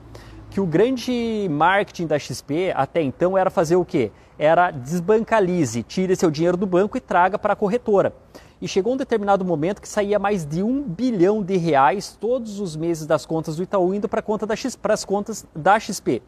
Que 0.50 0.60
o 0.60 0.66
grande 0.66 1.46
marketing 1.48 2.08
da 2.08 2.18
XP 2.18 2.72
até 2.74 3.02
então 3.02 3.38
era 3.38 3.50
fazer 3.50 3.76
o 3.76 3.84
quê? 3.84 4.10
Era 4.36 4.72
desbancalize, 4.72 5.84
tire 5.84 6.16
seu 6.16 6.28
dinheiro 6.28 6.56
do 6.56 6.66
banco 6.66 6.96
e 6.96 7.00
traga 7.00 7.38
para 7.38 7.52
a 7.52 7.56
corretora. 7.56 8.12
E 8.60 8.66
chegou 8.66 8.94
um 8.94 8.96
determinado 8.96 9.44
momento 9.44 9.80
que 9.80 9.88
saía 9.88 10.18
mais 10.18 10.44
de 10.44 10.60
um 10.60 10.82
bilhão 10.82 11.40
de 11.40 11.56
reais 11.56 12.16
todos 12.20 12.58
os 12.58 12.74
meses 12.74 13.06
das 13.06 13.24
contas 13.24 13.56
do 13.56 13.62
Itaú 13.62 13.94
indo 13.94 14.08
para 14.08 14.22
conta 14.22 14.44
da 14.44 14.54
as 14.54 15.04
contas 15.04 15.46
da 15.54 15.78
XP. 15.78 16.20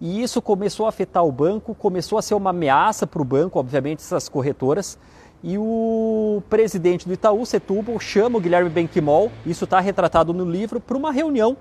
E 0.00 0.22
isso 0.22 0.40
começou 0.40 0.86
a 0.86 0.88
afetar 0.88 1.24
o 1.24 1.30
banco, 1.30 1.74
começou 1.74 2.18
a 2.18 2.22
ser 2.22 2.34
uma 2.34 2.50
ameaça 2.50 3.06
para 3.06 3.20
o 3.20 3.24
banco, 3.24 3.58
obviamente, 3.58 3.98
essas 3.98 4.28
corretoras. 4.28 4.98
E 5.42 5.58
o 5.58 6.42
presidente 6.48 7.06
do 7.06 7.12
Itaú, 7.12 7.44
Setúbal, 7.44 8.00
chama 8.00 8.38
o 8.38 8.40
Guilherme 8.40 8.70
Benquimol, 8.70 9.30
isso 9.44 9.64
está 9.64 9.78
retratado 9.78 10.32
no 10.32 10.44
livro, 10.44 10.80
para 10.80 10.96
uma 10.96 11.12
reunião. 11.12 11.56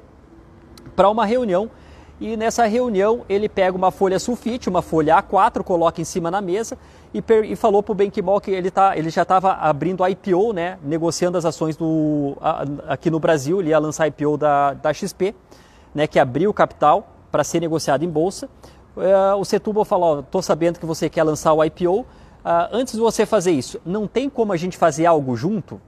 Para 0.95 1.09
uma 1.09 1.25
reunião. 1.25 1.69
E 2.19 2.35
nessa 2.35 2.65
reunião 2.65 3.23
ele 3.29 3.47
pega 3.47 3.75
uma 3.75 3.91
folha 3.91 4.19
sulfite, 4.19 4.69
uma 4.69 4.81
folha 4.81 5.21
A4, 5.21 5.63
coloca 5.63 6.01
em 6.01 6.03
cima 6.03 6.29
na 6.29 6.41
mesa 6.41 6.77
e, 7.13 7.23
e 7.45 7.55
falou 7.55 7.81
para 7.81 7.93
o 7.93 7.95
Benquimol 7.95 8.41
que 8.41 8.51
ele, 8.51 8.69
tá, 8.69 8.97
ele 8.97 9.09
já 9.09 9.21
estava 9.21 9.53
abrindo 9.53 10.05
IPO, 10.05 10.51
né, 10.51 10.77
negociando 10.83 11.37
as 11.37 11.45
ações 11.45 11.77
do, 11.77 12.37
a, 12.41 12.65
aqui 12.89 13.09
no 13.09 13.19
Brasil, 13.19 13.61
ele 13.61 13.69
ia 13.69 13.79
lançar 13.79 14.05
IPO 14.07 14.35
da, 14.35 14.73
da 14.73 14.93
XP, 14.93 15.33
né, 15.95 16.07
que 16.07 16.19
abriu 16.19 16.49
o 16.49 16.53
capital 16.53 17.07
para 17.31 17.43
ser 17.43 17.59
negociado 17.59 18.03
em 18.03 18.09
bolsa. 18.09 18.49
Uh, 18.95 19.35
o 19.39 19.45
Setúbal 19.45 19.85
falou: 19.85 20.19
estou 20.19 20.41
sabendo 20.41 20.79
que 20.79 20.85
você 20.85 21.09
quer 21.09 21.23
lançar 21.23 21.53
o 21.53 21.63
IPO. 21.63 22.05
Ah, 22.43 22.69
antes 22.71 22.93
de 22.93 22.99
você 22.99 23.25
fazer 23.25 23.51
isso, 23.51 23.81
não 23.85 24.07
tem 24.07 24.29
como 24.29 24.53
a 24.53 24.57
gente 24.57 24.77
fazer 24.77 25.05
algo 25.05 25.35
junto? 25.35 25.79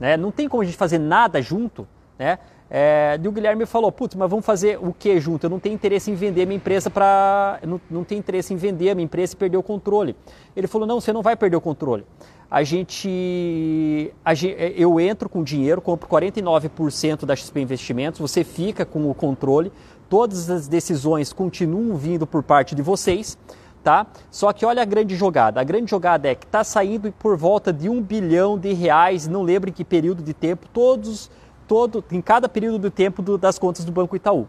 Né? 0.00 0.16
Não 0.16 0.30
tem 0.30 0.48
como 0.48 0.62
a 0.62 0.66
gente 0.66 0.78
fazer 0.78 0.98
nada 0.98 1.42
junto? 1.42 1.86
Né? 2.18 2.38
É, 2.70 3.18
e 3.22 3.28
o 3.28 3.32
Guilherme 3.32 3.64
falou: 3.64 3.90
Putz, 3.90 4.14
mas 4.14 4.28
vamos 4.28 4.44
fazer 4.44 4.78
o 4.80 4.92
que 4.92 5.18
junto? 5.20 5.44
Eu 5.44 5.50
não 5.50 5.58
tenho 5.58 5.74
interesse 5.74 6.10
em 6.10 6.14
vender 6.14 6.46
minha 6.46 6.56
empresa 6.56 6.90
para. 6.90 7.60
Não, 7.66 7.80
não 7.90 8.04
tenho 8.04 8.18
interesse 8.18 8.52
em 8.52 8.56
vender 8.56 8.90
a 8.90 8.94
minha 8.94 9.04
empresa 9.04 9.34
e 9.34 9.36
perder 9.36 9.56
o 9.56 9.62
controle. 9.62 10.14
Ele 10.54 10.66
falou: 10.66 10.86
Não, 10.86 11.00
você 11.00 11.12
não 11.12 11.22
vai 11.22 11.36
perder 11.36 11.56
o 11.56 11.60
controle. 11.60 12.04
A 12.50 12.62
gente, 12.62 14.12
a 14.24 14.32
gente 14.32 14.56
eu 14.76 14.98
entro 14.98 15.28
com 15.28 15.42
dinheiro, 15.42 15.82
compro 15.82 16.08
49% 16.08 17.26
da 17.26 17.36
XP 17.36 17.60
Investimentos, 17.60 18.20
você 18.20 18.42
fica 18.42 18.86
com 18.86 19.10
o 19.10 19.14
controle, 19.14 19.70
todas 20.08 20.48
as 20.50 20.66
decisões 20.66 21.32
continuam 21.32 21.96
vindo 21.96 22.26
por 22.26 22.42
parte 22.42 22.74
de 22.74 22.82
vocês, 22.82 23.36
tá? 23.82 24.06
Só 24.30 24.52
que 24.52 24.64
olha 24.64 24.82
a 24.82 24.84
grande 24.84 25.14
jogada. 25.14 25.60
A 25.60 25.64
grande 25.64 25.90
jogada 25.90 26.28
é 26.28 26.34
que 26.34 26.46
está 26.46 26.64
saindo 26.64 27.12
por 27.12 27.36
volta 27.36 27.72
de 27.72 27.88
um 27.88 28.02
bilhão 28.02 28.58
de 28.58 28.72
reais, 28.72 29.26
não 29.26 29.42
lembro 29.42 29.70
em 29.70 29.72
que 29.72 29.84
período 29.84 30.22
de 30.22 30.34
tempo, 30.34 30.66
todos, 30.72 31.30
todo, 31.66 32.04
em 32.10 32.20
cada 32.20 32.48
período 32.48 32.78
de 32.78 32.90
tempo 32.90 33.22
do, 33.22 33.36
das 33.36 33.58
contas 33.58 33.84
do 33.84 33.92
Banco 33.92 34.16
Itaú. 34.16 34.48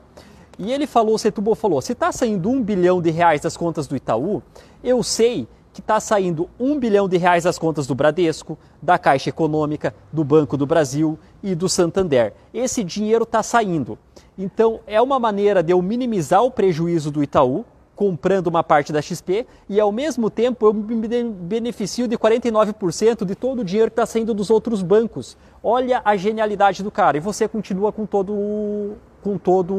E 0.57 0.73
ele 0.73 0.85
falou, 0.85 1.17
Setúbal 1.17 1.55
falou, 1.55 1.81
se 1.81 1.93
está 1.93 2.11
saindo 2.11 2.49
um 2.49 2.61
bilhão 2.61 3.01
de 3.01 3.09
reais 3.11 3.41
das 3.41 3.55
contas 3.55 3.87
do 3.87 3.95
Itaú, 3.95 4.43
eu 4.83 5.01
sei 5.01 5.47
que 5.71 5.79
está 5.79 5.99
saindo 5.99 6.49
um 6.59 6.77
bilhão 6.77 7.07
de 7.07 7.15
reais 7.15 7.45
das 7.45 7.57
contas 7.57 7.87
do 7.87 7.95
Bradesco, 7.95 8.57
da 8.81 8.97
Caixa 8.97 9.29
Econômica, 9.29 9.95
do 10.11 10.23
Banco 10.23 10.57
do 10.57 10.65
Brasil 10.65 11.17
e 11.41 11.55
do 11.55 11.69
Santander. 11.69 12.33
Esse 12.53 12.83
dinheiro 12.83 13.23
está 13.23 13.41
saindo. 13.41 13.97
Então, 14.41 14.79
é 14.87 15.01
uma 15.01 15.19
maneira 15.19 15.61
de 15.61 15.73
eu 15.73 15.81
minimizar 15.81 16.41
o 16.41 16.49
prejuízo 16.49 17.11
do 17.11 17.21
Itaú, 17.21 17.65
comprando 17.93 18.47
uma 18.47 18.63
parte 18.63 18.93
da 18.93 19.01
XP, 19.01 19.45
e 19.67 19.77
ao 19.77 19.91
mesmo 19.91 20.29
tempo 20.29 20.65
eu 20.65 20.73
me 20.73 20.95
beneficio 21.33 22.07
de 22.07 22.17
49% 22.17 23.25
de 23.25 23.35
todo 23.35 23.59
o 23.59 23.63
dinheiro 23.65 23.91
que 23.91 23.95
está 23.95 24.05
saindo 24.05 24.33
dos 24.33 24.49
outros 24.49 24.81
bancos. 24.81 25.37
Olha 25.61 26.01
a 26.05 26.15
genialidade 26.15 26.81
do 26.81 26.89
cara. 26.89 27.17
E 27.17 27.19
você 27.19 27.49
continua 27.49 27.91
com 27.91 28.05
todo, 28.05 28.95
com 29.21 29.37
todo 29.37 29.75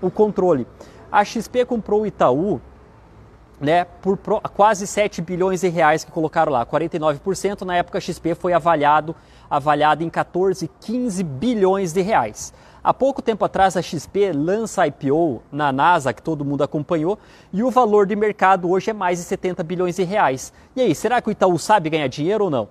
o 0.00 0.10
controle. 0.10 0.66
A 1.12 1.22
XP 1.22 1.66
comprou 1.66 2.00
o 2.00 2.06
Itaú 2.06 2.62
né, 3.60 3.84
por 3.84 4.16
quase 4.54 4.86
7 4.86 5.20
bilhões 5.20 5.60
de 5.60 5.68
reais 5.68 6.02
que 6.02 6.10
colocaram 6.10 6.50
lá, 6.50 6.64
49%. 6.64 7.60
Na 7.66 7.76
época 7.76 7.98
a 7.98 8.00
XP 8.00 8.34
foi 8.34 8.54
avaliado, 8.54 9.14
avaliado 9.50 10.02
em 10.02 10.08
14, 10.08 10.70
15 10.80 11.22
bilhões 11.22 11.92
de 11.92 12.00
reais. 12.00 12.54
Há 12.82 12.94
pouco 12.94 13.20
tempo 13.20 13.44
atrás, 13.44 13.76
a 13.76 13.82
XP 13.82 14.32
lança 14.32 14.86
IPO 14.86 15.42
na 15.52 15.70
NASA, 15.70 16.14
que 16.14 16.22
todo 16.22 16.44
mundo 16.44 16.64
acompanhou, 16.64 17.18
e 17.52 17.62
o 17.62 17.70
valor 17.70 18.06
de 18.06 18.16
mercado 18.16 18.70
hoje 18.70 18.90
é 18.90 18.94
mais 18.94 19.18
de 19.18 19.24
70 19.24 19.62
bilhões 19.62 19.96
de 19.96 20.02
reais. 20.02 20.50
E 20.74 20.80
aí, 20.80 20.94
será 20.94 21.20
que 21.20 21.28
o 21.28 21.30
Itaú 21.30 21.58
sabe 21.58 21.90
ganhar 21.90 22.08
dinheiro 22.08 22.44
ou 22.44 22.50
não? 22.50 22.68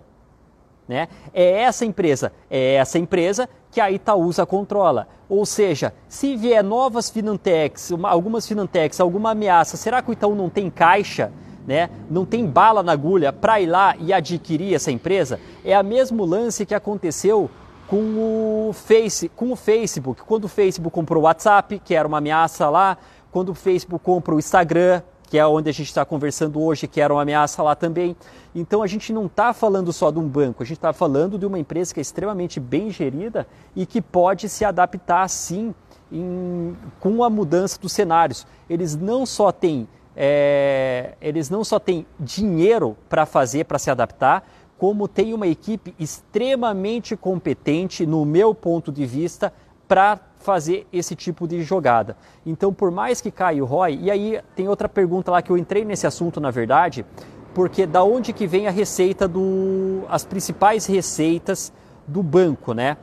Né? 0.87 1.07
É 1.31 1.61
essa 1.61 1.85
empresa, 1.85 2.33
é 2.49 2.73
essa 2.73 2.97
empresa 2.97 3.47
que 3.69 3.79
a 3.79 3.91
Itaúsa 3.91 4.47
controla. 4.47 5.07
Ou 5.29 5.45
seja, 5.45 5.93
se 6.07 6.35
vier 6.35 6.63
novas 6.63 7.11
finantecs, 7.11 7.91
algumas 8.03 8.47
finantecs, 8.47 8.99
alguma 8.99 9.29
ameaça, 9.31 9.77
será 9.77 10.01
que 10.01 10.09
o 10.09 10.13
Itaú 10.13 10.33
não 10.33 10.49
tem 10.49 10.71
caixa? 10.71 11.31
Né? 11.67 11.91
Não 12.09 12.25
tem 12.25 12.47
bala 12.47 12.81
na 12.81 12.93
agulha 12.93 13.31
para 13.31 13.61
ir 13.61 13.67
lá 13.67 13.95
e 13.99 14.11
adquirir 14.11 14.73
essa 14.73 14.91
empresa? 14.91 15.39
É 15.63 15.75
a 15.75 15.83
mesmo 15.83 16.25
lance 16.25 16.65
que 16.65 16.73
aconteceu 16.73 17.51
com 17.89 18.69
o, 18.69 18.71
Face, 18.71 19.29
com 19.29 19.51
o 19.51 19.55
Facebook. 19.55 20.21
Quando 20.21 20.45
o 20.45 20.47
Facebook 20.47 20.93
comprou 20.93 21.23
o 21.23 21.25
WhatsApp, 21.25 21.79
que 21.79 21.95
era 21.95 22.07
uma 22.07 22.19
ameaça 22.19 22.69
lá, 22.69 22.97
quando 23.31 23.49
o 23.49 23.55
Facebook 23.55 24.03
compra 24.05 24.35
o 24.35 24.37
Instagram, 24.37 25.01
que 25.23 25.39
é 25.39 25.45
onde 25.45 25.69
a 25.69 25.73
gente 25.73 25.87
está 25.87 26.05
conversando 26.05 26.61
hoje, 26.61 26.87
que 26.87 27.01
era 27.01 27.11
uma 27.11 27.23
ameaça 27.23 27.63
lá 27.63 27.75
também. 27.75 28.15
Então 28.53 28.83
a 28.83 28.87
gente 28.87 29.11
não 29.11 29.25
está 29.25 29.53
falando 29.53 29.91
só 29.91 30.11
de 30.11 30.19
um 30.19 30.27
banco, 30.27 30.61
a 30.61 30.65
gente 30.65 30.77
está 30.77 30.93
falando 30.93 31.37
de 31.37 31.47
uma 31.47 31.57
empresa 31.57 31.91
que 31.93 31.99
é 31.99 32.01
extremamente 32.01 32.59
bem 32.59 32.91
gerida 32.91 33.47
e 33.75 33.87
que 33.87 34.01
pode 34.01 34.47
se 34.49 34.63
adaptar 34.63 35.27
sim 35.27 35.73
em, 36.11 36.77
com 36.99 37.23
a 37.23 37.29
mudança 37.29 37.79
dos 37.79 37.91
cenários. 37.91 38.45
Eles 38.69 38.95
não 38.95 39.25
só 39.25 39.51
têm, 39.51 39.87
é, 40.15 41.15
eles 41.19 41.49
não 41.49 41.63
só 41.63 41.79
têm 41.79 42.05
dinheiro 42.19 42.95
para 43.07 43.25
fazer, 43.25 43.65
para 43.65 43.79
se 43.79 43.89
adaptar, 43.89 44.43
como 44.79 45.09
tem 45.09 45.33
uma 45.33 45.45
equipe 45.45 45.93
extremamente 45.99 47.17
competente, 47.17 48.05
no 48.05 48.23
meu 48.23 48.55
ponto 48.55 48.93
de 48.93 49.05
vista, 49.05 49.53
para 49.89 50.17
fazer 50.39 50.87
esse 50.91 51.15
tipo 51.15 51.45
de 51.45 51.61
jogada. 51.61 52.15
Então, 52.45 52.73
por 52.73 52.89
mais 52.89 53.19
que 53.19 53.29
caia 53.29 53.61
o 53.61 53.65
ROI, 53.67 53.99
e 54.03 54.09
aí 54.09 54.41
tem 54.55 54.69
outra 54.69 54.87
pergunta 54.87 55.31
lá 55.31 55.41
que 55.41 55.51
eu 55.51 55.57
entrei 55.57 55.83
nesse 55.83 56.07
assunto, 56.07 56.39
na 56.39 56.49
verdade, 56.49 57.05
porque 57.53 57.85
da 57.85 58.05
onde 58.05 58.31
que 58.31 58.47
vem 58.47 58.67
a 58.67 58.71
receita 58.71 59.27
do 59.27 60.03
as 60.07 60.23
principais 60.23 60.85
receitas 60.85 61.73
do 62.07 62.23
banco, 62.23 62.73
né? 62.73 62.95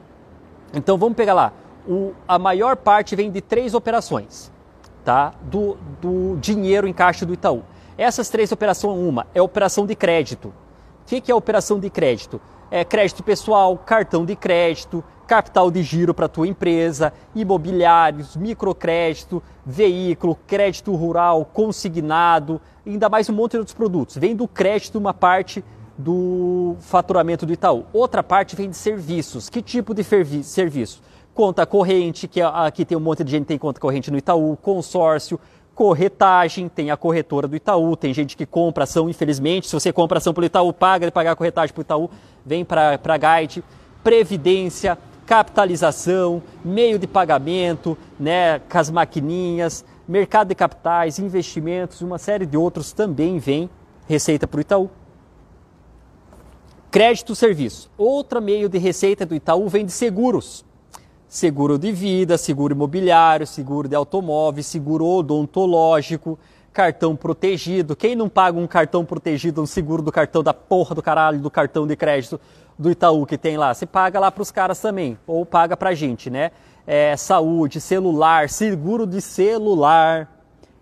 Então 0.72 0.96
vamos 0.96 1.14
pegar 1.14 1.34
lá. 1.34 1.52
O, 1.86 2.14
a 2.26 2.38
maior 2.38 2.76
parte 2.76 3.14
vem 3.14 3.30
de 3.30 3.42
três 3.42 3.74
operações, 3.74 4.50
tá? 5.04 5.34
Do, 5.42 5.76
do 6.00 6.38
dinheiro 6.40 6.88
em 6.88 6.92
caixa 6.94 7.26
do 7.26 7.34
Itaú. 7.34 7.62
Essas 7.98 8.30
três 8.30 8.50
operações, 8.50 8.98
uma 8.98 9.26
é 9.34 9.42
operação 9.42 9.84
de 9.86 9.94
crédito, 9.94 10.54
que, 11.06 11.20
que 11.20 11.32
é 11.32 11.34
operação 11.34 11.78
de 11.78 11.88
crédito? 11.88 12.40
É 12.70 12.84
crédito 12.84 13.22
pessoal, 13.22 13.78
cartão 13.78 14.24
de 14.24 14.34
crédito, 14.34 15.02
capital 15.26 15.70
de 15.70 15.82
giro 15.82 16.12
para 16.12 16.28
tua 16.28 16.48
empresa, 16.48 17.12
imobiliários, 17.34 18.36
microcrédito, 18.36 19.42
veículo, 19.64 20.36
crédito 20.46 20.94
rural, 20.94 21.44
consignado, 21.44 22.60
ainda 22.84 23.08
mais 23.08 23.28
um 23.28 23.32
monte 23.32 23.52
de 23.52 23.58
outros 23.58 23.74
produtos. 23.74 24.16
Vem 24.16 24.34
do 24.34 24.48
crédito 24.48 24.98
uma 24.98 25.14
parte 25.14 25.64
do 25.96 26.76
faturamento 26.80 27.46
do 27.46 27.52
Itaú. 27.52 27.86
Outra 27.92 28.22
parte 28.22 28.56
vem 28.56 28.68
de 28.68 28.76
serviços. 28.76 29.48
Que 29.48 29.62
tipo 29.62 29.94
de 29.94 30.04
serviço? 30.04 31.00
Conta 31.32 31.66
corrente, 31.66 32.26
que 32.26 32.40
aqui 32.40 32.84
tem 32.84 32.96
um 32.96 33.00
monte 33.00 33.22
de 33.22 33.30
gente 33.30 33.42
que 33.42 33.48
tem 33.48 33.58
conta 33.58 33.80
corrente 33.80 34.10
no 34.10 34.18
Itaú, 34.18 34.56
consórcio, 34.56 35.38
corretagem, 35.76 36.70
tem 36.70 36.90
a 36.90 36.96
corretora 36.96 37.46
do 37.46 37.54
Itaú, 37.54 37.94
tem 37.96 38.14
gente 38.14 38.34
que 38.34 38.46
compra 38.46 38.84
ação, 38.84 39.10
infelizmente, 39.10 39.68
se 39.68 39.74
você 39.74 39.92
compra 39.92 40.16
ação 40.16 40.32
pelo 40.32 40.46
Itaú, 40.46 40.72
paga 40.72 41.04
de 41.04 41.12
pagar 41.12 41.32
a 41.32 41.36
corretagem 41.36 41.74
para 41.74 41.80
o 41.80 41.82
Itaú, 41.82 42.10
vem 42.44 42.64
para 42.64 42.98
a 43.04 43.38
Guide, 43.40 43.62
previdência, 44.02 44.96
capitalização, 45.26 46.42
meio 46.64 46.98
de 46.98 47.06
pagamento, 47.06 47.96
né, 48.18 48.58
com 48.58 48.78
as 48.78 48.90
maquininhas, 48.90 49.84
mercado 50.08 50.48
de 50.48 50.54
capitais, 50.54 51.18
investimentos, 51.18 52.00
uma 52.00 52.16
série 52.16 52.46
de 52.46 52.56
outros 52.56 52.92
também 52.92 53.38
vem 53.38 53.68
receita 54.08 54.46
para 54.46 54.58
o 54.58 54.60
Itaú. 54.62 54.90
Crédito 56.90 57.34
serviço. 57.34 57.90
Outro 57.98 58.40
meio 58.40 58.70
de 58.70 58.78
receita 58.78 59.26
do 59.26 59.34
Itaú 59.34 59.68
vem 59.68 59.84
de 59.84 59.92
seguros 59.92 60.64
seguro 61.28 61.78
de 61.78 61.92
vida, 61.92 62.38
seguro 62.38 62.74
imobiliário, 62.74 63.46
seguro 63.46 63.88
de 63.88 63.94
automóvel, 63.94 64.62
seguro 64.62 65.04
odontológico, 65.04 66.38
cartão 66.72 67.16
protegido. 67.16 67.96
Quem 67.96 68.14
não 68.14 68.28
paga 68.28 68.58
um 68.58 68.66
cartão 68.66 69.04
protegido, 69.04 69.62
um 69.62 69.66
seguro 69.66 70.02
do 70.02 70.12
cartão 70.12 70.42
da 70.42 70.54
porra 70.54 70.94
do 70.94 71.02
caralho, 71.02 71.40
do 71.40 71.50
cartão 71.50 71.86
de 71.86 71.96
crédito 71.96 72.40
do 72.78 72.90
Itaú 72.90 73.26
que 73.26 73.38
tem 73.38 73.56
lá? 73.56 73.74
Você 73.74 73.86
paga 73.86 74.20
lá 74.20 74.30
para 74.30 74.42
os 74.42 74.50
caras 74.50 74.78
também, 74.80 75.18
ou 75.26 75.44
paga 75.44 75.76
para 75.76 75.90
a 75.90 75.94
gente, 75.94 76.30
né? 76.30 76.50
É, 76.86 77.16
saúde, 77.16 77.80
celular, 77.80 78.48
seguro 78.48 79.06
de 79.06 79.20
celular, 79.20 80.30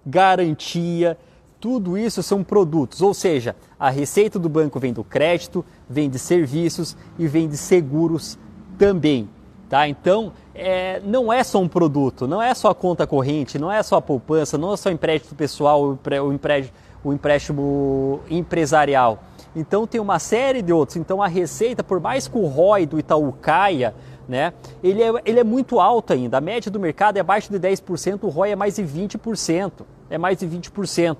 garantia, 0.04 1.16
Tudo 1.64 1.96
isso 1.96 2.22
são 2.22 2.44
produtos, 2.44 3.00
ou 3.00 3.14
seja, 3.14 3.56
a 3.80 3.88
receita 3.88 4.38
do 4.38 4.50
banco 4.50 4.78
vem 4.78 4.92
do 4.92 5.02
crédito, 5.02 5.64
vem 5.88 6.10
de 6.10 6.18
serviços 6.18 6.94
e 7.18 7.26
vem 7.26 7.48
de 7.48 7.56
seguros 7.56 8.38
também. 8.76 9.30
Tá? 9.74 9.88
Então, 9.88 10.32
é, 10.54 11.00
não 11.04 11.32
é 11.32 11.42
só 11.42 11.60
um 11.60 11.66
produto, 11.66 12.28
não 12.28 12.40
é 12.40 12.54
só 12.54 12.70
a 12.70 12.74
conta 12.76 13.08
corrente, 13.08 13.58
não 13.58 13.72
é 13.72 13.82
só 13.82 13.96
a 13.96 14.00
poupança, 14.00 14.56
não 14.56 14.72
é 14.72 14.76
só 14.76 14.88
empréstimo 14.88 15.34
pessoal, 15.34 15.82
o 15.82 16.32
empréstimo, 16.32 16.72
o 17.02 17.12
empréstimo 17.12 18.20
empresarial. 18.30 19.18
Então, 19.56 19.84
tem 19.84 20.00
uma 20.00 20.20
série 20.20 20.62
de 20.62 20.72
outros. 20.72 20.96
Então, 20.96 21.20
a 21.20 21.26
receita, 21.26 21.82
por 21.82 21.98
mais 21.98 22.28
que 22.28 22.38
o 22.38 22.46
ROI 22.46 22.86
do 22.86 23.00
Itaú 23.00 23.32
caia, 23.32 23.96
né, 24.28 24.52
ele, 24.80 25.02
é, 25.02 25.12
ele 25.24 25.40
é 25.40 25.44
muito 25.44 25.80
alto 25.80 26.12
ainda. 26.12 26.38
A 26.38 26.40
média 26.40 26.70
do 26.70 26.78
mercado 26.78 27.16
é 27.16 27.20
abaixo 27.20 27.50
de 27.50 27.58
10%, 27.58 28.22
o 28.22 28.28
ROI 28.28 28.52
é 28.52 28.56
mais 28.56 28.76
de 28.76 28.84
20%. 28.84 29.72
É 30.08 30.16
mais 30.16 30.38
de 30.38 30.46
20%. 30.46 31.16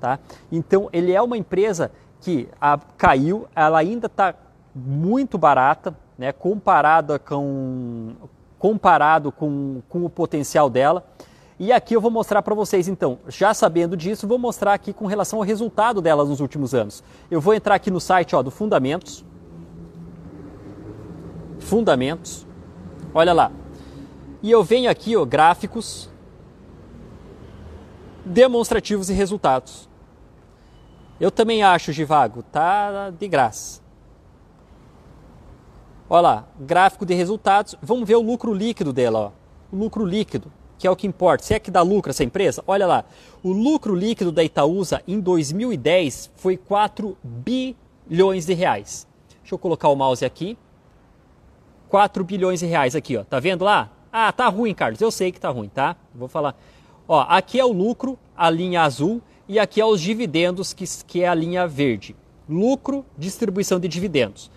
Tá? 0.00 0.18
Então, 0.50 0.88
ele 0.94 1.12
é 1.12 1.20
uma 1.20 1.36
empresa 1.36 1.90
que 2.22 2.48
a, 2.58 2.78
caiu, 2.96 3.46
ela 3.54 3.78
ainda 3.78 4.06
está 4.06 4.34
muito 4.74 5.36
barata, 5.36 5.94
né, 6.18 6.32
comparada 6.32 7.18
com, 7.18 8.12
comparado 8.58 9.30
com, 9.30 9.80
com 9.88 10.04
o 10.04 10.10
potencial 10.10 10.68
dela. 10.68 11.06
E 11.60 11.72
aqui 11.72 11.94
eu 11.94 12.00
vou 12.00 12.10
mostrar 12.10 12.42
para 12.42 12.54
vocês, 12.54 12.88
então, 12.88 13.18
já 13.28 13.54
sabendo 13.54 13.96
disso, 13.96 14.26
vou 14.26 14.38
mostrar 14.38 14.74
aqui 14.74 14.92
com 14.92 15.06
relação 15.06 15.38
ao 15.38 15.44
resultado 15.44 16.00
dela 16.02 16.24
nos 16.24 16.40
últimos 16.40 16.74
anos. 16.74 17.02
Eu 17.30 17.40
vou 17.40 17.54
entrar 17.54 17.76
aqui 17.76 17.90
no 17.90 18.00
site 18.00 18.34
ó, 18.34 18.42
do 18.42 18.50
Fundamentos. 18.50 19.24
Fundamentos. 21.60 22.46
Olha 23.14 23.32
lá. 23.32 23.50
E 24.40 24.50
eu 24.50 24.62
venho 24.62 24.88
aqui, 24.90 25.16
ó, 25.16 25.24
gráficos, 25.24 26.08
demonstrativos 28.24 29.10
e 29.10 29.12
resultados. 29.12 29.88
Eu 31.20 31.32
também 31.32 31.64
acho, 31.64 31.92
Givago, 31.92 32.44
tá 32.44 33.10
de 33.10 33.26
graça. 33.26 33.87
Olha 36.10 36.20
lá, 36.20 36.48
gráfico 36.58 37.04
de 37.04 37.14
resultados. 37.14 37.74
Vamos 37.82 38.08
ver 38.08 38.16
o 38.16 38.22
lucro 38.22 38.54
líquido 38.54 38.92
dela, 38.92 39.18
ó. 39.18 39.30
O 39.70 39.78
lucro 39.78 40.04
líquido, 40.04 40.50
que 40.78 40.86
é 40.86 40.90
o 40.90 40.96
que 40.96 41.06
importa. 41.06 41.44
Se 41.44 41.52
é 41.52 41.58
que 41.58 41.70
dá 41.70 41.82
lucro 41.82 42.10
essa 42.10 42.24
empresa, 42.24 42.64
olha 42.66 42.86
lá. 42.86 43.04
O 43.42 43.52
lucro 43.52 43.94
líquido 43.94 44.32
da 44.32 44.42
Itaúsa 44.42 45.02
em 45.06 45.20
2010 45.20 46.30
foi 46.36 46.56
4 46.56 47.16
bilhões 47.22 48.46
de 48.46 48.54
reais. 48.54 49.06
Deixa 49.40 49.54
eu 49.54 49.58
colocar 49.58 49.88
o 49.88 49.96
mouse 49.96 50.24
aqui. 50.24 50.56
4 51.90 52.24
bilhões 52.24 52.60
de 52.60 52.66
reais 52.66 52.96
aqui, 52.96 53.16
ó. 53.16 53.24
Tá 53.24 53.38
vendo 53.38 53.64
lá? 53.64 53.90
Ah, 54.10 54.32
tá 54.32 54.48
ruim, 54.48 54.72
Carlos. 54.72 55.00
Eu 55.00 55.10
sei 55.10 55.30
que 55.30 55.38
tá 55.38 55.50
ruim, 55.50 55.68
tá? 55.68 55.96
Vou 56.14 56.28
falar. 56.28 56.58
Ó, 57.06 57.20
aqui 57.28 57.60
é 57.60 57.64
o 57.64 57.72
lucro, 57.72 58.18
a 58.36 58.48
linha 58.48 58.82
azul 58.82 59.22
e 59.46 59.58
aqui 59.58 59.80
é 59.80 59.84
os 59.84 60.00
dividendos, 60.00 60.72
que, 60.74 60.84
que 61.06 61.22
é 61.22 61.28
a 61.28 61.34
linha 61.34 61.66
verde. 61.66 62.14
Lucro, 62.48 63.04
distribuição 63.16 63.78
de 63.80 63.88
dividendos. 63.88 64.50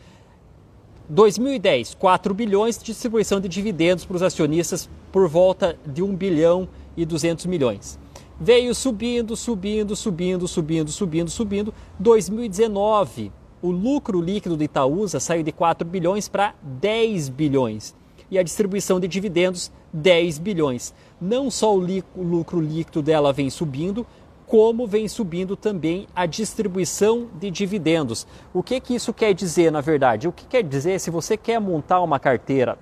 2010, 1.09 1.95
4 1.95 2.33
bilhões 2.33 2.81
distribuição 2.81 3.39
de 3.39 3.49
dividendos 3.49 4.05
para 4.05 4.15
os 4.15 4.23
acionistas 4.23 4.89
por 5.11 5.27
volta 5.27 5.77
de 5.85 6.01
1 6.01 6.15
bilhão 6.15 6.67
e 6.95 7.05
200 7.05 7.45
milhões. 7.45 7.99
Veio 8.39 8.73
subindo, 8.73 9.35
subindo, 9.35 9.95
subindo, 9.95 10.47
subindo, 10.47 10.91
subindo, 10.91 11.29
subindo. 11.29 11.73
2019, 11.99 13.31
o 13.61 13.69
lucro 13.69 14.19
líquido 14.19 14.57
do 14.57 14.63
Itaúsa 14.63 15.19
saiu 15.19 15.43
de 15.43 15.51
4 15.51 15.87
bilhões 15.87 16.27
para 16.27 16.55
10 16.63 17.29
bilhões. 17.29 17.93
E 18.31 18.39
a 18.39 18.43
distribuição 18.43 18.99
de 18.99 19.07
dividendos, 19.07 19.71
10 19.93 20.39
bilhões. 20.39 20.93
Não 21.19 21.51
só 21.51 21.75
o 21.75 22.23
lucro 22.23 22.59
líquido 22.59 23.01
dela 23.03 23.31
vem 23.31 23.49
subindo, 23.49 24.07
como 24.51 24.85
vem 24.85 25.07
subindo 25.07 25.55
também 25.55 26.09
a 26.13 26.25
distribuição 26.25 27.29
de 27.39 27.49
dividendos. 27.49 28.27
O 28.53 28.61
que, 28.61 28.81
que 28.81 28.93
isso 28.93 29.13
quer 29.13 29.33
dizer, 29.33 29.71
na 29.71 29.79
verdade? 29.79 30.27
O 30.27 30.31
que 30.33 30.45
quer 30.45 30.61
dizer, 30.61 30.99
se 30.99 31.09
você 31.09 31.37
quer 31.37 31.57
montar 31.61 32.01
uma 32.01 32.19
carteira 32.19 32.77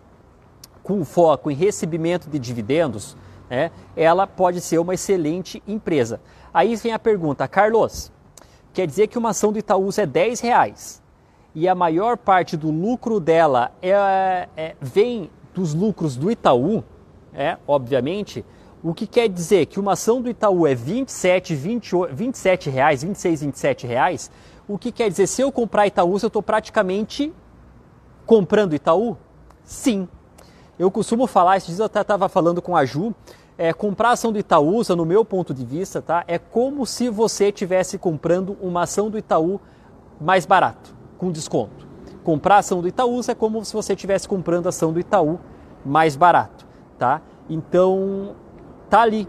com 0.82 1.06
foco 1.06 1.52
em 1.52 1.54
recebimento 1.54 2.28
de 2.28 2.40
dividendos, 2.40 3.16
né, 3.48 3.70
ela 3.96 4.26
pode 4.26 4.62
ser 4.62 4.80
uma 4.80 4.96
excelente 4.96 5.62
empresa. 5.68 6.20
Aí 6.52 6.76
vem 6.76 6.92
a 6.92 6.98
pergunta, 6.98 7.48
Carlos, 7.48 8.12
quer 8.74 8.88
dizer 8.88 9.06
que 9.06 9.20
uma 9.20 9.30
ação 9.30 9.54
do 9.54 9.60
Itaúsa 9.60 10.02
é 10.02 10.06
10 10.08 10.40
reais 10.40 11.04
e 11.54 11.68
a 11.68 11.76
maior 11.76 12.18
parte 12.18 12.58
do 12.58 12.72
lucro 12.72 13.20
dela 13.20 13.72
é, 13.80 14.50
é, 14.58 14.76
vem 14.82 15.30
dos 15.54 15.76
lucros 15.76 16.16
do 16.16 16.32
Itaú, 16.32 16.84
é, 17.32 17.58
obviamente, 17.68 18.44
o 18.84 18.94
que 18.94 19.06
quer 19.06 19.28
dizer 19.28 19.66
que 19.66 19.80
uma 19.80 19.94
ação 19.94 20.22
do 20.22 20.30
Itaú 20.30 20.66
é 20.66 20.74
27, 20.74 21.54
28, 21.54 22.16
27 22.16 22.70
reais, 22.70 23.04
26, 23.04 23.42
27 23.42 23.88
reais. 23.88 24.32
O 24.68 24.78
que 24.78 24.92
quer 24.92 25.10
dizer, 25.10 25.28
se 25.28 25.42
eu 25.42 25.52
comprar 25.52 25.88
Itaú, 25.88 26.12
eu 26.14 26.28
estou 26.28 26.42
praticamente 26.42 27.34
comprando 28.26 28.74
Itaú? 28.74 29.18
Sim. 29.64 30.08
Eu 30.78 30.90
costumo 30.90 31.28
falar, 31.28 31.58
esses 31.58 31.76
dias 31.76 31.80
eu 31.80 31.86
estava 31.88 32.30
falando 32.30 32.62
com 32.62 32.76
a 32.76 32.86
Ju, 32.86 33.14
é, 33.58 33.74
comprar 33.74 34.12
ação 34.12 34.32
do 34.32 34.40
Itaúsa, 34.40 34.96
no 34.96 35.06
meu 35.06 35.26
ponto 35.26 35.54
de 35.54 35.66
vista, 35.66 36.02
tá, 36.02 36.24
é 36.26 36.40
como 36.40 36.86
se 36.86 37.10
você 37.10 37.50
estivesse 37.50 37.98
comprando 37.98 38.58
uma 38.62 38.84
ação 38.84 39.10
do 39.10 39.18
Itaú 39.18 39.60
mais 40.22 40.46
barato, 40.46 40.96
com 41.18 41.30
desconto. 41.30 41.86
Comprar 42.24 42.60
ação 42.60 42.82
do 42.82 42.88
Itaúsa 42.88 43.34
é 43.34 43.36
como 43.36 43.66
se 43.66 43.74
você 43.74 43.92
estivesse 43.92 44.30
comprando 44.30 44.68
ação 44.68 44.94
do 44.94 45.00
Itaú 45.02 45.38
mais 45.86 46.16
barato, 46.16 46.66
tá? 46.98 47.22
Então, 47.50 48.36
Tá 48.90 49.02
ali, 49.02 49.28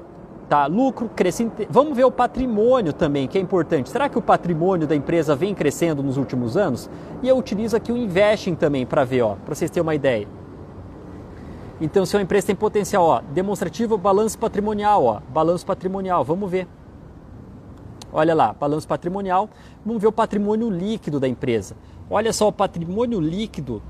tá? 0.48 0.66
Lucro 0.66 1.08
crescendo. 1.08 1.52
Vamos 1.68 1.96
ver 1.96 2.04
o 2.04 2.10
patrimônio 2.10 2.92
também, 2.92 3.28
que 3.28 3.36
é 3.36 3.40
importante. 3.40 3.90
Será 3.90 4.08
que 4.08 4.18
o 4.18 4.22
patrimônio 4.22 4.86
da 4.86 4.96
empresa 4.96 5.36
vem 5.36 5.54
crescendo 5.54 6.02
nos 6.02 6.16
últimos 6.16 6.56
anos? 6.56 6.88
E 7.22 7.28
eu 7.28 7.36
utilizo 7.36 7.76
aqui 7.76 7.92
o 7.92 7.96
Investing 7.96 8.54
também 8.54 8.86
para 8.86 9.04
ver, 9.04 9.22
ó, 9.22 9.36
para 9.36 9.54
vocês 9.54 9.70
terem 9.70 9.82
uma 9.82 9.94
ideia. 9.94 10.26
Então, 11.80 12.04
se 12.04 12.16
uma 12.16 12.22
empresa 12.22 12.48
tem 12.48 12.56
potencial, 12.56 13.04
ó, 13.04 13.20
demonstrativo, 13.20 13.96
balanço 13.96 14.38
patrimonial, 14.38 15.04
ó, 15.04 15.20
balanço 15.28 15.64
patrimonial, 15.64 16.24
vamos 16.24 16.50
ver. 16.50 16.66
Olha 18.12 18.34
lá, 18.34 18.52
balanço 18.52 18.88
patrimonial, 18.88 19.48
vamos 19.84 20.02
ver 20.02 20.08
o 20.08 20.12
patrimônio 20.12 20.68
líquido 20.68 21.20
da 21.20 21.28
empresa. 21.28 21.76
Olha 22.10 22.32
só 22.32 22.48
o 22.48 22.52
patrimônio 22.52 23.20
líquido 23.20 23.80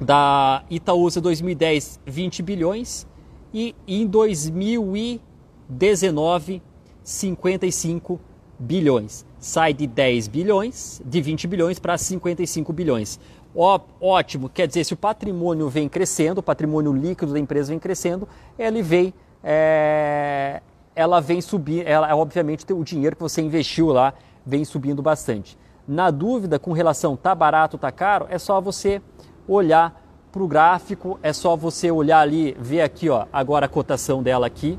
da 0.00 0.62
Itaúsa 0.68 1.20
2010, 1.22 2.00
20 2.04 2.42
bilhões 2.42 3.06
e 3.52 3.74
em 3.86 4.06
2019 4.06 6.62
55 7.02 8.20
bilhões. 8.58 9.24
Sai 9.38 9.72
de 9.72 9.86
10 9.86 10.28
bilhões, 10.28 11.00
de 11.04 11.20
20 11.20 11.46
bilhões 11.46 11.78
para 11.78 11.96
55 11.96 12.72
bilhões. 12.72 13.20
Ó, 13.54 13.78
ótimo, 14.00 14.48
quer 14.48 14.66
dizer, 14.66 14.84
se 14.84 14.92
o 14.92 14.96
patrimônio 14.96 15.68
vem 15.68 15.88
crescendo, 15.88 16.38
o 16.38 16.42
patrimônio 16.42 16.92
líquido 16.92 17.32
da 17.32 17.38
empresa 17.38 17.70
vem 17.70 17.78
crescendo, 17.78 18.28
ele 18.58 18.82
vem, 18.82 19.14
é, 19.42 20.60
ela 20.94 21.20
vem 21.20 21.40
subir, 21.40 21.86
ela, 21.86 22.14
obviamente 22.14 22.70
o 22.72 22.84
dinheiro 22.84 23.16
que 23.16 23.22
você 23.22 23.40
investiu 23.40 23.86
lá 23.86 24.12
vem 24.44 24.64
subindo 24.64 25.00
bastante. 25.00 25.56
Na 25.88 26.10
dúvida 26.10 26.58
com 26.58 26.72
relação 26.72 27.16
tá 27.16 27.34
barato, 27.34 27.78
tá 27.78 27.92
caro, 27.92 28.26
é 28.28 28.38
só 28.38 28.60
você 28.60 29.00
olhar 29.48 30.05
para 30.36 30.44
o 30.44 30.46
gráfico, 30.46 31.18
é 31.22 31.32
só 31.32 31.56
você 31.56 31.90
olhar 31.90 32.20
ali, 32.20 32.54
ver 32.60 32.82
aqui, 32.82 33.08
ó, 33.08 33.24
agora 33.32 33.64
a 33.64 33.68
cotação 33.70 34.22
dela 34.22 34.46
aqui. 34.46 34.78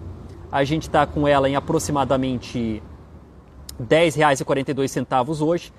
A 0.52 0.64
gente 0.64 0.84
está 0.84 1.04
com 1.08 1.28
ela 1.28 1.50
em 1.50 1.56
aproximadamente 1.56 2.84
R$ 3.80 3.86
10,42 3.86 5.42
hoje. 5.42 5.74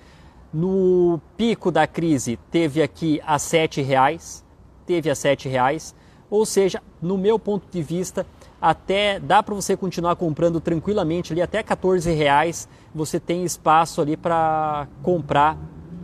No 0.53 1.21
pico 1.37 1.71
da 1.71 1.87
crise 1.87 2.37
teve 2.51 2.83
aqui 2.83 3.21
a 3.25 3.35
R$ 3.35 3.39
7,00, 3.39 4.43
teve 4.85 5.11
a 5.11 5.13
R$ 5.13 5.19
7,00. 5.19 5.95
Ou 6.29 6.45
seja, 6.45 6.83
no 7.01 7.17
meu 7.17 7.39
ponto 7.39 7.71
de 7.71 7.81
vista, 7.81 8.27
até 8.61 9.21
dá 9.21 9.45
para 9.45 9.55
você 9.55 9.77
continuar 9.77 10.17
comprando 10.17 10.61
tranquilamente 10.61 11.33
ali 11.33 11.41
até 11.41 11.63
14 11.63 12.13
reais. 12.13 12.69
Você 12.93 13.21
tem 13.21 13.45
espaço 13.45 14.01
ali 14.01 14.17
para 14.17 14.89
comprar 15.05 15.57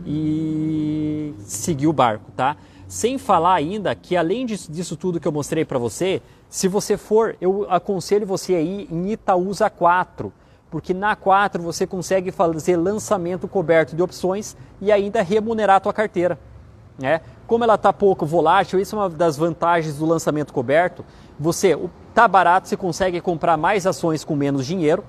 e 0.05 1.33
seguir 1.39 1.87
o 1.87 1.93
barco, 1.93 2.31
tá? 2.31 2.55
Sem 2.87 3.17
falar 3.17 3.55
ainda 3.55 3.95
que 3.95 4.15
além 4.15 4.45
disso, 4.45 4.71
disso 4.71 4.95
tudo 4.95 5.19
que 5.19 5.27
eu 5.27 5.31
mostrei 5.31 5.65
para 5.65 5.79
você, 5.79 6.21
se 6.49 6.67
você 6.67 6.97
for, 6.97 7.35
eu 7.41 7.65
aconselho 7.69 8.25
você 8.25 8.55
a 8.55 8.61
ir 8.61 8.87
em 8.91 9.11
Itaúsa 9.11 9.69
4, 9.69 10.31
porque 10.69 10.93
na 10.93 11.15
4 11.15 11.61
você 11.61 11.87
consegue 11.87 12.31
fazer 12.31 12.77
lançamento 12.77 13.47
coberto 13.47 13.95
de 13.95 14.01
opções 14.01 14.55
e 14.79 14.91
ainda 14.91 15.21
remunerar 15.21 15.77
a 15.77 15.79
tua 15.79 15.93
carteira. 15.93 16.39
Né? 16.97 17.21
Como 17.47 17.63
ela 17.63 17.75
está 17.75 17.91
pouco 17.91 18.25
volátil, 18.25 18.79
isso 18.79 18.95
é 18.95 18.99
uma 18.99 19.09
das 19.09 19.35
vantagens 19.35 19.97
do 19.97 20.05
lançamento 20.05 20.53
coberto. 20.53 21.03
Você 21.39 21.77
está 22.09 22.27
barato, 22.27 22.67
você 22.67 22.77
consegue 22.77 23.19
comprar 23.19 23.57
mais 23.57 23.85
ações 23.85 24.23
com 24.23 24.35
menos 24.35 24.65
dinheiro. 24.65 25.03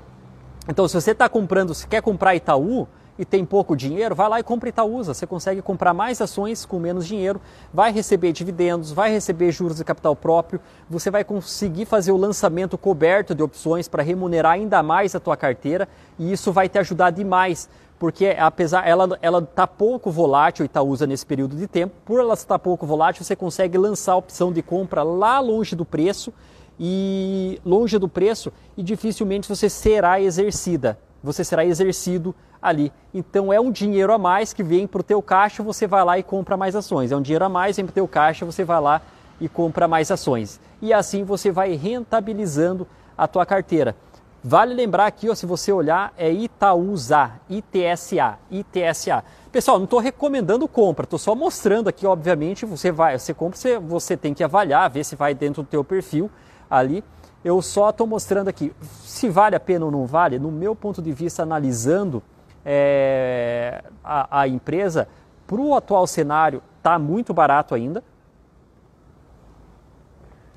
Então, 0.68 0.88
se 0.88 0.94
você 1.00 1.12
está 1.12 1.28
comprando, 1.28 1.74
se 1.74 1.86
quer 1.86 2.02
comprar 2.02 2.34
Itaú, 2.34 2.88
e 3.18 3.24
tem 3.24 3.44
pouco 3.44 3.76
dinheiro, 3.76 4.14
vai 4.14 4.28
lá 4.28 4.40
e 4.40 4.42
compra 4.42 4.68
Itaúsa. 4.68 5.14
Você 5.14 5.26
consegue 5.26 5.62
comprar 5.62 5.94
mais 5.94 6.20
ações 6.20 6.64
com 6.64 6.78
menos 6.78 7.06
dinheiro, 7.06 7.40
vai 7.72 7.92
receber 7.92 8.32
dividendos, 8.32 8.92
vai 8.92 9.10
receber 9.10 9.50
juros 9.50 9.78
de 9.78 9.84
capital 9.84 10.14
próprio, 10.14 10.60
você 10.88 11.10
vai 11.10 11.24
conseguir 11.24 11.86
fazer 11.86 12.12
o 12.12 12.16
lançamento 12.16 12.76
coberto 12.76 13.34
de 13.34 13.42
opções 13.42 13.88
para 13.88 14.02
remunerar 14.02 14.52
ainda 14.52 14.82
mais 14.82 15.14
a 15.14 15.20
tua 15.20 15.36
carteira 15.36 15.88
e 16.18 16.32
isso 16.32 16.52
vai 16.52 16.68
te 16.68 16.78
ajudar 16.78 17.10
demais. 17.10 17.68
Porque 17.98 18.36
apesar 18.38 18.86
ela 18.86 19.18
ela 19.22 19.40
tá 19.40 19.66
pouco 19.66 20.10
volátil 20.10 20.66
Itaúsa 20.66 21.06
nesse 21.06 21.24
período 21.24 21.56
de 21.56 21.66
tempo, 21.66 21.94
por 22.04 22.20
ela 22.20 22.34
estar 22.34 22.58
pouco 22.58 22.86
volátil, 22.86 23.24
você 23.24 23.34
consegue 23.34 23.78
lançar 23.78 24.12
a 24.12 24.16
opção 24.16 24.52
de 24.52 24.60
compra 24.60 25.02
lá 25.02 25.40
longe 25.40 25.74
do 25.74 25.84
preço 25.84 26.32
e 26.78 27.58
longe 27.64 27.98
do 27.98 28.06
preço 28.06 28.52
e 28.76 28.82
dificilmente 28.82 29.48
você 29.48 29.70
será 29.70 30.20
exercida 30.20 30.98
você 31.26 31.42
será 31.42 31.64
exercido 31.64 32.34
ali. 32.66 32.92
Então 33.14 33.52
é 33.52 33.60
um 33.60 33.70
dinheiro 33.70 34.12
a 34.12 34.18
mais 34.18 34.52
que 34.52 34.62
vem 34.62 34.86
para 34.86 35.00
o 35.00 35.04
teu 35.04 35.22
caixa, 35.22 35.62
você 35.62 35.86
vai 35.86 36.04
lá 36.04 36.18
e 36.18 36.22
compra 36.22 36.56
mais 36.56 36.74
ações. 36.74 37.12
É 37.12 37.16
um 37.16 37.22
dinheiro 37.22 37.44
a 37.44 37.48
mais, 37.48 37.76
vem 37.76 37.84
para 37.84 37.92
o 37.92 37.94
teu 37.94 38.08
caixa, 38.08 38.44
você 38.44 38.64
vai 38.64 38.80
lá 38.80 39.00
e 39.40 39.48
compra 39.48 39.86
mais 39.86 40.10
ações. 40.10 40.60
E 40.82 40.92
assim 40.92 41.22
você 41.22 41.50
vai 41.52 41.74
rentabilizando 41.74 42.86
a 43.16 43.28
tua 43.28 43.46
carteira. 43.46 43.94
Vale 44.42 44.74
lembrar 44.74 45.06
aqui, 45.06 45.28
ó, 45.28 45.34
se 45.34 45.46
você 45.46 45.72
olhar, 45.72 46.12
é 46.16 46.30
Itaúsa, 46.30 47.32
ITSA, 47.48 48.38
ITSA. 48.50 49.24
Pessoal, 49.50 49.78
não 49.78 49.84
estou 49.84 49.98
recomendando 49.98 50.68
compra, 50.68 51.04
estou 51.04 51.18
só 51.18 51.34
mostrando 51.34 51.88
aqui, 51.88 52.06
obviamente, 52.06 52.64
você 52.64 52.92
vai, 52.92 53.18
você 53.18 53.34
compra, 53.34 53.58
você, 53.58 53.78
você 53.78 54.16
tem 54.16 54.34
que 54.34 54.44
avaliar, 54.44 54.88
ver 54.90 55.04
se 55.04 55.16
vai 55.16 55.34
dentro 55.34 55.62
do 55.62 55.68
teu 55.68 55.82
perfil 55.82 56.30
ali. 56.70 57.02
Eu 57.44 57.60
só 57.62 57.90
estou 57.90 58.06
mostrando 58.06 58.48
aqui 58.48 58.72
se 59.02 59.28
vale 59.28 59.56
a 59.56 59.60
pena 59.60 59.84
ou 59.84 59.90
não 59.90 60.06
vale, 60.06 60.38
no 60.38 60.50
meu 60.52 60.76
ponto 60.76 61.00
de 61.00 61.12
vista, 61.12 61.42
analisando 61.42 62.22
é, 62.68 63.84
a, 64.02 64.40
a 64.40 64.48
empresa, 64.48 65.06
para 65.46 65.60
o 65.60 65.76
atual 65.76 66.04
cenário, 66.08 66.60
está 66.78 66.98
muito 66.98 67.32
barato 67.32 67.76
ainda. 67.76 68.02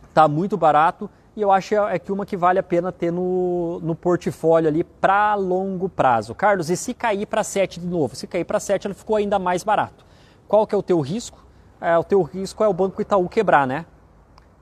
Está 0.09 0.27
muito 0.27 0.57
barato 0.57 1.07
e 1.35 1.41
eu 1.41 1.51
acho 1.51 1.75
é 1.75 1.99
que 1.99 2.11
uma 2.11 2.25
que 2.25 2.35
vale 2.35 2.57
a 2.57 2.63
pena 2.63 2.91
ter 2.91 3.11
no, 3.11 3.79
no 3.81 3.95
portfólio 3.95 4.67
ali 4.67 4.83
para 4.83 5.35
longo 5.35 5.87
prazo. 5.87 6.33
Carlos, 6.33 6.69
e 6.71 6.75
se 6.75 6.93
cair 6.93 7.27
para 7.27 7.43
7 7.43 7.79
de 7.79 7.87
novo? 7.87 8.15
Se 8.15 8.25
cair 8.25 8.43
para 8.43 8.59
7, 8.59 8.87
ele 8.87 8.93
ficou 8.95 9.15
ainda 9.15 9.37
mais 9.37 9.63
barato. 9.63 10.03
Qual 10.47 10.65
que 10.65 10.73
é 10.73 10.77
o 10.77 10.83
teu 10.83 10.99
risco? 10.99 11.37
É, 11.79 11.95
o 11.97 12.03
teu 12.03 12.23
risco 12.23 12.63
é 12.63 12.67
o 12.67 12.73
Banco 12.73 13.01
Itaú 13.01 13.29
quebrar, 13.29 13.67
né? 13.67 13.85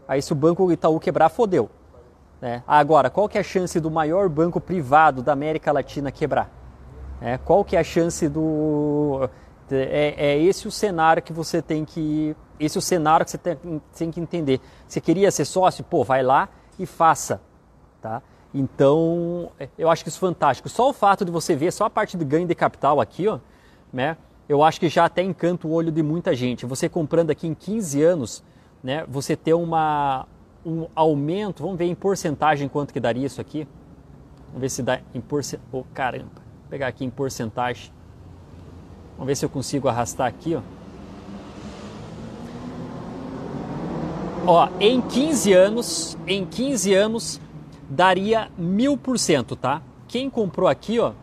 Aí 0.06 0.22
se 0.22 0.32
o 0.34 0.36
Banco 0.36 0.70
Itaú 0.72 1.00
quebrar, 1.00 1.30
fodeu. 1.30 1.70
Né? 2.42 2.62
Agora, 2.68 3.10
qual 3.10 3.28
que 3.28 3.38
é 3.38 3.42
a 3.42 3.44
chance 3.44 3.80
do 3.80 3.90
maior 3.90 4.30
banco 4.30 4.62
privado 4.62 5.24
da 5.24 5.34
América 5.34 5.72
Latina 5.72 6.12
quebrar? 6.12 6.52
É, 7.22 7.38
qual 7.38 7.64
que 7.64 7.76
é 7.76 7.80
a 7.80 7.84
chance 7.84 8.28
do... 8.30 9.30
É, 9.70 10.14
é, 10.18 10.42
esse 10.42 10.68
o 10.68 10.72
cenário 10.72 11.22
que 11.22 11.34
você 11.34 11.62
tem 11.62 11.84
que... 11.84 12.36
Esse 12.60 12.78
é 12.78 12.80
o 12.80 12.82
cenário 12.82 13.26
que 13.26 13.32
você 13.32 13.38
tem, 13.38 13.82
tem 13.98 14.12
que 14.12 14.20
entender. 14.20 14.62
Você 14.88 15.02
queria 15.02 15.30
ser 15.30 15.46
sócio? 15.46 15.84
Pô, 15.84 16.04
vai 16.04 16.24
lá 16.24 16.50
e 16.80 16.86
faça. 16.86 17.42
Tá? 18.02 18.22
Então, 18.54 19.52
eu 19.78 19.90
acho 19.90 20.04
que 20.04 20.10
isso 20.10 20.18
é 20.18 20.28
fantástico. 20.28 20.70
Só 20.70 20.90
o 20.90 20.94
fato 20.94 21.26
de 21.26 21.32
você 21.32 21.56
ver 21.56 21.72
só 21.72 21.86
a 21.86 21.90
parte 21.90 22.16
do 22.16 22.26
ganho 22.26 22.48
de 22.48 22.56
capital 22.56 23.02
aqui, 23.02 23.28
ó, 23.28 23.40
né? 23.92 24.18
Eu 24.48 24.64
acho 24.64 24.80
que 24.80 24.88
já 24.88 25.06
até 25.06 25.22
encanta 25.22 25.68
o 25.68 25.72
olho 25.72 25.92
de 25.92 26.02
muita 26.02 26.34
gente. 26.34 26.66
Você 26.66 26.88
comprando 26.88 27.32
aqui 27.32 27.48
em 27.48 27.54
15 27.54 28.02
anos, 28.02 28.44
né? 28.82 29.06
Você 29.10 29.36
ter 29.36 29.54
uma, 29.54 30.26
um 30.66 30.88
aumento, 30.96 31.64
vamos 31.64 31.78
ver 31.78 31.86
em 31.86 31.96
porcentagem 31.96 32.70
quanto 32.70 32.94
que 32.94 33.00
daria 33.00 33.26
isso 33.26 33.42
aqui. 33.42 33.68
Vamos 34.48 34.62
ver 34.62 34.70
se 34.70 34.82
dá 34.82 35.02
em 35.14 35.20
porcentagem. 35.20 35.70
Oh, 35.72 35.84
caramba, 35.94 36.42
Vou 36.68 36.72
pegar 36.72 36.88
aqui 36.88 37.06
em 37.06 37.10
porcentagem. 37.10 37.94
Vamos 39.14 39.28
ver 39.28 39.38
se 39.38 39.46
eu 39.46 39.50
consigo 39.50 39.88
arrastar 39.88 40.28
aqui, 40.28 40.54
ó. 40.54 40.62
Ó, 44.46 44.70
em 44.78 45.00
15 45.00 45.54
anos, 45.54 46.18
em 46.28 46.46
15 46.46 46.94
anos 46.94 47.40
daria 47.90 48.52
mil 48.58 48.98
por 48.98 49.18
cento, 49.18 49.56
tá? 49.56 49.82
Quem 50.10 50.30
comprou 50.30 50.68
aqui, 50.68 51.00
ó, 51.00 51.14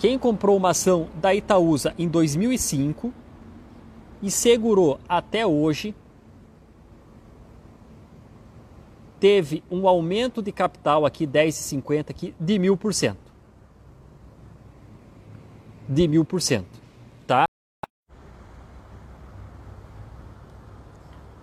quem 0.00 0.18
comprou 0.18 0.56
uma 0.56 0.70
ação 0.70 1.08
da 1.14 1.32
Itaúsa 1.32 1.94
em 1.96 2.08
2005 2.08 3.12
e 4.22 4.28
segurou 4.28 4.98
até 5.08 5.46
hoje, 5.46 5.94
teve 9.20 9.62
um 9.70 9.86
aumento 9.86 10.42
de 10.42 10.50
capital 10.50 11.06
aqui, 11.06 11.28
10,50 11.28 12.10
aqui, 12.10 12.34
de 12.40 12.58
mil 12.58 12.76
por 12.76 12.92
cento. 12.92 13.25
De 15.88 16.08
mil 16.08 16.24
por 16.24 16.42
cento, 16.42 16.66
tá? 17.26 17.44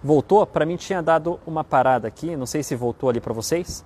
Voltou? 0.04 0.46
Para 0.46 0.66
mim 0.66 0.76
tinha 0.76 1.02
dado 1.02 1.40
uma 1.46 1.64
parada 1.64 2.08
aqui, 2.08 2.36
não 2.36 2.46
sei 2.46 2.62
se 2.62 2.76
voltou 2.76 3.10
ali 3.10 3.22
para 3.22 3.34
vocês. 3.34 3.86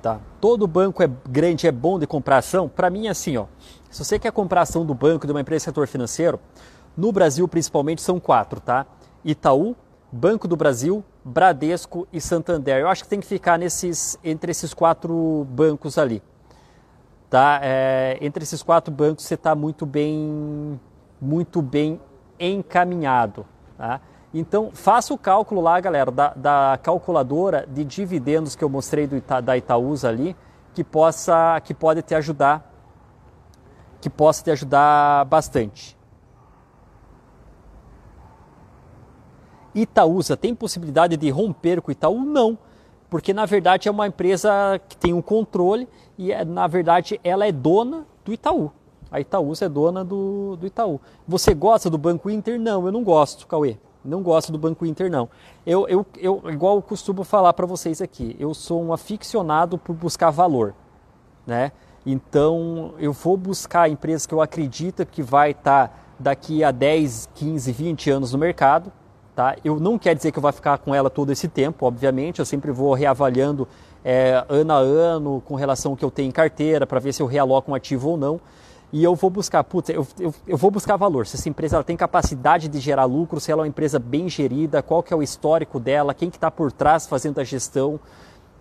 Tá? 0.00 0.20
Todo 0.40 0.66
banco 0.66 1.02
é 1.02 1.10
grande, 1.28 1.66
é 1.66 1.72
bom 1.72 1.98
de 1.98 2.06
comprar 2.06 2.38
ação? 2.38 2.68
Para 2.68 2.90
mim 2.90 3.06
é 3.06 3.10
assim, 3.10 3.36
ó. 3.36 3.46
Se 3.90 4.04
você 4.04 4.18
quer 4.18 4.32
comprar 4.32 4.62
ação 4.62 4.86
do 4.86 4.94
banco, 4.94 5.26
de 5.26 5.32
uma 5.32 5.40
empresa 5.40 5.64
do 5.64 5.64
setor 5.66 5.86
financeiro, 5.86 6.40
no 6.96 7.12
Brasil 7.12 7.46
principalmente 7.48 8.02
são 8.02 8.20
quatro, 8.20 8.60
tá? 8.60 8.86
Itaú, 9.24 9.76
Banco 10.10 10.46
do 10.46 10.56
Brasil, 10.56 11.02
Bradesco 11.24 12.06
e 12.12 12.20
Santander. 12.20 12.80
Eu 12.80 12.88
acho 12.88 13.04
que 13.04 13.08
tem 13.08 13.20
que 13.20 13.26
ficar 13.26 13.58
nesses, 13.58 14.18
entre 14.22 14.50
esses 14.50 14.74
quatro 14.74 15.46
bancos 15.50 15.96
ali. 15.96 16.22
Tá? 17.30 17.60
É, 17.62 18.18
entre 18.20 18.42
esses 18.42 18.62
quatro 18.62 18.92
bancos 18.92 19.24
você 19.24 19.34
está 19.34 19.54
muito 19.54 19.86
bem, 19.86 20.78
muito 21.18 21.62
bem 21.62 21.98
encaminhado. 22.38 23.46
Tá? 23.78 24.00
Então, 24.34 24.70
faça 24.72 25.14
o 25.14 25.18
cálculo 25.18 25.60
lá, 25.60 25.80
galera, 25.80 26.10
da, 26.10 26.34
da 26.34 26.78
calculadora 26.82 27.66
de 27.66 27.84
dividendos 27.84 28.54
que 28.56 28.64
eu 28.64 28.68
mostrei 28.68 29.06
do 29.06 29.16
Ita, 29.16 29.40
da 29.40 29.56
Itaúsa 29.56 30.08
ali, 30.08 30.36
que, 30.74 30.82
possa, 30.82 31.60
que 31.60 31.72
pode 31.72 32.02
te 32.02 32.14
ajudar, 32.14 32.70
que 34.00 34.10
possa 34.10 34.44
te 34.44 34.50
ajudar 34.50 35.24
bastante. 35.26 35.96
Itaúsa 39.74 40.36
tem 40.36 40.54
possibilidade 40.54 41.16
de 41.16 41.30
romper 41.30 41.80
com 41.80 41.90
o 41.90 41.92
Itaú? 41.92 42.20
Não, 42.20 42.58
porque 43.08 43.32
na 43.32 43.46
verdade 43.46 43.88
é 43.88 43.90
uma 43.90 44.06
empresa 44.06 44.80
que 44.88 44.96
tem 44.96 45.12
um 45.12 45.22
controle 45.22 45.88
e 46.16 46.32
é, 46.32 46.44
na 46.44 46.66
verdade 46.66 47.20
ela 47.22 47.46
é 47.46 47.52
dona 47.52 48.06
do 48.24 48.32
Itaú. 48.32 48.70
A 49.10 49.20
Itaúsa 49.20 49.66
é 49.66 49.68
dona 49.68 50.02
do, 50.02 50.56
do 50.56 50.66
Itaú. 50.66 51.00
Você 51.28 51.52
gosta 51.52 51.90
do 51.90 51.98
Banco 51.98 52.30
Inter? 52.30 52.58
Não, 52.58 52.86
eu 52.86 52.92
não 52.92 53.04
gosto, 53.04 53.46
Cauê. 53.46 53.76
Não 54.04 54.22
gosto 54.22 54.50
do 54.50 54.58
Banco 54.58 54.84
Inter, 54.84 55.10
não. 55.10 55.28
Eu, 55.64 55.86
eu, 55.88 56.06
eu 56.18 56.42
igual 56.50 56.76
eu 56.76 56.82
costumo 56.82 57.22
falar 57.22 57.52
para 57.52 57.66
vocês 57.66 58.00
aqui, 58.02 58.34
eu 58.38 58.52
sou 58.52 58.82
um 58.82 58.92
aficionado 58.92 59.78
por 59.78 59.94
buscar 59.94 60.30
valor, 60.30 60.74
né? 61.46 61.70
Então, 62.04 62.94
eu 62.98 63.12
vou 63.12 63.36
buscar 63.36 63.88
empresas 63.88 64.26
que 64.26 64.34
eu 64.34 64.40
acredito 64.40 65.06
que 65.06 65.22
vai 65.22 65.52
estar 65.52 65.88
tá 65.88 65.94
daqui 66.18 66.64
a 66.64 66.72
10, 66.72 67.28
15, 67.34 67.70
20 67.70 68.10
anos 68.10 68.32
no 68.32 68.38
mercado, 68.38 68.90
tá? 69.34 69.56
Eu 69.64 69.78
não 69.80 69.98
quer 69.98 70.14
dizer 70.14 70.32
que 70.32 70.38
eu 70.38 70.42
vou 70.42 70.52
ficar 70.52 70.78
com 70.78 70.94
ela 70.94 71.08
todo 71.08 71.30
esse 71.30 71.48
tempo, 71.48 71.86
obviamente, 71.86 72.38
eu 72.38 72.44
sempre 72.44 72.70
vou 72.70 72.94
reavaliando 72.94 73.66
é, 74.04 74.44
ano 74.48 74.72
a 74.72 74.78
ano 74.78 75.42
com 75.46 75.54
relação 75.54 75.92
ao 75.92 75.96
que 75.96 76.04
eu 76.04 76.10
tenho 76.10 76.28
em 76.28 76.32
carteira 76.32 76.86
para 76.86 76.98
ver 77.00 77.12
se 77.12 77.22
eu 77.22 77.26
realoco 77.26 77.70
um 77.70 77.74
ativo 77.74 78.10
ou 78.10 78.16
não 78.16 78.40
e 78.92 79.02
eu 79.02 79.14
vou 79.14 79.30
buscar, 79.30 79.64
putz, 79.64 79.88
eu, 79.88 80.06
eu, 80.20 80.34
eu, 80.46 80.56
vou 80.56 80.70
buscar 80.70 80.96
valor. 80.96 81.26
Se 81.26 81.36
essa 81.36 81.48
empresa 81.48 81.76
ela 81.76 81.84
tem 81.84 81.96
capacidade 81.96 82.68
de 82.68 82.78
gerar 82.78 83.06
lucro, 83.06 83.40
se 83.40 83.50
ela 83.50 83.62
é 83.62 83.64
uma 83.64 83.68
empresa 83.68 83.98
bem 83.98 84.28
gerida, 84.28 84.82
qual 84.82 85.02
que 85.02 85.14
é 85.14 85.16
o 85.16 85.22
histórico 85.22 85.80
dela, 85.80 86.12
quem 86.12 86.28
que 86.28 86.36
está 86.36 86.50
por 86.50 86.70
trás 86.70 87.06
fazendo 87.06 87.40
a 87.40 87.44
gestão 87.44 87.98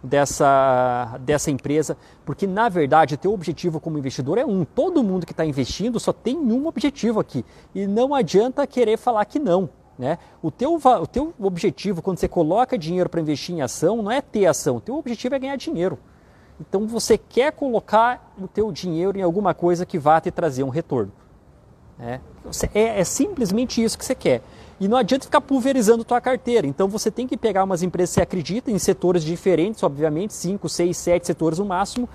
dessa, 0.02 1.20
dessa 1.20 1.52
empresa. 1.52 1.98
Porque, 2.26 2.48
na 2.48 2.70
verdade, 2.70 3.16
o 3.16 3.18
teu 3.18 3.34
objetivo 3.34 3.82
como 3.82 3.98
investidor 3.98 4.38
é 4.38 4.46
um. 4.46 4.64
Todo 4.64 5.04
mundo 5.04 5.26
que 5.26 5.34
está 5.34 5.46
investindo 5.46 6.00
só 6.00 6.14
tem 6.14 6.38
um 6.38 6.66
objetivo 6.66 7.20
aqui. 7.20 7.44
E 7.76 7.86
não 7.86 8.16
adianta 8.16 8.66
querer 8.66 8.98
falar 8.98 9.26
que 9.26 9.38
não. 9.38 9.70
Né? 10.02 10.18
O, 10.42 10.50
teu, 10.50 10.74
o 10.74 11.06
teu 11.06 11.32
objetivo, 11.38 12.02
quando 12.02 12.18
você 12.18 12.28
coloca 12.28 12.76
dinheiro 12.76 13.08
para 13.08 13.22
investir 13.22 13.54
em 13.54 13.62
ação, 13.62 14.02
não 14.02 14.10
é 14.10 14.20
ter 14.20 14.48
ação. 14.48 14.78
O 14.78 14.82
teu 14.82 14.98
objetivo 14.98 15.36
é 15.36 15.38
ganhar 15.38 15.56
dinheiro. 15.56 16.00
Então 16.60 16.88
você 16.88 17.20
quer 17.20 17.52
colocar 17.52 18.34
o 18.36 18.48
teu 18.48 18.72
dinheiro 18.72 19.20
em 19.20 19.22
alguma 19.22 19.54
coisa 19.54 19.86
que 19.86 20.00
vá 20.00 20.20
te 20.20 20.32
trazer 20.32 20.64
um 20.64 20.70
retorno. 20.70 21.12
É, 22.00 22.20
é, 22.74 23.00
é 23.02 23.04
simplesmente 23.04 23.84
isso 23.84 23.96
que 23.96 24.04
você 24.04 24.16
quer. 24.16 24.42
E 24.80 24.88
não 24.88 24.98
adianta 24.98 25.26
ficar 25.26 25.40
pulverizando 25.40 26.04
tua 26.04 26.20
carteira. 26.20 26.66
Então 26.66 26.88
você 26.88 27.12
tem 27.12 27.28
que 27.28 27.38
pegar 27.38 27.64
umas 27.64 27.84
empresas 27.84 28.10
que 28.10 28.16
você 28.16 28.22
acredita 28.24 28.72
em 28.72 28.80
setores 28.80 29.24
diferentes, 29.24 29.84
obviamente, 29.84 30.34
5, 30.34 30.68
6, 30.68 30.98
7 30.98 31.28
setores 31.28 31.60
no 31.60 31.66
máximo, 31.66 32.10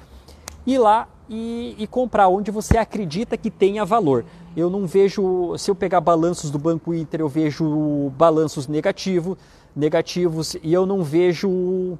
ir 0.66 0.78
lá 0.78 1.08
e, 1.28 1.74
e, 1.78 1.86
comprar 1.86 2.28
onde 2.28 2.50
você 2.50 2.76
acredita 2.78 3.36
que 3.36 3.50
tenha 3.50 3.84
valor. 3.84 4.24
Eu 4.56 4.70
não 4.70 4.86
vejo, 4.86 5.56
se 5.58 5.70
eu 5.70 5.74
pegar 5.74 6.00
balanços 6.00 6.50
do 6.50 6.58
Banco 6.58 6.94
Inter, 6.94 7.20
eu 7.20 7.28
vejo 7.28 8.10
balanços 8.16 8.66
negativo, 8.66 9.36
negativos 9.74 10.56
e 10.62 10.72
eu 10.72 10.86
não 10.86 11.02
vejo 11.02 11.98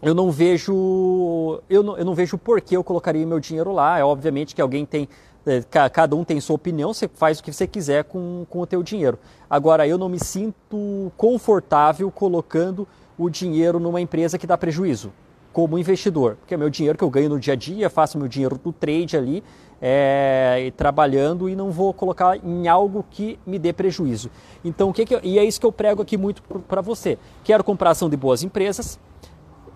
eu 0.00 0.14
não 0.14 0.30
vejo 0.30 1.60
eu 1.68 1.82
não, 1.82 1.98
eu 1.98 2.04
não 2.04 2.14
vejo 2.14 2.38
por 2.38 2.60
que 2.60 2.76
eu 2.76 2.84
colocaria 2.84 3.26
meu 3.26 3.40
dinheiro 3.40 3.72
lá. 3.72 3.98
É 3.98 4.04
obviamente 4.04 4.54
que 4.54 4.62
alguém 4.62 4.84
tem 4.84 5.08
é, 5.46 5.62
cada 5.88 6.14
um 6.14 6.24
tem 6.24 6.40
sua 6.40 6.56
opinião, 6.56 6.92
você 6.92 7.08
faz 7.08 7.38
o 7.38 7.42
que 7.42 7.52
você 7.52 7.66
quiser 7.66 8.04
com, 8.04 8.44
com 8.50 8.60
o 8.60 8.66
teu 8.66 8.82
dinheiro. 8.82 9.18
Agora, 9.48 9.88
eu 9.88 9.96
não 9.96 10.08
me 10.08 10.18
sinto 10.18 11.10
confortável 11.16 12.10
colocando 12.10 12.86
o 13.16 13.30
dinheiro 13.30 13.80
numa 13.80 14.00
empresa 14.00 14.36
que 14.36 14.46
dá 14.46 14.58
prejuízo, 14.58 15.10
como 15.58 15.76
investidor, 15.76 16.36
porque 16.36 16.54
é 16.54 16.56
meu 16.56 16.70
dinheiro 16.70 16.96
que 16.96 17.02
eu 17.02 17.10
ganho 17.10 17.30
no 17.30 17.40
dia 17.40 17.54
a 17.54 17.56
dia, 17.56 17.90
faço 17.90 18.16
meu 18.16 18.28
dinheiro 18.28 18.56
do 18.62 18.72
trade 18.72 19.16
ali, 19.16 19.42
é, 19.82 20.72
trabalhando 20.76 21.48
e 21.48 21.56
não 21.56 21.72
vou 21.72 21.92
colocar 21.92 22.36
em 22.36 22.68
algo 22.68 23.04
que 23.10 23.40
me 23.44 23.58
dê 23.58 23.72
prejuízo. 23.72 24.30
Então, 24.64 24.90
o 24.90 24.92
que, 24.92 25.04
que 25.04 25.16
eu, 25.16 25.20
e 25.20 25.36
é 25.36 25.42
isso 25.42 25.58
que 25.58 25.66
eu 25.66 25.72
prego 25.72 26.00
aqui 26.00 26.16
muito 26.16 26.44
para 26.44 26.80
você. 26.80 27.18
Quero 27.42 27.64
comprar 27.64 27.90
ação 27.90 28.08
de 28.08 28.16
boas 28.16 28.44
empresas, 28.44 29.00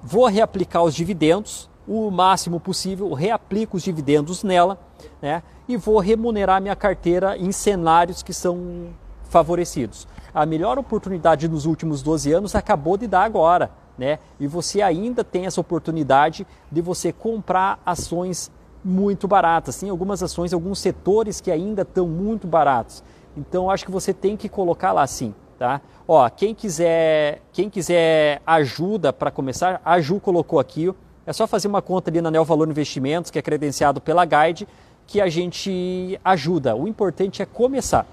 vou 0.01 0.26
reaplicar 0.26 0.85
os 0.85 0.95
dividendos 0.95 1.68
o 1.85 2.12
máximo 2.12 2.61
possível, 2.61 3.12
reaplico 3.12 3.76
os 3.76 3.83
dividendos 3.83 4.45
nela, 4.45 4.78
né? 5.20 5.43
E 5.66 5.76
vou 5.76 5.99
remunerar 5.99 6.62
minha 6.62 6.76
carteira 6.76 7.37
em 7.37 7.51
cenários 7.51 8.22
que 8.22 8.33
são 8.33 8.91
favorecidos. 9.24 10.07
A 10.33 10.47
melhor 10.47 10.78
oportunidade 10.78 11.49
nos 11.49 11.66
últimos 11.66 12.03
12 12.03 12.33
anos 12.33 12.55
acabou 12.55 12.97
de 12.97 13.09
dar 13.09 13.24
agora, 13.24 13.82
né? 13.97 14.18
E 14.40 14.47
você 14.47 14.82
ainda 14.82 15.22
tem 15.22 15.47
essa 15.47 15.61
oportunidade 15.61 16.47
de 16.70 16.80
você 16.80 17.12
comprar 17.12 17.80
ações 17.84 18.51
muito 18.84 19.28
baratas. 19.28 19.78
Tem 19.78 19.90
algumas 19.90 20.22
ações, 20.22 20.53
alguns 20.53 20.78
setores 20.78 21.40
que 21.40 21.51
ainda 21.51 21.82
estão 21.82 22.07
muito 22.07 22.47
baratos. 22.47 23.03
Então 23.36 23.70
acho 23.70 23.84
que 23.84 23.90
você 23.90 24.12
tem 24.12 24.36
que 24.36 24.49
colocar 24.49 24.93
lá 24.93 25.07
sim, 25.07 25.34
tá? 25.59 25.80
Ó, 26.07 26.28
quem 26.28 26.55
quiser, 26.55 27.40
quem 27.53 27.70
quiser 27.70 28.43
ajuda 28.47 29.12
para 29.12 29.30
começar, 29.30 29.80
a 29.84 30.01
Ju 30.01 30.20
colocou 30.20 30.59
aqui, 30.59 30.93
é 31.24 31.32
só 31.32 31.47
fazer 31.47 31.68
uma 31.68 31.80
conta 31.80 32.11
ali 32.11 32.20
na 32.20 32.30
Neo 32.30 32.45
Valor 32.45 32.68
Investimentos, 32.68 33.30
que 33.30 33.38
é 33.38 33.43
credenciado 33.43 34.01
pela 34.01 34.24
Guide, 34.24 34.66
que 35.07 35.20
a 35.20 35.28
gente 35.28 36.18
ajuda. 36.24 36.74
O 36.74 36.88
importante 36.88 37.40
é 37.40 37.47
começar. 37.47 38.07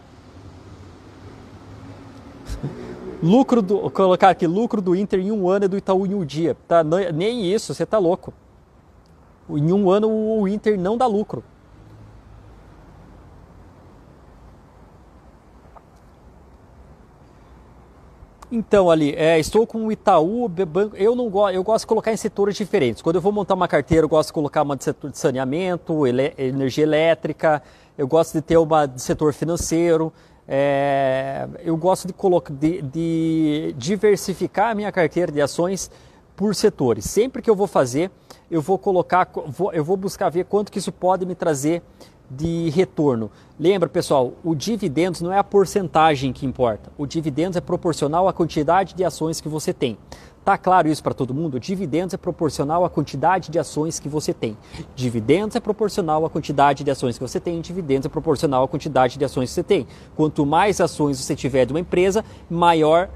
Lucro 3.21 3.61
do, 3.61 3.89
colocar 3.89 4.29
aqui, 4.29 4.47
lucro 4.47 4.81
do 4.81 4.95
Inter 4.95 5.19
em 5.19 5.31
um 5.31 5.49
ano 5.49 5.65
é 5.65 5.67
do 5.67 5.77
Itaú 5.77 6.05
em 6.05 6.13
um 6.13 6.25
dia. 6.25 6.55
Tá, 6.67 6.83
nem 6.83 7.51
isso, 7.51 7.73
você 7.73 7.85
tá 7.85 7.97
louco. 7.97 8.33
Em 9.49 9.73
um 9.73 9.89
ano 9.89 10.09
o 10.09 10.47
Inter 10.47 10.79
não 10.79 10.97
dá 10.97 11.05
lucro. 11.05 11.43
Então, 18.51 18.89
ali, 18.89 19.13
é, 19.15 19.39
estou 19.39 19.67
com 19.67 19.85
o 19.85 19.91
Itaú, 19.91 20.47
banco, 20.47 20.95
eu 20.95 21.15
não 21.15 21.29
gosto, 21.29 21.53
eu 21.53 21.63
gosto 21.63 21.83
de 21.83 21.87
colocar 21.87 22.11
em 22.11 22.17
setores 22.17 22.55
diferentes. 22.55 22.99
Quando 22.99 23.17
eu 23.17 23.21
vou 23.21 23.31
montar 23.31 23.53
uma 23.53 23.67
carteira, 23.67 24.05
eu 24.05 24.09
gosto 24.09 24.29
de 24.29 24.33
colocar 24.33 24.63
uma 24.63 24.75
de 24.75 24.83
setor 24.83 25.11
de 25.11 25.19
saneamento, 25.19 26.07
ele, 26.07 26.33
energia 26.35 26.83
elétrica, 26.83 27.61
eu 27.95 28.07
gosto 28.07 28.33
de 28.33 28.41
ter 28.41 28.57
uma 28.57 28.87
de 28.87 28.99
setor 29.03 29.33
financeiro, 29.33 30.11
é, 30.51 31.47
eu 31.63 31.77
gosto 31.77 32.07
de, 32.07 32.13
colocar, 32.13 32.51
de, 32.51 32.81
de 32.81 33.75
diversificar 33.77 34.71
a 34.71 34.75
minha 34.75 34.91
carteira 34.91 35.31
de 35.31 35.39
ações 35.39 35.91
por 36.35 36.55
setores. 36.55 37.05
Sempre 37.05 37.39
que 37.43 37.49
eu 37.49 37.55
vou 37.55 37.67
fazer, 37.67 38.09
eu 38.49 38.59
vou 38.59 38.79
colocar, 38.79 39.29
vou, 39.45 39.71
eu 39.71 39.83
vou 39.83 39.95
buscar 39.95 40.27
ver 40.29 40.45
quanto 40.45 40.71
que 40.71 40.79
isso 40.79 40.91
pode 40.91 41.23
me 41.23 41.35
trazer 41.35 41.83
de 42.27 42.69
retorno. 42.71 43.29
Lembra, 43.59 43.87
pessoal, 43.87 44.33
o 44.43 44.55
dividendos 44.55 45.21
não 45.21 45.31
é 45.31 45.37
a 45.37 45.43
porcentagem 45.43 46.33
que 46.33 46.47
importa. 46.47 46.91
O 46.97 47.05
dividendos 47.05 47.55
é 47.55 47.61
proporcional 47.61 48.27
à 48.27 48.33
quantidade 48.33 48.95
de 48.95 49.03
ações 49.03 49.39
que 49.39 49.47
você 49.47 49.71
tem. 49.71 49.99
Tá 50.43 50.57
claro 50.57 50.87
isso 50.87 51.03
para 51.03 51.13
todo 51.13 51.33
mundo? 51.33 51.59
Dividendos 51.59 52.13
é 52.13 52.17
proporcional 52.17 52.83
à 52.85 52.89
quantidade 52.89 53.51
de 53.51 53.59
ações 53.59 53.99
que 53.99 54.09
você 54.09 54.33
tem. 54.33 54.57
Dividendos 54.95 55.55
é 55.55 55.59
proporcional 55.59 56.25
à 56.25 56.29
quantidade 56.29 56.83
de 56.83 56.89
ações 56.89 57.17
que 57.17 57.23
você 57.23 57.39
tem. 57.39 57.61
Dividendos 57.61 58.05
é 58.05 58.09
proporcional 58.09 58.63
à 58.63 58.67
quantidade 58.67 59.17
de 59.17 59.25
ações 59.25 59.49
que 59.49 59.55
você 59.55 59.63
tem. 59.63 59.87
Quanto 60.15 60.45
mais 60.45 60.81
ações 60.81 61.19
você 61.19 61.35
tiver 61.35 61.65
de 61.65 61.73
uma 61.73 61.79
empresa, 61.79 62.23
maior 62.49 63.09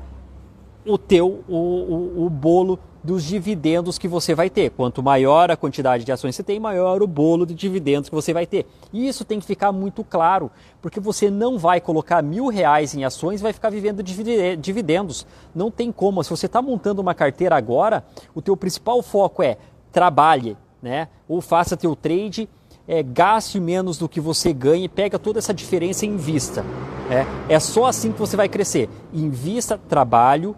o 0.85 0.97
teu 0.97 1.43
o, 1.47 1.55
o, 1.55 2.25
o 2.25 2.29
bolo 2.29 2.77
dos 3.03 3.23
dividendos 3.23 3.97
que 3.97 4.07
você 4.07 4.33
vai 4.33 4.49
ter. 4.49 4.69
Quanto 4.71 5.03
maior 5.03 5.51
a 5.51 5.57
quantidade 5.57 6.05
de 6.05 6.11
ações 6.11 6.35
você 6.35 6.43
tem, 6.43 6.59
maior 6.59 7.01
o 7.01 7.07
bolo 7.07 7.45
de 7.45 7.53
dividendos 7.53 8.09
que 8.09 8.15
você 8.15 8.33
vai 8.33 8.45
ter. 8.45 8.65
E 8.93 9.07
isso 9.07 9.25
tem 9.25 9.39
que 9.39 9.45
ficar 9.45 9.71
muito 9.71 10.03
claro, 10.03 10.49
porque 10.81 10.99
você 10.99 11.29
não 11.29 11.57
vai 11.57 11.81
colocar 11.81 12.23
mil 12.23 12.47
reais 12.47 12.95
em 12.95 13.03
ações 13.03 13.41
e 13.41 13.43
vai 13.43 13.51
ficar 13.51 13.69
vivendo 13.69 14.01
de 14.01 14.57
dividendos. 14.57 15.27
Não 15.53 15.69
tem 15.69 15.91
como. 15.91 16.23
Se 16.23 16.29
você 16.29 16.45
está 16.45 16.61
montando 16.61 17.01
uma 17.01 17.13
carteira 17.13 17.57
agora, 17.57 18.05
o 18.33 18.41
teu 18.41 18.55
principal 18.55 19.01
foco 19.01 19.43
é 19.43 19.57
trabalhe, 19.91 20.55
né? 20.81 21.09
Ou 21.27 21.41
faça 21.41 21.77
teu 21.77 21.95
trade, 21.95 22.47
é, 22.87 23.01
gaste 23.03 23.59
menos 23.59 23.97
do 23.97 24.09
que 24.09 24.19
você 24.19 24.53
ganha 24.53 24.85
e 24.85 24.89
pega 24.89 25.19
toda 25.19 25.39
essa 25.39 25.53
diferença 25.53 26.05
e 26.05 26.09
invista. 26.09 26.65
É, 27.09 27.55
é 27.55 27.59
só 27.59 27.85
assim 27.85 28.11
que 28.11 28.19
você 28.19 28.35
vai 28.35 28.49
crescer. 28.49 28.89
Invista, 29.13 29.77
trabalho, 29.89 30.55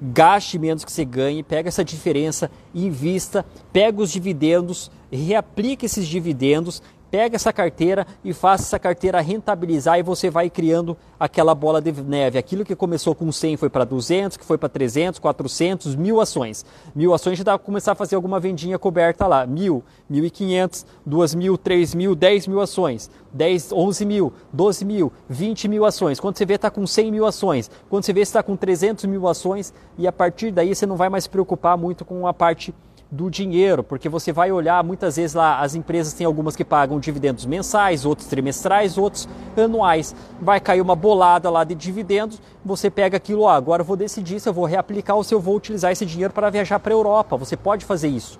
gaste 0.00 0.58
menos 0.58 0.84
que 0.84 0.92
você 0.92 1.04
ganhe, 1.04 1.42
pega 1.42 1.68
essa 1.68 1.84
diferença, 1.84 2.50
invista, 2.74 3.44
pega 3.72 4.00
os 4.00 4.10
dividendos, 4.10 4.90
reaplique 5.10 5.86
esses 5.86 6.06
dividendos 6.06 6.82
pega 7.10 7.36
essa 7.36 7.52
carteira 7.52 8.06
e 8.24 8.32
faça 8.32 8.64
essa 8.64 8.78
carteira 8.78 9.20
rentabilizar 9.20 9.98
e 9.98 10.02
você 10.02 10.30
vai 10.30 10.50
criando 10.50 10.96
aquela 11.18 11.54
bola 11.54 11.80
de 11.80 11.92
neve. 12.02 12.38
Aquilo 12.38 12.64
que 12.64 12.76
começou 12.76 13.14
com 13.14 13.30
100 13.30 13.56
foi 13.56 13.68
para 13.68 13.84
200, 13.84 14.36
que 14.36 14.44
foi 14.44 14.58
para 14.58 14.68
300, 14.68 15.18
400, 15.18 15.96
mil 15.96 16.20
ações. 16.20 16.64
Mil 16.94 17.14
ações 17.14 17.38
já 17.38 17.44
dá 17.44 17.58
para 17.58 17.64
começar 17.64 17.92
a 17.92 17.94
fazer 17.94 18.16
alguma 18.16 18.38
vendinha 18.38 18.78
coberta 18.78 19.26
lá. 19.26 19.46
Mil, 19.46 19.82
mil 20.08 20.24
e 20.24 20.30
quinhentos, 20.30 20.86
duas 21.04 21.34
mil, 21.34 21.56
três 21.56 21.94
mil, 21.94 22.14
dez 22.14 22.46
mil 22.46 22.60
ações. 22.60 23.10
10, 23.32 23.72
11 23.72 24.06
mil, 24.06 24.32
12 24.52 24.84
mil, 24.84 25.12
20 25.28 25.68
mil 25.68 25.84
ações. 25.84 26.18
Quando 26.18 26.38
você 26.38 26.46
vê, 26.46 26.54
está 26.54 26.70
com 26.70 26.86
100 26.86 27.10
mil 27.10 27.26
ações. 27.26 27.70
Quando 27.88 28.04
você 28.04 28.12
vê, 28.12 28.20
está 28.20 28.42
com 28.42 28.56
300 28.56 29.04
mil 29.04 29.28
ações 29.28 29.72
e 29.98 30.06
a 30.06 30.12
partir 30.12 30.50
daí 30.50 30.74
você 30.74 30.86
não 30.86 30.96
vai 30.96 31.08
mais 31.08 31.24
se 31.24 31.30
preocupar 31.30 31.76
muito 31.76 32.04
com 32.04 32.26
a 32.26 32.32
parte 32.32 32.74
do 33.10 33.30
dinheiro, 33.30 33.82
porque 33.82 34.08
você 34.08 34.32
vai 34.32 34.52
olhar 34.52 34.84
muitas 34.84 35.16
vezes 35.16 35.34
lá, 35.34 35.60
as 35.60 35.74
empresas 35.74 36.12
têm 36.12 36.26
algumas 36.26 36.54
que 36.54 36.64
pagam 36.64 37.00
dividendos 37.00 37.46
mensais, 37.46 38.04
outros 38.04 38.28
trimestrais, 38.28 38.98
outros 38.98 39.26
anuais. 39.56 40.14
Vai 40.40 40.60
cair 40.60 40.82
uma 40.82 40.94
bolada 40.94 41.48
lá 41.48 41.64
de 41.64 41.74
dividendos, 41.74 42.40
você 42.62 42.90
pega 42.90 43.16
aquilo, 43.16 43.42
ó, 43.42 43.50
agora 43.50 43.80
eu 43.80 43.86
vou 43.86 43.96
decidir 43.96 44.38
se 44.40 44.48
eu 44.48 44.52
vou 44.52 44.66
reaplicar 44.66 45.16
ou 45.16 45.24
se 45.24 45.34
eu 45.34 45.40
vou 45.40 45.56
utilizar 45.56 45.90
esse 45.90 46.04
dinheiro 46.04 46.34
para 46.34 46.50
viajar 46.50 46.78
para 46.78 46.92
a 46.92 46.96
Europa. 46.96 47.36
Você 47.38 47.56
pode 47.56 47.84
fazer 47.84 48.08
isso. 48.08 48.38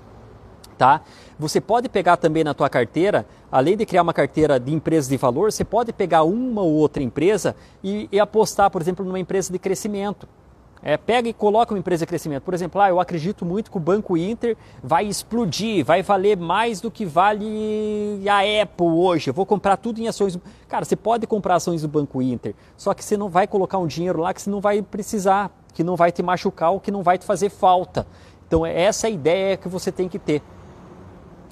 Tá? 0.76 1.00
Você 1.38 1.60
pode 1.60 1.88
pegar 1.88 2.16
também 2.16 2.44
na 2.44 2.54
tua 2.54 2.68
carteira, 2.68 3.26
além 3.50 3.76
de 3.76 3.84
criar 3.84 4.02
uma 4.02 4.12
carteira 4.12 4.60
de 4.60 4.72
empresas 4.72 5.08
de 5.08 5.16
valor, 5.16 5.50
você 5.50 5.64
pode 5.64 5.92
pegar 5.92 6.22
uma 6.22 6.62
ou 6.62 6.72
outra 6.72 7.02
empresa 7.02 7.56
e, 7.82 8.08
e 8.12 8.20
apostar, 8.20 8.70
por 8.70 8.80
exemplo, 8.80 9.04
numa 9.04 9.18
empresa 9.18 9.52
de 9.52 9.58
crescimento. 9.58 10.28
É, 10.82 10.96
pega 10.96 11.28
e 11.28 11.32
coloca 11.32 11.74
uma 11.74 11.78
empresa 11.78 12.04
de 12.04 12.08
crescimento. 12.08 12.42
Por 12.42 12.54
exemplo, 12.54 12.80
ah, 12.80 12.88
eu 12.88 13.00
acredito 13.00 13.44
muito 13.44 13.70
que 13.70 13.76
o 13.76 13.80
Banco 13.80 14.16
Inter 14.16 14.56
vai 14.82 15.06
explodir, 15.06 15.84
vai 15.84 16.02
valer 16.02 16.36
mais 16.36 16.80
do 16.80 16.90
que 16.90 17.04
vale 17.04 18.22
a 18.28 18.62
Apple 18.62 18.86
hoje. 18.86 19.30
Eu 19.30 19.34
vou 19.34 19.44
comprar 19.44 19.76
tudo 19.76 20.00
em 20.00 20.06
ações. 20.06 20.38
Cara, 20.68 20.84
você 20.84 20.94
pode 20.94 21.26
comprar 21.26 21.56
ações 21.56 21.82
do 21.82 21.88
Banco 21.88 22.22
Inter, 22.22 22.54
só 22.76 22.94
que 22.94 23.04
você 23.04 23.16
não 23.16 23.28
vai 23.28 23.46
colocar 23.46 23.78
um 23.78 23.86
dinheiro 23.86 24.20
lá 24.20 24.32
que 24.32 24.40
você 24.40 24.50
não 24.50 24.60
vai 24.60 24.80
precisar, 24.80 25.50
que 25.74 25.82
não 25.82 25.96
vai 25.96 26.12
te 26.12 26.22
machucar 26.22 26.70
ou 26.70 26.80
que 26.80 26.90
não 26.90 27.02
vai 27.02 27.18
te 27.18 27.24
fazer 27.24 27.50
falta. 27.50 28.06
Então, 28.46 28.64
é 28.64 28.82
essa 28.82 29.06
é 29.06 29.10
a 29.10 29.10
ideia 29.10 29.56
que 29.56 29.68
você 29.68 29.90
tem 29.90 30.08
que 30.08 30.18
ter. 30.18 30.42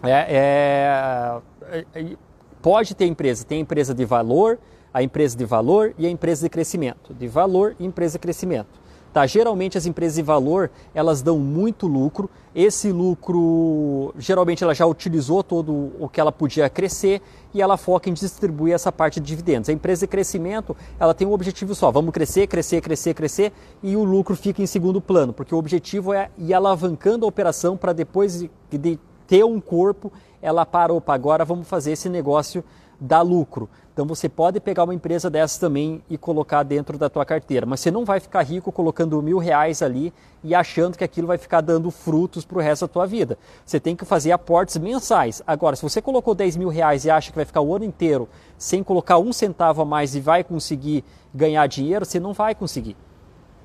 É, 0.03 1.41
é, 1.71 1.83
é 1.95 2.17
pode 2.63 2.95
ter 2.95 3.07
empresa, 3.07 3.45
tem 3.45 3.61
empresa 3.61 3.95
de 3.95 4.05
valor, 4.05 4.59
a 4.93 5.03
empresa 5.03 5.37
de 5.37 5.45
valor 5.45 5.95
e 5.99 6.07
a 6.07 6.11
empresa 6.11 6.47
de 6.47 6.49
crescimento. 6.49 7.13
De 7.13 7.29
valor 7.29 7.77
e 7.79 7.85
empresa 7.85 8.15
de 8.15 8.19
crescimento. 8.19 8.86
Tá? 9.17 9.27
Geralmente 9.27 9.79
as 9.79 9.87
empresas 9.87 10.17
de 10.17 10.23
valor, 10.23 10.71
elas 10.95 11.23
dão 11.23 11.39
muito 11.39 11.87
lucro. 11.87 12.29
Esse 12.55 12.93
lucro, 12.93 14.13
geralmente 14.19 14.63
ela 14.63 14.75
já 14.75 14.85
utilizou 14.85 15.43
todo 15.43 15.91
o 15.99 16.07
que 16.07 16.21
ela 16.21 16.31
podia 16.31 16.69
crescer 16.69 17.23
e 17.55 17.63
ela 17.63 17.79
foca 17.79 18.11
em 18.11 18.13
distribuir 18.13 18.75
essa 18.75 18.93
parte 18.93 19.19
de 19.19 19.25
dividendos. 19.25 19.71
A 19.71 19.73
empresa 19.73 20.01
de 20.01 20.11
crescimento, 20.11 20.77
ela 21.01 21.15
tem 21.15 21.27
um 21.27 21.33
objetivo 21.33 21.75
só, 21.75 21.91
vamos 21.91 22.13
crescer, 22.13 22.47
crescer, 22.47 22.83
crescer, 22.83 23.15
crescer 23.15 23.53
e 23.83 23.97
o 23.97 24.05
lucro 24.05 24.37
fica 24.37 24.61
em 24.61 24.67
segundo 24.67 25.01
plano, 25.01 25.33
porque 25.33 25.55
o 25.55 25.59
objetivo 25.59 26.13
é 26.13 26.29
ir 26.37 26.53
alavancando 26.53 27.25
a 27.25 27.29
operação 27.29 27.75
para 27.75 27.95
depois 27.95 28.45
de 28.71 28.99
ter 29.27 29.47
um 29.47 29.59
corpo, 29.63 30.13
ela 30.43 30.67
para, 30.67 30.93
opa, 30.93 31.15
agora 31.15 31.43
vamos 31.43 31.67
fazer 31.67 31.93
esse 31.93 32.11
negócio 32.11 32.63
dá 33.01 33.21
lucro. 33.23 33.69
Então 33.93 34.05
você 34.05 34.29
pode 34.29 34.61
pegar 34.61 34.85
uma 34.85 34.95
empresa 34.95 35.31
dessa 35.31 35.59
também 35.59 36.03
e 36.11 36.19
colocar 36.19 36.63
dentro 36.63 36.99
da 36.99 37.09
tua 37.09 37.25
carteira, 37.25 37.65
mas 37.65 37.81
você 37.81 37.91
não 37.91 38.05
vai 38.05 38.21
ficar 38.21 38.43
rico 38.43 38.71
colocando 38.71 39.23
mil 39.23 39.39
reais 39.39 39.81
ali 39.81 40.13
e 40.45 40.55
achando 40.55 40.99
que 40.99 41.03
aquilo 41.03 41.27
vai 41.27 41.39
ficar 41.39 41.63
dando 41.63 41.91
frutos 41.91 42.45
para 42.45 42.59
o 42.59 42.61
resto 42.61 42.83
da 42.83 42.93
tua 42.93 43.07
vida. 43.07 43.39
Você 43.65 43.81
tem 43.81 43.97
que 43.97 44.05
fazer 44.05 44.33
aportes 44.33 44.77
mensais. 44.77 45.43
Agora, 45.47 45.77
se 45.77 45.83
você 45.83 46.03
colocou 46.03 46.35
10 46.35 46.57
mil 46.57 46.69
reais 46.69 47.07
e 47.07 47.11
acha 47.11 47.31
que 47.31 47.37
vai 47.37 47.47
ficar 47.47 47.63
o 47.63 47.75
ano 47.75 47.87
inteiro 47.87 48.29
sem 48.59 48.83
colocar 48.83 49.19
um 49.19 49.33
centavo 49.33 49.81
a 49.81 49.85
mais 49.87 50.15
e 50.15 50.21
vai 50.21 50.45
conseguir 50.45 51.03
ganhar 51.35 51.67
dinheiro, 51.67 52.05
você 52.05 52.21
não 52.21 52.35
vai 52.35 52.55
conseguir. 52.55 52.97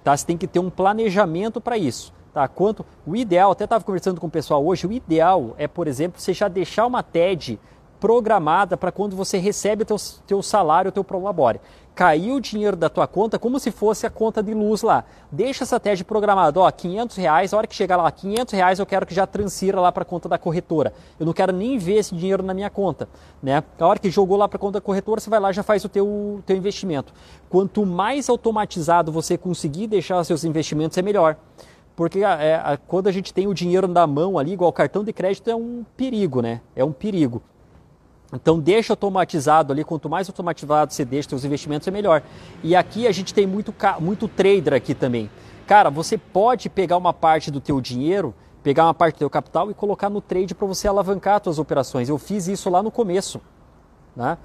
Tá? 0.02 0.16
Você 0.16 0.26
tem 0.26 0.38
que 0.38 0.48
ter 0.48 0.60
um 0.60 0.70
planejamento 0.70 1.60
para 1.60 1.78
isso. 1.78 2.14
Tá? 2.34 2.48
Quanto 2.48 2.86
o 3.06 3.18
ideal, 3.18 3.52
até 3.52 3.66
estava 3.66 3.84
conversando 3.84 4.22
com 4.22 4.28
o 4.28 4.32
pessoal 4.32 4.66
hoje, 4.66 4.88
o 4.88 4.92
ideal 4.94 5.54
é, 5.58 5.68
por 5.68 5.88
exemplo, 5.88 6.22
você 6.22 6.34
já 6.34 6.48
deixar 6.48 6.86
uma 6.86 7.04
TED 7.04 7.60
programada 8.02 8.76
para 8.76 8.92
quando 8.92 9.16
você 9.16 9.38
recebe 9.38 9.86
teu, 9.86 9.96
teu 10.26 10.42
salário, 10.42 10.92
teu 10.92 11.04
prolabore. 11.04 11.62
Caiu 11.94 12.36
o 12.36 12.42
dinheiro 12.42 12.76
da 12.76 12.90
tua 12.90 13.06
conta 13.06 13.38
como 13.38 13.60
se 13.60 13.70
fosse 13.70 14.08
a 14.08 14.10
conta 14.10 14.42
de 14.42 14.56
luz 14.56 14.82
lá. 14.82 15.04
Deixa 15.32 15.64
essa 15.64 15.80
TED 15.80 16.04
programada, 16.04 16.60
ó, 16.60 16.72
500 16.72 17.16
reais, 17.16 17.54
a 17.54 17.58
hora 17.58 17.68
que 17.68 17.76
chegar 17.76 17.98
lá, 17.98 18.10
500 18.12 18.54
reais 18.54 18.80
eu 18.80 18.86
quero 18.88 19.06
que 19.06 19.14
já 19.14 19.28
transfira 19.28 19.80
lá 19.80 19.92
para 19.92 20.02
a 20.02 20.06
conta 20.06 20.28
da 20.28 20.40
corretora. 20.40 20.94
Eu 21.20 21.28
não 21.28 21.34
quero 21.34 21.54
nem 21.54 21.78
ver 21.78 21.98
esse 21.98 22.16
dinheiro 22.16 22.42
na 22.42 22.56
minha 22.56 22.72
conta, 22.72 23.08
né? 23.44 23.64
A 23.80 23.86
hora 23.86 24.00
que 24.00 24.10
jogou 24.10 24.36
lá 24.36 24.48
para 24.48 24.58
a 24.58 24.60
conta 24.60 24.80
da 24.80 24.82
corretora, 24.82 25.22
você 25.22 25.30
vai 25.30 25.40
lá 25.40 25.52
já 25.52 25.62
faz 25.62 25.86
o 25.86 25.90
teu, 25.90 26.42
teu 26.44 26.58
investimento. 26.58 27.14
Quanto 27.50 27.86
mais 27.86 28.30
automatizado 28.30 29.12
você 29.12 29.38
conseguir 29.38 29.86
deixar 29.86 30.20
os 30.20 30.26
seus 30.26 30.44
investimentos, 30.44 30.98
é 30.98 31.04
melhor. 31.04 31.38
Porque 31.96 32.24
é, 32.24 32.80
quando 32.88 33.08
a 33.08 33.12
gente 33.12 33.32
tem 33.32 33.48
o 33.48 33.54
dinheiro 33.54 33.88
na 33.88 34.08
mão 34.08 34.40
ali, 34.40 34.54
igual 34.54 34.74
cartão 34.74 35.04
de 35.04 35.14
crédito, 35.14 35.52
é 35.52 35.56
um 35.56 35.86
perigo, 35.96 36.42
né? 36.42 36.62
É 36.76 36.84
um 36.84 36.92
perigo. 36.92 37.44
Então 38.34 38.60
deixa 38.60 38.94
automatizado 38.94 39.74
ali, 39.74 39.84
quanto 39.84 40.10
mais 40.10 40.30
automatizado 40.30 40.94
você 40.94 41.04
deixa 41.04 41.36
os 41.36 41.44
investimentos 41.44 41.88
é 41.88 41.92
melhor. 41.92 42.24
E 42.64 42.76
aqui 42.76 43.08
a 43.08 43.12
gente 43.12 43.34
tem 43.34 43.46
muito, 43.46 43.74
muito 44.00 44.28
trader 44.28 44.74
aqui 44.74 44.94
também. 44.96 45.30
Cara, 45.68 45.90
você 45.90 46.18
pode 46.18 46.70
pegar 46.70 46.98
uma 46.98 47.14
parte 47.14 47.52
do 47.52 47.60
teu 47.60 47.82
dinheiro, 47.82 48.34
pegar 48.64 48.86
uma 48.86 48.94
parte 48.94 49.16
do 49.16 49.20
teu 49.20 49.30
capital 49.30 49.70
e 49.70 49.74
colocar 49.74 50.10
no 50.10 50.22
trade 50.22 50.56
para 50.56 50.68
você 50.68 50.88
alavancar 50.88 51.38
as 51.38 51.44
suas 51.44 51.60
operações. 51.60 52.10
Eu 52.10 52.18
fiz 52.18 52.48
isso 52.48 52.70
lá 52.70 52.82
no 52.82 52.92
começo. 52.92 53.42
Né? 54.16 54.38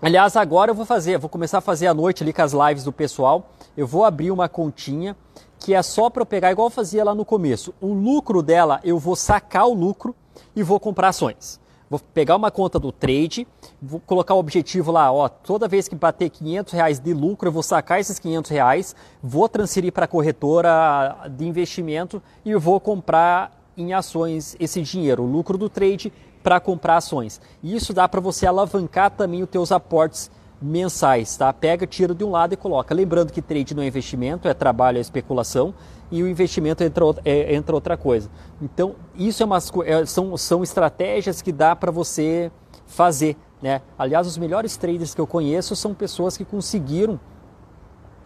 Aliás, 0.00 0.36
agora 0.36 0.70
eu 0.70 0.74
vou 0.74 0.84
fazer, 0.84 1.18
vou 1.18 1.30
começar 1.30 1.58
a 1.58 1.60
fazer 1.60 1.86
à 1.86 1.94
noite 1.94 2.22
ali 2.22 2.32
com 2.32 2.42
as 2.42 2.52
lives 2.52 2.84
do 2.84 2.92
pessoal. 2.92 3.50
Eu 3.76 3.86
vou 3.86 4.04
abrir 4.04 4.30
uma 4.30 4.48
continha 4.48 5.16
que 5.58 5.74
é 5.74 5.82
só 5.82 6.10
para 6.10 6.22
eu 6.22 6.26
pegar 6.26 6.50
igual 6.50 6.66
eu 6.66 6.70
fazia 6.70 7.04
lá 7.04 7.14
no 7.14 7.24
começo. 7.24 7.72
O 7.80 7.92
lucro 7.92 8.42
dela, 8.42 8.80
eu 8.82 8.98
vou 8.98 9.14
sacar 9.14 9.66
o 9.68 9.74
lucro 9.74 10.14
e 10.56 10.62
vou 10.62 10.80
comprar 10.80 11.08
ações. 11.08 11.61
Vou 11.92 12.00
pegar 12.14 12.36
uma 12.36 12.50
conta 12.50 12.78
do 12.78 12.90
trade, 12.90 13.46
vou 13.78 14.00
colocar 14.00 14.32
o 14.32 14.38
objetivo 14.38 14.90
lá, 14.90 15.12
ó, 15.12 15.28
toda 15.28 15.68
vez 15.68 15.88
que 15.88 15.94
bater 15.94 16.30
500 16.30 16.72
reais 16.72 16.98
de 16.98 17.12
lucro, 17.12 17.48
eu 17.48 17.52
vou 17.52 17.62
sacar 17.62 18.00
esses 18.00 18.18
500 18.18 18.50
reais, 18.50 18.96
vou 19.22 19.46
transferir 19.46 19.92
para 19.92 20.06
a 20.06 20.08
corretora 20.08 21.28
de 21.28 21.46
investimento 21.46 22.22
e 22.46 22.54
vou 22.54 22.80
comprar 22.80 23.52
em 23.76 23.92
ações 23.92 24.56
esse 24.58 24.80
dinheiro, 24.80 25.22
o 25.22 25.30
lucro 25.30 25.58
do 25.58 25.68
trade, 25.68 26.10
para 26.42 26.58
comprar 26.58 26.96
ações. 26.96 27.42
Isso 27.62 27.92
dá 27.92 28.08
para 28.08 28.22
você 28.22 28.46
alavancar 28.46 29.10
também 29.10 29.42
os 29.42 29.50
teus 29.50 29.70
aportes 29.70 30.30
mensais, 30.62 31.36
tá? 31.36 31.52
Pega, 31.52 31.86
tira 31.86 32.14
de 32.14 32.24
um 32.24 32.30
lado 32.30 32.54
e 32.54 32.56
coloca. 32.56 32.94
Lembrando 32.94 33.30
que 33.30 33.42
trade 33.42 33.74
não 33.74 33.82
é 33.82 33.86
investimento, 33.86 34.48
é 34.48 34.54
trabalho, 34.54 34.96
é 34.96 35.00
especulação 35.02 35.74
e 36.12 36.22
o 36.22 36.28
investimento 36.28 36.84
entra, 36.84 37.04
é, 37.24 37.54
entra 37.54 37.74
outra 37.74 37.96
coisa. 37.96 38.30
Então, 38.60 38.94
isso 39.16 39.42
é 39.42 39.46
umas, 39.46 39.72
é, 39.84 40.04
são, 40.04 40.36
são 40.36 40.62
estratégias 40.62 41.40
que 41.40 41.50
dá 41.50 41.74
para 41.74 41.90
você 41.90 42.52
fazer, 42.86 43.34
né? 43.62 43.80
Aliás, 43.98 44.26
os 44.26 44.36
melhores 44.36 44.76
traders 44.76 45.14
que 45.14 45.20
eu 45.20 45.26
conheço 45.26 45.74
são 45.74 45.94
pessoas 45.94 46.36
que 46.36 46.44
conseguiram 46.44 47.18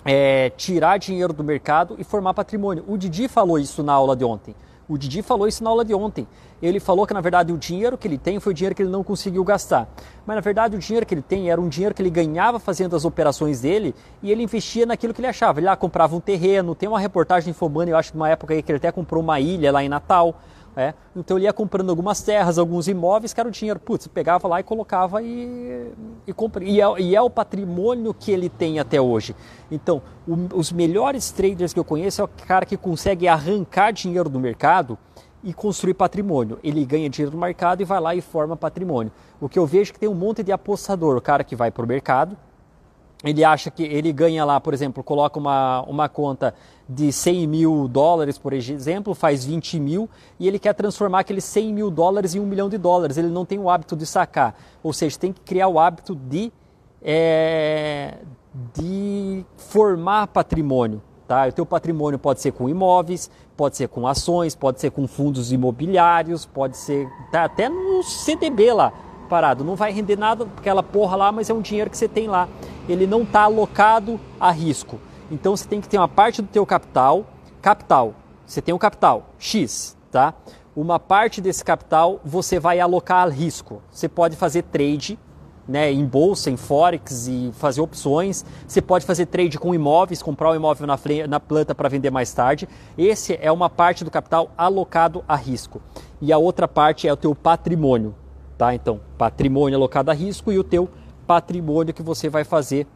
é, 0.04 0.50
tirar 0.50 0.98
dinheiro 0.98 1.32
do 1.32 1.44
mercado 1.44 1.94
e 1.96 2.02
formar 2.02 2.34
patrimônio. 2.34 2.84
O 2.88 2.98
Didi 2.98 3.28
falou 3.28 3.56
isso 3.56 3.84
na 3.84 3.92
aula 3.92 4.16
de 4.16 4.24
ontem. 4.24 4.56
O 4.88 4.96
Didi 4.96 5.20
falou 5.20 5.48
isso 5.48 5.64
na 5.64 5.70
aula 5.70 5.84
de 5.84 5.92
ontem. 5.92 6.28
Ele 6.62 6.78
falou 6.78 7.06
que 7.06 7.12
na 7.12 7.20
verdade 7.20 7.52
o 7.52 7.58
dinheiro 7.58 7.98
que 7.98 8.06
ele 8.06 8.16
tem 8.16 8.38
foi 8.38 8.52
o 8.52 8.54
dinheiro 8.54 8.74
que 8.74 8.82
ele 8.82 8.90
não 8.90 9.02
conseguiu 9.02 9.42
gastar. 9.42 9.88
Mas 10.24 10.36
na 10.36 10.40
verdade 10.40 10.76
o 10.76 10.78
dinheiro 10.78 11.04
que 11.04 11.12
ele 11.12 11.22
tem 11.22 11.50
era 11.50 11.60
um 11.60 11.68
dinheiro 11.68 11.94
que 11.94 12.00
ele 12.00 12.10
ganhava 12.10 12.58
fazendo 12.58 12.94
as 12.94 13.04
operações 13.04 13.60
dele 13.60 13.94
e 14.22 14.30
ele 14.30 14.42
investia 14.42 14.86
naquilo 14.86 15.12
que 15.12 15.20
ele 15.20 15.26
achava. 15.26 15.58
Ele 15.58 15.66
lá 15.66 15.76
comprava 15.76 16.14
um 16.14 16.20
terreno, 16.20 16.74
tem 16.74 16.88
uma 16.88 17.00
reportagem 17.00 17.50
Infomani, 17.50 17.90
eu 17.90 17.96
acho 17.96 18.12
que 18.12 18.16
numa 18.16 18.28
época 18.28 18.54
aí 18.54 18.62
que 18.62 18.70
ele 18.70 18.78
até 18.78 18.92
comprou 18.92 19.22
uma 19.22 19.40
ilha 19.40 19.72
lá 19.72 19.82
em 19.82 19.88
Natal. 19.88 20.40
É, 20.76 20.92
então 21.16 21.38
ele 21.38 21.46
ia 21.46 21.52
comprando 21.54 21.88
algumas 21.88 22.20
terras, 22.20 22.58
alguns 22.58 22.86
imóveis, 22.86 23.32
que 23.32 23.40
era 23.40 23.48
o 23.48 23.52
dinheiro. 23.52 23.80
Putz, 23.80 24.06
pegava 24.08 24.46
lá 24.46 24.60
e 24.60 24.62
colocava 24.62 25.22
e, 25.22 25.90
e 26.26 26.32
compra. 26.34 26.62
E 26.62 26.80
é, 26.82 27.00
e 27.00 27.16
é 27.16 27.22
o 27.22 27.30
patrimônio 27.30 28.12
que 28.12 28.30
ele 28.30 28.50
tem 28.50 28.78
até 28.78 29.00
hoje. 29.00 29.34
Então, 29.70 30.02
o, 30.28 30.34
os 30.54 30.70
melhores 30.70 31.30
traders 31.30 31.72
que 31.72 31.80
eu 31.80 31.84
conheço 31.84 32.20
é 32.20 32.24
o 32.24 32.28
cara 32.28 32.66
que 32.66 32.76
consegue 32.76 33.26
arrancar 33.26 33.90
dinheiro 33.90 34.28
do 34.28 34.38
mercado 34.38 34.98
e 35.42 35.54
construir 35.54 35.94
patrimônio. 35.94 36.58
Ele 36.62 36.84
ganha 36.84 37.08
dinheiro 37.08 37.34
no 37.34 37.40
mercado 37.40 37.80
e 37.80 37.84
vai 37.84 37.98
lá 37.98 38.14
e 38.14 38.20
forma 38.20 38.54
patrimônio. 38.54 39.10
O 39.40 39.48
que 39.48 39.58
eu 39.58 39.64
vejo 39.64 39.92
é 39.92 39.94
que 39.94 40.00
tem 40.00 40.08
um 40.08 40.14
monte 40.14 40.42
de 40.42 40.52
apostador, 40.52 41.16
o 41.16 41.22
cara 41.22 41.42
que 41.42 41.56
vai 41.56 41.70
para 41.70 41.84
o 41.84 41.88
mercado, 41.88 42.36
ele 43.24 43.42
acha 43.42 43.70
que 43.70 43.82
ele 43.82 44.12
ganha 44.12 44.44
lá, 44.44 44.60
por 44.60 44.74
exemplo, 44.74 45.02
coloca 45.02 45.38
uma, 45.38 45.82
uma 45.82 46.08
conta 46.08 46.54
de 46.88 47.10
100 47.10 47.46
mil 47.46 47.88
dólares, 47.88 48.38
por 48.38 48.52
exemplo, 48.52 49.14
faz 49.14 49.44
20 49.44 49.80
mil 49.80 50.08
e 50.38 50.46
ele 50.46 50.58
quer 50.58 50.74
transformar 50.74 51.20
aqueles 51.20 51.44
100 51.44 51.72
mil 51.72 51.90
dólares 51.90 52.34
em 52.34 52.40
um 52.40 52.46
milhão 52.46 52.68
de 52.68 52.76
dólares. 52.76 53.16
Ele 53.16 53.28
não 53.28 53.44
tem 53.44 53.58
o 53.58 53.70
hábito 53.70 53.96
de 53.96 54.06
sacar. 54.06 54.54
Ou 54.82 54.92
seja, 54.92 55.18
tem 55.18 55.32
que 55.32 55.40
criar 55.40 55.68
o 55.68 55.78
hábito 55.78 56.14
de, 56.14 56.52
é, 57.02 58.18
de 58.74 59.44
formar 59.56 60.26
patrimônio. 60.28 61.02
Tá? 61.26 61.48
O 61.48 61.52
teu 61.52 61.66
patrimônio 61.66 62.18
pode 62.18 62.40
ser 62.40 62.52
com 62.52 62.68
imóveis, 62.68 63.28
pode 63.56 63.76
ser 63.76 63.88
com 63.88 64.06
ações, 64.06 64.54
pode 64.54 64.80
ser 64.80 64.90
com 64.90 65.08
fundos 65.08 65.50
imobiliários, 65.50 66.46
pode 66.46 66.76
ser 66.76 67.08
tá, 67.32 67.44
até 67.44 67.68
no 67.68 68.02
CDB 68.04 68.72
lá 68.72 68.92
parado. 69.28 69.64
Não 69.64 69.74
vai 69.74 69.90
render 69.90 70.16
nada 70.16 70.46
aquela 70.56 70.84
porra 70.84 71.16
lá, 71.16 71.32
mas 71.32 71.50
é 71.50 71.54
um 71.54 71.60
dinheiro 71.60 71.90
que 71.90 71.96
você 71.96 72.06
tem 72.06 72.28
lá. 72.28 72.48
Ele 72.88 73.06
não 73.06 73.22
está 73.22 73.42
alocado 73.42 74.20
a 74.38 74.50
risco. 74.50 75.00
Então 75.30 75.56
você 75.56 75.66
tem 75.66 75.80
que 75.80 75.88
ter 75.88 75.98
uma 75.98 76.08
parte 76.08 76.40
do 76.40 76.48
teu 76.48 76.64
capital, 76.64 77.26
capital. 77.60 78.14
Você 78.46 78.62
tem 78.62 78.74
um 78.74 78.78
capital 78.78 79.30
X, 79.38 79.96
tá? 80.10 80.34
Uma 80.74 81.00
parte 81.00 81.40
desse 81.40 81.64
capital 81.64 82.20
você 82.24 82.60
vai 82.60 82.78
alocar 82.80 83.26
a 83.26 83.30
risco. 83.30 83.82
Você 83.90 84.08
pode 84.08 84.36
fazer 84.36 84.62
trade, 84.62 85.18
né, 85.66 85.90
em 85.90 86.04
bolsa, 86.04 86.50
em 86.50 86.56
forex 86.56 87.26
e 87.26 87.50
fazer 87.54 87.80
opções. 87.80 88.44
Você 88.66 88.80
pode 88.80 89.04
fazer 89.04 89.26
trade 89.26 89.58
com 89.58 89.74
imóveis, 89.74 90.22
comprar 90.22 90.50
um 90.50 90.54
imóvel 90.54 90.86
na, 90.86 90.98
na 91.28 91.40
planta 91.40 91.74
para 91.74 91.88
vender 91.88 92.10
mais 92.10 92.32
tarde. 92.32 92.68
Esse 92.96 93.38
é 93.40 93.50
uma 93.50 93.68
parte 93.68 94.04
do 94.04 94.10
capital 94.10 94.50
alocado 94.56 95.24
a 95.26 95.34
risco. 95.34 95.80
E 96.20 96.32
a 96.32 96.38
outra 96.38 96.68
parte 96.68 97.08
é 97.08 97.12
o 97.12 97.16
teu 97.16 97.34
patrimônio, 97.34 98.14
tá? 98.56 98.74
Então, 98.74 99.00
patrimônio 99.18 99.76
alocado 99.76 100.10
a 100.10 100.14
risco 100.14 100.52
e 100.52 100.58
o 100.58 100.64
teu 100.64 100.88
que 101.94 102.02
você 102.02 102.28
vai 102.28 102.44
fazer 102.44 102.86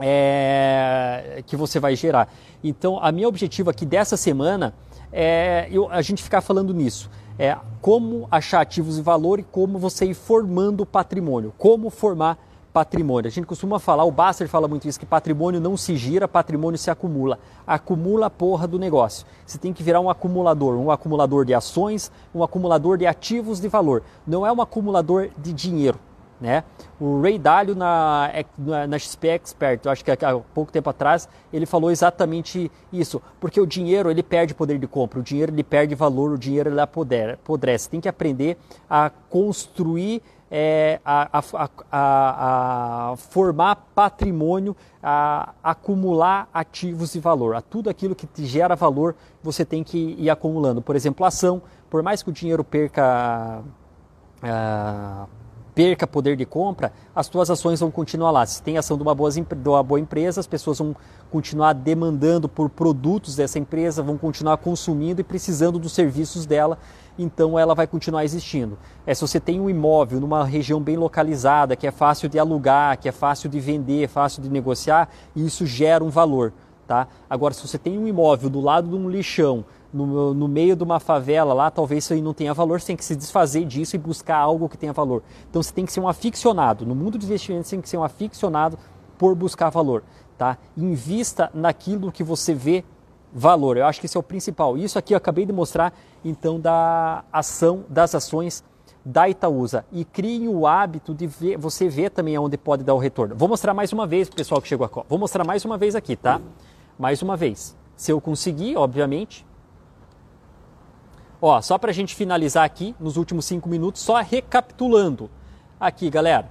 é, 0.00 1.42
que 1.46 1.56
você 1.56 1.80
vai 1.80 1.96
gerar. 1.96 2.28
Então, 2.62 2.98
a 3.02 3.10
minha 3.12 3.28
objetivo 3.28 3.70
aqui 3.70 3.86
dessa 3.86 4.16
semana 4.16 4.74
é 5.12 5.68
eu, 5.70 5.88
a 5.90 6.02
gente 6.02 6.22
ficar 6.22 6.40
falando 6.40 6.74
nisso. 6.74 7.10
É 7.38 7.56
como 7.82 8.26
achar 8.30 8.60
ativos 8.60 8.96
de 8.96 9.02
valor 9.02 9.38
e 9.38 9.42
como 9.42 9.78
você 9.78 10.06
ir 10.06 10.14
formando 10.14 10.86
patrimônio. 10.86 11.52
Como 11.58 11.90
formar 11.90 12.38
patrimônio. 12.72 13.28
A 13.28 13.30
gente 13.30 13.46
costuma 13.46 13.78
falar, 13.78 14.04
o 14.04 14.10
Baster 14.10 14.48
fala 14.48 14.68
muito 14.68 14.86
isso, 14.86 15.00
que 15.00 15.06
patrimônio 15.06 15.58
não 15.60 15.78
se 15.78 15.96
gira, 15.96 16.28
patrimônio 16.28 16.76
se 16.76 16.90
acumula. 16.90 17.38
Acumula 17.66 18.26
a 18.26 18.30
porra 18.30 18.66
do 18.66 18.78
negócio. 18.78 19.26
Você 19.46 19.56
tem 19.56 19.72
que 19.72 19.82
virar 19.82 20.00
um 20.00 20.10
acumulador, 20.10 20.76
um 20.76 20.90
acumulador 20.90 21.46
de 21.46 21.54
ações, 21.54 22.10
um 22.34 22.42
acumulador 22.42 22.98
de 22.98 23.06
ativos 23.06 23.60
de 23.60 23.68
valor. 23.68 24.02
Não 24.26 24.46
é 24.46 24.52
um 24.52 24.60
acumulador 24.60 25.30
de 25.38 25.54
dinheiro. 25.54 25.98
Né? 26.38 26.64
O 27.00 27.22
Ray 27.22 27.38
Dalio 27.38 27.74
na, 27.74 28.30
na, 28.86 28.98
XP 28.98 29.28
Expert, 29.28 29.80
eu 29.84 29.90
acho 29.90 30.04
que 30.04 30.10
há 30.10 30.38
pouco 30.54 30.70
tempo 30.70 30.90
atrás, 30.90 31.26
ele 31.50 31.64
falou 31.64 31.90
exatamente 31.90 32.70
isso, 32.92 33.22
porque 33.40 33.58
o 33.58 33.66
dinheiro 33.66 34.10
ele 34.10 34.22
perde 34.22 34.54
poder 34.54 34.78
de 34.78 34.86
compra, 34.86 35.18
o 35.18 35.22
dinheiro 35.22 35.50
ele 35.50 35.64
perde 35.64 35.94
valor, 35.94 36.32
o 36.32 36.38
dinheiro 36.38 36.68
ele 36.68 36.80
apodrece. 36.80 37.88
Tem 37.88 38.02
que 38.02 38.08
aprender 38.08 38.58
a 38.88 39.10
construir, 39.30 40.22
é, 40.50 41.00
a, 41.04 41.38
a, 41.38 41.70
a, 41.90 43.12
a, 43.12 43.16
formar 43.16 43.76
patrimônio, 43.94 44.76
a 45.02 45.54
acumular 45.62 46.50
ativos 46.52 47.14
de 47.14 47.20
valor. 47.20 47.54
A 47.56 47.62
tudo 47.62 47.88
aquilo 47.88 48.14
que 48.14 48.26
te 48.26 48.44
gera 48.44 48.76
valor, 48.76 49.16
você 49.42 49.64
tem 49.64 49.82
que 49.82 50.14
ir 50.18 50.28
acumulando. 50.28 50.82
Por 50.82 50.94
exemplo, 50.94 51.24
ação, 51.24 51.62
por 51.88 52.02
mais 52.02 52.22
que 52.22 52.28
o 52.28 52.32
dinheiro 52.32 52.62
perca. 52.62 53.62
Uh, 54.42 55.45
perca 55.76 56.06
poder 56.06 56.36
de 56.36 56.46
compra, 56.46 56.90
as 57.14 57.28
tuas 57.28 57.50
ações 57.50 57.80
vão 57.80 57.90
continuar 57.90 58.30
lá. 58.30 58.46
Se 58.46 58.62
tem 58.62 58.78
ação 58.78 58.96
de 58.96 59.02
uma, 59.02 59.14
boa, 59.14 59.30
de 59.30 59.68
uma 59.68 59.82
boa 59.82 60.00
empresa, 60.00 60.40
as 60.40 60.46
pessoas 60.46 60.78
vão 60.78 60.96
continuar 61.30 61.74
demandando 61.74 62.48
por 62.48 62.70
produtos 62.70 63.36
dessa 63.36 63.58
empresa, 63.58 64.02
vão 64.02 64.16
continuar 64.16 64.56
consumindo 64.56 65.20
e 65.20 65.24
precisando 65.24 65.78
dos 65.78 65.92
serviços 65.92 66.46
dela. 66.46 66.78
então 67.18 67.58
ela 67.58 67.74
vai 67.74 67.86
continuar 67.86 68.24
existindo. 68.24 68.78
É 69.06 69.14
se 69.14 69.20
você 69.20 69.38
tem 69.38 69.60
um 69.60 69.68
imóvel 69.68 70.18
numa 70.18 70.46
região 70.46 70.80
bem 70.80 70.96
localizada, 70.96 71.76
que 71.76 71.86
é 71.86 71.90
fácil 71.90 72.26
de 72.30 72.38
alugar, 72.38 72.96
que 72.98 73.06
é 73.06 73.12
fácil 73.12 73.50
de 73.50 73.60
vender, 73.60 74.08
fácil 74.08 74.42
de 74.42 74.48
negociar, 74.48 75.10
isso 75.34 75.66
gera 75.66 76.02
um 76.02 76.08
valor. 76.08 76.54
Tá? 76.86 77.06
Agora, 77.28 77.52
se 77.52 77.66
você 77.66 77.76
tem 77.76 77.98
um 77.98 78.06
imóvel 78.06 78.48
do 78.48 78.60
lado 78.60 78.88
de 78.88 78.94
um 78.94 79.10
lixão, 79.10 79.64
no, 79.92 80.34
no, 80.34 80.48
meio 80.48 80.76
de 80.76 80.82
uma 80.82 81.00
favela 81.00 81.54
lá, 81.54 81.70
talvez 81.70 82.04
isso 82.04 82.12
aí 82.12 82.20
não 82.20 82.34
tenha 82.34 82.52
valor, 82.52 82.80
você 82.80 82.88
tem 82.88 82.96
que 82.96 83.04
se 83.04 83.16
desfazer 83.16 83.64
disso 83.64 83.96
e 83.96 83.98
buscar 83.98 84.36
algo 84.36 84.68
que 84.68 84.76
tenha 84.76 84.92
valor. 84.92 85.22
Então 85.48 85.62
você 85.62 85.72
tem 85.72 85.84
que 85.84 85.92
ser 85.92 86.00
um 86.00 86.08
aficionado. 86.08 86.84
No 86.84 86.94
mundo 86.94 87.18
dos 87.18 87.26
investimentos, 87.26 87.68
você 87.68 87.76
tem 87.76 87.80
que 87.80 87.88
ser 87.88 87.96
um 87.96 88.04
aficionado 88.04 88.78
por 89.18 89.34
buscar 89.34 89.70
valor. 89.70 90.02
Tá? 90.36 90.58
Invista 90.76 91.50
naquilo 91.54 92.12
que 92.12 92.22
você 92.22 92.52
vê 92.52 92.84
valor. 93.32 93.76
Eu 93.76 93.86
acho 93.86 94.00
que 94.00 94.06
esse 94.06 94.16
é 94.16 94.20
o 94.20 94.22
principal. 94.22 94.76
Isso 94.76 94.98
aqui 94.98 95.14
eu 95.14 95.18
acabei 95.18 95.46
de 95.46 95.52
mostrar, 95.52 95.92
então, 96.24 96.60
da 96.60 97.24
ação, 97.32 97.84
das 97.88 98.14
ações 98.14 98.64
da 99.04 99.28
Itaúsa. 99.28 99.84
E 99.92 100.04
crie 100.04 100.48
o 100.48 100.66
hábito 100.66 101.14
de 101.14 101.26
ver, 101.26 101.56
você 101.56 101.88
ver 101.88 102.10
também 102.10 102.36
onde 102.38 102.58
pode 102.58 102.82
dar 102.82 102.94
o 102.94 102.98
retorno. 102.98 103.36
Vou 103.36 103.48
mostrar 103.48 103.72
mais 103.72 103.92
uma 103.92 104.06
vez 104.06 104.28
para 104.28 104.34
o 104.34 104.36
pessoal 104.36 104.60
que 104.60 104.66
chegou 104.66 104.84
aqui. 104.84 105.00
Vou 105.08 105.18
mostrar 105.18 105.44
mais 105.44 105.64
uma 105.64 105.78
vez 105.78 105.94
aqui, 105.94 106.16
tá? 106.16 106.40
Mais 106.98 107.22
uma 107.22 107.36
vez. 107.36 107.76
Se 107.94 108.10
eu 108.10 108.20
conseguir, 108.20 108.76
obviamente. 108.76 109.46
Ó, 111.48 111.62
só 111.62 111.78
para 111.78 111.92
a 111.92 111.94
gente 111.94 112.12
finalizar 112.12 112.64
aqui, 112.64 112.92
nos 112.98 113.16
últimos 113.16 113.44
cinco 113.44 113.68
minutos, 113.68 114.02
só 114.02 114.20
recapitulando. 114.20 115.30
Aqui, 115.78 116.10
galera. 116.10 116.50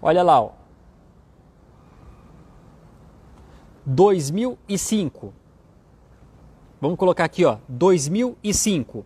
Olha 0.00 0.22
lá, 0.22 0.40
ó. 0.40 0.52
2005. 3.84 5.34
Vamos 6.80 6.96
colocar 6.96 7.24
aqui, 7.24 7.44
ó, 7.44 7.58
2005. 7.68 9.04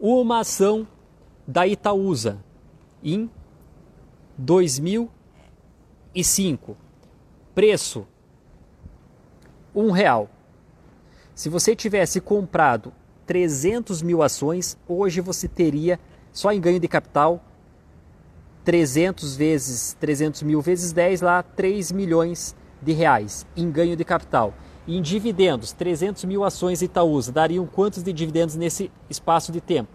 Uma 0.00 0.40
ação 0.40 0.88
da 1.46 1.66
Itaúsa 1.66 2.42
em 3.04 3.30
2005. 4.38 6.74
Preço 7.54 8.06
um 9.76 9.90
real. 9.90 10.30
Se 11.34 11.50
você 11.50 11.76
tivesse 11.76 12.18
comprado 12.18 12.92
300 13.26 14.00
mil 14.00 14.22
ações, 14.22 14.78
hoje 14.88 15.20
você 15.20 15.46
teria 15.46 16.00
só 16.32 16.50
em 16.50 16.60
ganho 16.60 16.80
de 16.80 16.88
capital 16.88 17.44
300 18.64 19.36
vezes 19.36 19.96
300 20.00 20.42
mil 20.42 20.60
vezes 20.60 20.92
10 20.92 21.20
lá 21.20 21.42
3 21.42 21.92
milhões 21.92 22.56
de 22.82 22.92
reais 22.92 23.46
em 23.54 23.70
ganho 23.70 23.94
de 23.94 24.04
capital. 24.04 24.54
E 24.86 24.96
em 24.96 25.02
dividendos, 25.02 25.72
300 25.72 26.24
mil 26.24 26.42
ações 26.42 26.80
Itaúsa 26.80 27.30
dariam 27.30 27.66
quantos 27.66 28.02
de 28.02 28.12
dividendos 28.12 28.56
nesse 28.56 28.90
espaço 29.10 29.52
de 29.52 29.60
tempo? 29.60 29.90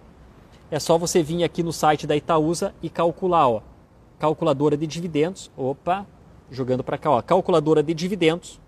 É 0.70 0.80
só 0.80 0.98
você 0.98 1.24
vir 1.24 1.44
aqui 1.44 1.64
no 1.64 1.74
site 1.74 2.06
da 2.08 2.16
Itaúsa 2.16 2.74
e 2.82 2.90
calcular, 2.90 3.50
ó, 3.50 3.62
calculadora 4.20 4.78
de 4.78 4.86
dividendos, 4.88 5.52
opa, 5.58 6.06
jogando 6.50 6.84
para 6.84 6.98
cá, 6.98 7.10
ó, 7.10 7.22
calculadora 7.22 7.82
de 7.82 7.94
dividendos. 7.94 8.61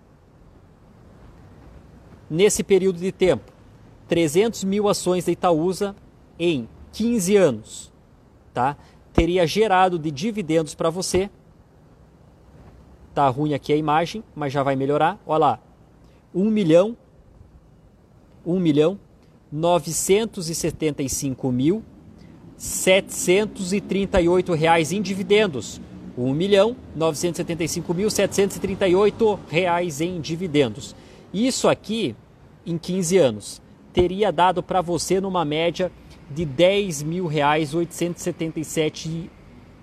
Nesse 2.34 2.64
período 2.64 2.98
de 2.98 3.12
tempo, 3.12 3.52
300 4.08 4.64
mil 4.64 4.88
ações 4.88 5.24
da 5.24 5.30
Itaúsa 5.30 5.94
em 6.38 6.68
15 6.92 7.36
anos, 7.36 7.92
tá? 8.52 8.76
Teria 9.12 9.46
gerado 9.46 9.98
de 9.98 10.10
dividendos 10.10 10.74
para 10.74 10.90
você 10.90 11.30
Tá 13.14 13.28
ruim 13.28 13.54
aqui 13.54 13.72
a 13.72 13.76
imagem, 13.76 14.24
mas 14.34 14.52
já 14.52 14.64
vai 14.64 14.74
melhorar. 14.74 15.22
Olha 15.24 15.38
lá. 15.38 15.60
1 16.34 16.50
milhão 16.50 16.96
1 18.44 18.58
milhão 18.58 18.98
975 19.52 21.52
mil 21.52 21.84
738 22.56 24.52
reais 24.52 24.90
em 24.90 25.00
dividendos. 25.00 25.80
1 26.18 26.34
milhão 26.34 26.74
975 26.96 27.94
mil 27.94 28.10
738 28.10 29.38
reais 29.48 30.00
em 30.00 30.20
dividendos. 30.20 30.96
Isso 31.32 31.68
aqui, 31.68 32.16
em 32.66 32.78
15 32.78 33.18
anos, 33.18 33.62
teria 33.92 34.32
dado 34.32 34.62
para 34.62 34.80
você 34.80 35.20
numa 35.20 35.44
média 35.44 35.90
de 36.30 36.44
10 36.44 37.02
mil 37.02 37.26
reais 37.26 37.74
877 37.74 39.30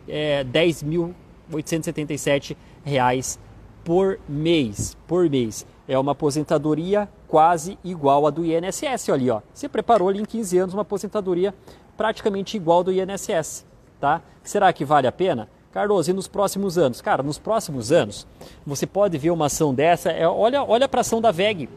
é, 0.08 0.44
10 0.44 0.84
mil 0.84 1.16
877 1.52 2.58
reais 2.84 3.40
por 3.84 4.20
mês, 4.28 4.98
por 5.08 5.30
mês. 5.30 5.66
É 5.88 5.98
uma 5.98 6.12
aposentadoria 6.14 7.10
quase 7.28 7.78
igual 7.84 8.28
à 8.28 8.30
do 8.30 8.46
INSS, 8.46 9.10
ali, 9.10 9.30
ó. 9.30 9.42
Você 9.54 9.68
preparou 9.68 10.10
ali 10.10 10.22
em 10.22 10.26
15 10.26 10.58
anos 10.58 10.74
uma 10.74 10.84
aposentadoria 10.84 11.54
praticamente 11.98 12.58
igual 12.58 12.84
do 12.84 12.92
INSS, 12.92 13.66
tá? 14.00 14.22
Será 14.44 14.72
que 14.74 14.86
vale 14.86 15.08
a 15.08 15.12
pena? 15.12 15.50
Carlos, 15.72 16.08
e 16.08 16.14
nos 16.14 16.28
próximos 16.28 16.78
anos? 16.78 17.02
Cara, 17.02 17.24
nos 17.24 17.38
próximos 17.38 17.92
anos, 17.92 18.28
você 18.66 18.86
pode 18.86 19.18
ver 19.18 19.32
uma 19.32 19.46
ação 19.46 19.74
dessa, 19.74 20.12
é, 20.12 20.28
olha, 20.28 20.64
olha 20.64 20.88
para 20.88 21.00
a 21.00 21.02
ação 21.02 21.22
da 21.22 21.32
VEG, 21.32 21.70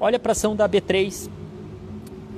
olha 0.00 0.18
para 0.18 0.30
a 0.30 0.32
ação 0.32 0.56
da 0.56 0.68
B3. 0.68 1.30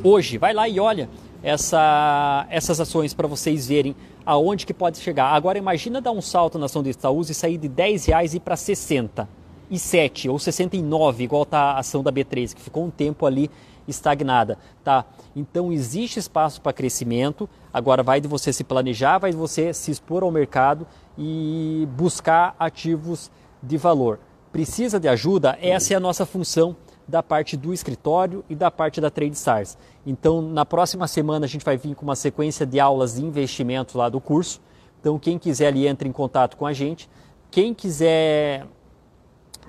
Hoje, 0.02 0.36
vai 0.36 0.52
lá 0.52 0.68
e 0.68 0.80
olha 0.80 1.08
essa, 1.42 2.46
essas 2.50 2.80
ações 2.80 3.14
para 3.14 3.28
vocês 3.28 3.68
verem 3.68 3.94
aonde 4.26 4.66
que 4.66 4.74
pode 4.74 4.98
chegar. 4.98 5.26
Agora 5.26 5.56
imagina 5.56 6.00
dar 6.00 6.10
um 6.10 6.20
salto 6.20 6.58
na 6.58 6.66
ação 6.66 6.82
do 6.82 6.90
Itaúsa 6.90 7.30
e 7.32 7.34
sair 7.34 7.56
de 7.56 7.68
10 7.68 8.06
reais 8.06 8.34
e 8.34 8.38
ir 8.38 8.40
para 8.40 8.56
60 8.56 9.28
e 9.70 9.78
7 9.78 10.28
ou 10.28 10.38
69, 10.38 11.24
igual 11.24 11.44
está 11.44 11.72
a 11.72 11.78
ação 11.78 12.02
da 12.02 12.12
B3, 12.12 12.54
que 12.54 12.60
ficou 12.60 12.84
um 12.84 12.90
tempo 12.90 13.24
ali 13.24 13.50
estagnada, 13.88 14.58
tá? 14.84 15.04
Então 15.34 15.72
existe 15.72 16.18
espaço 16.18 16.60
para 16.60 16.72
crescimento. 16.72 17.48
Agora 17.72 18.02
vai 18.02 18.20
de 18.20 18.28
você 18.28 18.52
se 18.52 18.62
planejar, 18.62 19.18
vai 19.18 19.30
de 19.30 19.36
você 19.36 19.72
se 19.72 19.90
expor 19.90 20.22
ao 20.22 20.30
mercado 20.30 20.86
e 21.16 21.88
buscar 21.96 22.54
ativos 22.58 23.30
de 23.62 23.76
valor. 23.76 24.20
Precisa 24.52 25.00
de 25.00 25.08
ajuda? 25.08 25.58
Essa 25.60 25.94
é 25.94 25.96
a 25.96 26.00
nossa 26.00 26.26
função 26.26 26.76
da 27.06 27.22
parte 27.22 27.56
do 27.56 27.72
escritório 27.72 28.44
e 28.48 28.54
da 28.54 28.70
parte 28.70 29.00
da 29.00 29.10
Trade 29.10 29.34
Stars. 29.34 29.76
Então, 30.06 30.40
na 30.40 30.64
próxima 30.64 31.06
semana 31.06 31.46
a 31.46 31.48
gente 31.48 31.64
vai 31.64 31.76
vir 31.76 31.94
com 31.94 32.04
uma 32.04 32.16
sequência 32.16 32.64
de 32.64 32.78
aulas 32.78 33.14
de 33.14 33.24
investimento 33.24 33.98
lá 33.98 34.08
do 34.08 34.20
curso. 34.20 34.60
Então, 35.00 35.18
quem 35.18 35.38
quiser 35.38 35.68
ali 35.68 35.86
entre 35.86 36.08
em 36.08 36.12
contato 36.12 36.56
com 36.56 36.66
a 36.66 36.72
gente. 36.72 37.08
Quem 37.50 37.74
quiser 37.74 38.66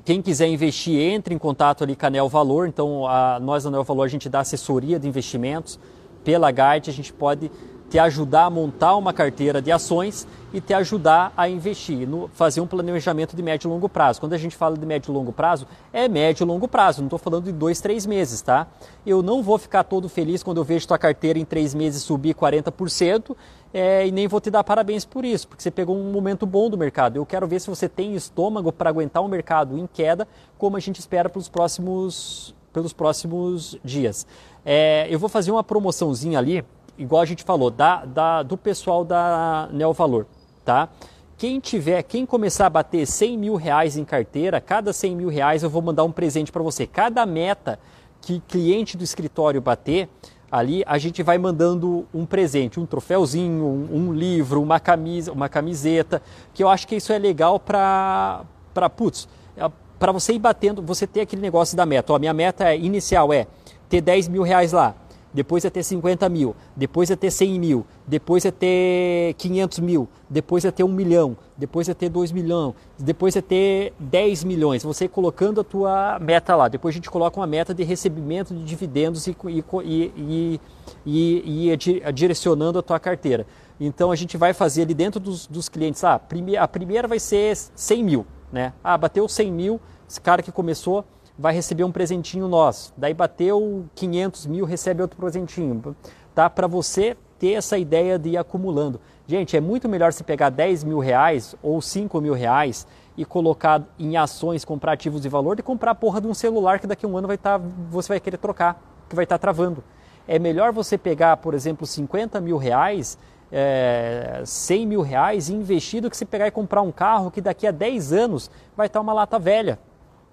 quem 0.06 0.22
quiser 0.22 0.48
investir, 0.48 1.00
entre 1.00 1.34
em 1.34 1.38
contato 1.38 1.84
ali 1.84 1.96
com 1.96 2.06
a 2.06 2.10
Neo 2.10 2.28
Valor. 2.28 2.68
Então, 2.68 3.08
a, 3.08 3.40
nós, 3.40 3.64
na 3.64 3.72
Neo 3.72 3.84
Valor, 3.84 4.04
a 4.04 4.08
gente 4.10 4.28
dá 4.28 4.42
assessoria 4.42 5.00
de 5.00 5.08
investimentos. 5.08 5.80
Pela 6.26 6.52
Guide, 6.52 6.90
a 6.90 6.94
gente 6.94 7.14
pode 7.14 7.50
te 7.94 8.00
ajudar 8.00 8.46
a 8.46 8.50
montar 8.50 8.96
uma 8.96 9.14
carteira 9.14 9.62
de 9.62 9.72
ações 9.72 10.28
e 10.52 10.60
te 10.60 10.74
ajudar 10.74 11.32
a 11.38 11.48
investir, 11.48 12.10
no, 12.10 12.28
fazer 12.30 12.60
um 12.60 12.66
planejamento 12.66 13.36
de 13.36 13.44
médio 13.44 13.68
e 13.68 13.70
longo 13.70 13.88
prazo. 13.88 14.20
Quando 14.20 14.34
a 14.34 14.38
gente 14.40 14.56
fala 14.56 14.76
de 14.76 14.84
médio 14.84 15.12
e 15.12 15.14
longo 15.14 15.32
prazo, 15.32 15.68
é 15.94 16.08
médio 16.08 16.44
e 16.44 16.48
longo 16.48 16.68
prazo, 16.68 17.02
não 17.02 17.06
estou 17.06 17.20
falando 17.20 17.44
de 17.44 17.52
dois, 17.52 17.80
três 17.82 18.08
meses, 18.08 18.42
tá? 18.42 18.66
Eu 19.06 19.22
não 19.22 19.44
vou 19.44 19.60
ficar 19.60 19.84
todo 19.84 20.10
feliz 20.10 20.42
quando 20.42 20.58
eu 20.58 20.64
vejo 20.64 20.88
tua 20.88 20.98
carteira 20.98 21.38
em 21.38 21.46
três 21.46 21.76
meses 21.76 22.02
subir 22.02 22.34
40% 22.34 23.36
é, 23.72 24.08
e 24.08 24.12
nem 24.12 24.28
vou 24.28 24.42
te 24.42 24.50
dar 24.50 24.64
parabéns 24.64 25.06
por 25.06 25.24
isso, 25.24 25.48
porque 25.48 25.62
você 25.62 25.70
pegou 25.70 25.96
um 25.96 26.12
momento 26.12 26.48
bom 26.48 26.72
do 26.72 26.78
mercado. 26.78 27.18
Eu 27.18 27.28
quero 27.28 27.46
ver 27.46 27.62
se 27.62 27.70
você 27.70 27.88
tem 27.88 28.16
estômago 28.16 28.72
para 28.72 28.90
aguentar 28.90 29.22
o 29.22 29.28
um 29.28 29.30
mercado 29.30 29.78
em 29.78 29.86
queda, 29.86 30.28
como 30.58 30.76
a 30.76 30.80
gente 30.80 30.98
espera 30.98 31.30
pelos 31.30 31.48
próximos, 31.48 32.56
pelos 32.74 32.92
próximos 32.92 33.78
dias. 33.86 34.26
É, 34.66 35.06
eu 35.12 35.20
vou 35.20 35.30
fazer 35.30 35.52
uma 35.52 35.64
promoçãozinha 35.64 36.40
ali 36.40 36.66
igual 36.98 37.22
a 37.22 37.26
gente 37.26 37.44
falou, 37.44 37.70
da, 37.70 38.06
da, 38.06 38.44
do 38.44 38.58
pessoal 38.58 39.04
da 39.04 39.70
Neovalor, 39.72 40.26
tá? 40.64 40.90
Quem 41.38 41.60
tiver, 41.60 42.02
quem 42.04 42.26
começar 42.26 42.68
a 42.68 42.70
bater 42.70 43.06
100 43.06 43.38
mil 43.38 43.56
reais 43.56 43.98
em 43.98 44.06
carteira, 44.06 44.62
cada 44.62 44.94
100 44.94 45.16
mil 45.16 45.30
reais 45.30 45.64
eu 45.64 45.70
vou 45.70 45.82
mandar 45.82 46.04
um 46.04 46.12
presente 46.12 46.52
para 46.52 46.62
você. 46.64 46.88
Cada 46.88 47.26
meta 47.26 47.80
que 48.22 48.40
cliente 48.48 48.96
do 48.96 49.04
escritório 49.04 49.60
bater, 49.60 50.08
ali 50.50 50.84
a 50.86 50.98
gente 50.98 51.22
vai 51.22 51.38
mandando 51.38 52.06
um 52.14 52.26
presente, 52.26 52.80
um 52.80 52.86
troféuzinho, 52.86 53.66
um, 53.66 53.90
um 53.92 54.14
livro, 54.14 54.62
uma 54.62 54.80
camisa, 54.80 55.32
uma 55.32 55.50
camiseta, 55.50 56.22
que 56.54 56.64
eu 56.64 56.70
acho 56.70 56.88
que 56.88 56.96
isso 56.96 57.12
é 57.12 57.18
legal 57.18 57.60
para, 57.60 58.44
para 58.74 58.90
putz, 58.90 59.28
é, 59.58 59.70
para 60.00 60.12
você 60.12 60.34
ir 60.34 60.40
batendo, 60.40 60.82
você 60.82 61.06
ter 61.06 61.22
aquele 61.22 61.42
negócio 61.42 61.76
da 61.76 61.86
meta. 61.86 62.14
Ó, 62.14 62.16
a 62.16 62.20
minha 62.20 62.34
meta 62.34 62.74
inicial 62.76 63.34
é 63.34 63.48
ter 63.90 64.00
10 64.00 64.30
mil 64.30 64.44
reais 64.44 64.72
lá 64.72 64.96
depois 65.34 65.66
é 65.66 65.70
ter 65.70 65.84
50 65.84 66.30
mil, 66.30 66.56
depois 66.76 67.10
é 67.10 67.16
ter 67.16 67.32
100 67.32 67.60
mil, 67.60 67.86
depois 68.06 68.46
é 68.46 68.52
ter 68.52 69.34
500 69.38 69.80
mil, 69.80 70.08
depois 70.30 70.64
é 70.64 70.72
ter 70.72 70.84
1 70.84 70.88
milhão, 70.88 71.36
depois 71.58 71.90
é 71.90 71.94
ter 71.94 72.10
2 72.10 72.32
milhões, 72.32 72.76
depois 73.00 73.36
é 73.36 73.42
ter 73.42 73.94
10 74.00 74.44
milhões. 74.44 74.84
Você 74.84 75.08
colocando 75.08 75.62
a 75.62 75.64
tua 75.64 76.20
meta 76.20 76.56
lá. 76.56 76.68
Depois 76.68 76.94
a 76.94 76.98
gente 76.98 77.10
coloca 77.10 77.40
uma 77.40 77.48
meta 77.48 77.74
de 77.74 77.84
recebimento 77.84 78.54
de 78.54 78.64
dividendos 78.64 79.26
e, 79.26 79.36
e, 79.84 80.60
e, 81.06 81.72
e 81.72 82.12
direcionando 82.14 82.78
a 82.78 82.84
tua 82.84 83.00
carteira. 83.00 83.48
Então 83.80 84.12
a 84.12 84.16
gente 84.16 84.38
vai 84.38 84.54
fazer 84.54 84.84
ali 84.84 84.94
dentro 84.94 85.20
dos, 85.20 85.48
dos 85.48 85.68
clientes, 85.68 86.04
ah, 86.04 86.22
a 86.60 86.68
primeira 86.68 87.08
vai 87.08 87.20
ser 87.20 87.56
100 87.56 88.04
mil, 88.04 88.26
né? 88.52 88.72
Ah, 88.84 88.98
bateu 88.98 89.28
100 89.28 89.52
mil, 89.52 89.82
esse 90.08 90.22
cara 90.22 90.44
que 90.44 90.52
começou 90.52 91.04
vai 91.38 91.54
receber 91.54 91.84
um 91.84 91.92
presentinho 91.92 92.48
nosso. 92.48 92.94
Daí 92.96 93.14
bateu 93.14 93.86
500 93.96 94.46
mil, 94.46 94.66
recebe 94.66 95.02
outro 95.02 95.18
presentinho. 95.18 95.96
Tá? 96.34 96.50
Para 96.50 96.68
você 96.68 97.18
ter 97.40 97.54
essa 97.54 97.78
ideia 97.78 98.18
de 98.18 98.30
ir 98.30 98.38
acumulando. 98.38 99.02
Gente, 99.28 99.58
é 99.58 99.62
muito 99.62 99.90
melhor 99.90 100.14
você 100.14 100.24
pegar 100.24 100.50
10 100.50 100.84
mil 100.84 101.00
reais 101.00 101.56
ou 101.62 101.82
5 101.82 102.22
mil 102.22 102.34
reais 102.34 102.88
e 103.18 103.26
colocar 103.26 103.84
em 104.00 104.18
ações, 104.18 104.66
comprar 104.66 104.94
ativos 104.94 105.22
de 105.22 105.30
valor, 105.30 105.56
de 105.56 105.64
comprar 105.64 105.92
a 105.92 105.96
porra 105.96 106.22
de 106.22 106.28
um 106.28 106.34
celular 106.34 106.80
que 106.80 106.88
daqui 106.88 107.06
a 107.06 107.10
um 107.10 107.18
ano 107.18 107.28
vai 107.28 107.38
tá, 107.38 107.58
você 107.90 108.10
vai 108.10 108.20
querer 108.20 108.38
trocar, 108.38 108.82
que 109.10 109.16
vai 109.16 109.24
estar 109.24 109.38
tá 109.38 109.42
travando. 109.42 109.84
É 110.28 110.40
melhor 110.40 110.72
você 110.72 110.98
pegar, 110.98 111.38
por 111.38 111.54
exemplo, 111.54 111.86
50 111.86 112.40
mil 112.40 112.58
reais, 112.58 113.18
é, 113.52 114.42
100 114.46 114.88
mil 114.88 115.02
reais 115.02 115.50
e 115.50 115.54
investir 115.54 116.02
do 116.02 116.10
que 116.10 116.18
você 116.18 116.26
pegar 116.26 116.48
e 116.48 116.52
comprar 116.52 116.82
um 116.82 116.92
carro 116.92 117.30
que 117.30 117.42
daqui 117.42 117.68
a 117.68 117.72
10 117.72 118.14
anos 118.14 118.50
vai 118.76 118.88
estar 118.88 119.00
tá 119.00 119.04
uma 119.04 119.14
lata 119.14 119.38
velha. 119.38 119.78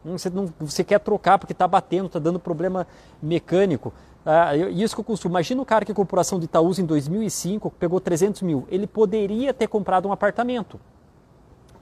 Hum, 0.05 0.17
você, 0.17 0.31
não, 0.31 0.53
você 0.59 0.83
quer 0.83 0.99
trocar 1.01 1.39
porque 1.39 1.53
está 1.53 1.69
batendo, 1.69 2.07
está 2.07 2.19
dando 2.19 2.39
problema 2.39 2.87
mecânico. 3.23 3.93
Ah, 4.25 4.55
isso 4.57 4.95
que 4.95 5.01
eu 5.01 5.05
costumo. 5.05 5.33
Imagina 5.33 5.61
o 5.63 5.65
cara 5.65 5.85
que 5.85 5.93
a 5.93 6.21
ação 6.21 6.39
de 6.39 6.45
Itaúsa 6.45 6.83
em 6.83 6.87
2005, 6.87 7.71
pegou 7.73 8.01
300 8.01 8.43
mil. 8.43 8.67
Ele 8.71 8.87
poderia 8.87 9.53
ter 9.53 9.67
comprado 9.67 10.09
um 10.09 10.13
apartamento 10.13 10.81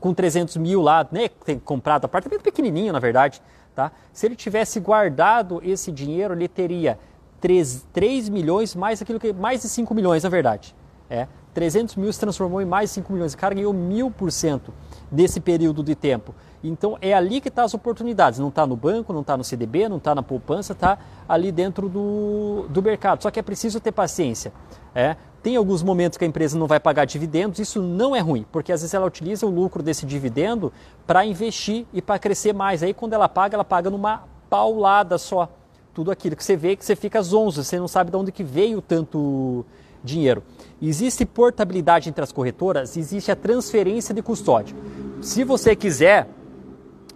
com 0.01 0.15
300 0.15 0.57
mil 0.57 0.81
lá, 0.81 1.07
né? 1.11 1.29
Tem 1.45 1.59
comprado 1.59 2.05
apartamento 2.05 2.43
pequenininho, 2.43 2.93
na 2.93 2.99
verdade. 3.01 3.43
Tá? 3.75 3.93
Se 4.13 4.27
ele 4.27 4.37
tivesse 4.37 4.81
guardado 4.81 5.61
esse 5.65 5.93
dinheiro, 5.93 6.35
ele 6.35 6.49
teria 6.49 6.99
3, 7.41 7.87
3 7.93 8.29
milhões 8.29 8.75
mais 8.75 9.01
aquilo 9.01 9.21
que 9.21 9.33
mais 9.33 9.63
de 9.63 9.69
5 9.69 9.95
milhões, 9.95 10.25
na 10.25 10.29
verdade. 10.29 10.75
É, 11.11 11.27
300 11.55 11.97
mil 11.97 12.13
se 12.13 12.21
transformou 12.21 12.61
em 12.61 12.65
mais 12.65 12.91
de 12.91 12.95
5 12.95 13.13
milhões. 13.13 13.35
O 13.35 13.39
cara 13.39 13.55
ganhou 13.55 13.73
mil 13.73 14.11
por 14.11 14.31
cento 14.31 14.73
nesse 15.11 15.41
período 15.41 15.83
de 15.83 15.95
tempo. 15.95 16.35
Então 16.63 16.99
é 17.01 17.13
ali 17.13 17.41
que 17.41 17.49
estão 17.49 17.63
tá 17.63 17.67
as 17.67 17.75
oportunidades. 17.75 18.39
Não 18.39 18.49
está 18.49 18.67
no 18.67 18.77
banco, 18.77 19.13
não 19.13 19.21
está 19.21 19.37
no 19.37 19.45
CDB, 19.45 19.89
não 19.89 19.99
está 19.99 20.15
na 20.15 20.23
poupança, 20.23 20.73
está 20.73 20.99
ali 21.29 21.53
dentro 21.53 21.89
do, 21.89 22.67
do 22.69 22.83
mercado. 22.83 23.23
Só 23.23 23.31
que 23.31 23.39
é 23.39 23.43
preciso 23.43 23.81
ter 23.81 23.93
paciência. 23.93 24.53
É, 24.95 25.17
tem 25.43 25.57
alguns 25.57 25.83
momentos 25.83 26.19
que 26.19 26.25
a 26.25 26.29
empresa 26.29 26.59
não 26.59 26.67
vai 26.67 26.81
pagar 26.81 27.05
dividendos, 27.05 27.61
isso 27.61 27.81
não 27.81 28.15
é 28.15 28.21
ruim, 28.21 28.45
porque 28.51 28.73
às 28.73 28.81
vezes 28.81 28.93
ela 28.93 29.07
utiliza 29.07 29.47
o 29.47 29.51
lucro 29.51 29.83
desse 29.83 30.05
dividendo 30.05 30.73
para 31.07 31.25
investir 31.25 31.87
e 31.93 32.03
para 32.03 32.19
crescer 32.19 32.53
mais. 32.53 32.83
Aí 32.83 32.93
quando 32.93 33.13
ela 33.13 33.29
paga, 33.29 33.55
ela 33.55 33.65
paga 33.65 33.89
numa 33.89 34.25
paulada 34.51 35.17
só. 35.17 35.49
Tudo 35.95 36.11
aquilo 36.11 36.37
que 36.37 36.45
você 36.45 36.57
vê 36.57 36.77
que 36.77 36.85
você 36.85 36.97
fica 36.97 37.21
zonzo, 37.23 37.63
você 37.63 37.79
não 37.79 37.89
sabe 37.89 38.11
de 38.11 38.17
onde 38.17 38.33
que 38.33 38.43
veio 38.43 38.81
tanto 38.81 39.65
dinheiro. 40.03 40.43
Existe 40.81 41.25
portabilidade 41.25 42.09
entre 42.09 42.23
as 42.23 42.33
corretoras, 42.33 42.97
existe 42.97 43.31
a 43.31 43.37
transferência 43.37 44.15
de 44.15 44.23
custódia. 44.23 44.77
Se 45.21 45.43
você 45.43 45.75
quiser, 45.75 46.29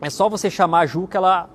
é 0.02 0.10
só 0.10 0.28
você 0.28 0.50
chamar 0.50 0.80
a 0.80 0.86
Ju 0.86 1.06
que 1.06 1.16
ela 1.16 1.48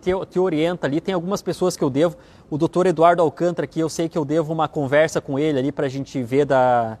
te, 0.00 0.10
te, 0.28 0.38
orienta 0.38 0.88
ali. 0.88 1.00
Tem 1.00 1.14
algumas 1.14 1.40
pessoas 1.40 1.76
que 1.76 1.84
eu 1.84 1.88
devo. 1.88 2.16
O 2.50 2.58
doutor 2.58 2.86
Eduardo 2.86 3.22
Alcântara, 3.22 3.66
que 3.66 3.78
eu 3.78 3.88
sei 3.88 4.08
que 4.08 4.18
eu 4.18 4.24
devo 4.24 4.52
uma 4.52 4.66
conversa 4.66 5.20
com 5.20 5.38
ele 5.38 5.60
ali 5.60 5.70
para 5.70 5.86
a 5.86 5.88
gente 5.88 6.20
ver 6.20 6.44
da, 6.44 6.98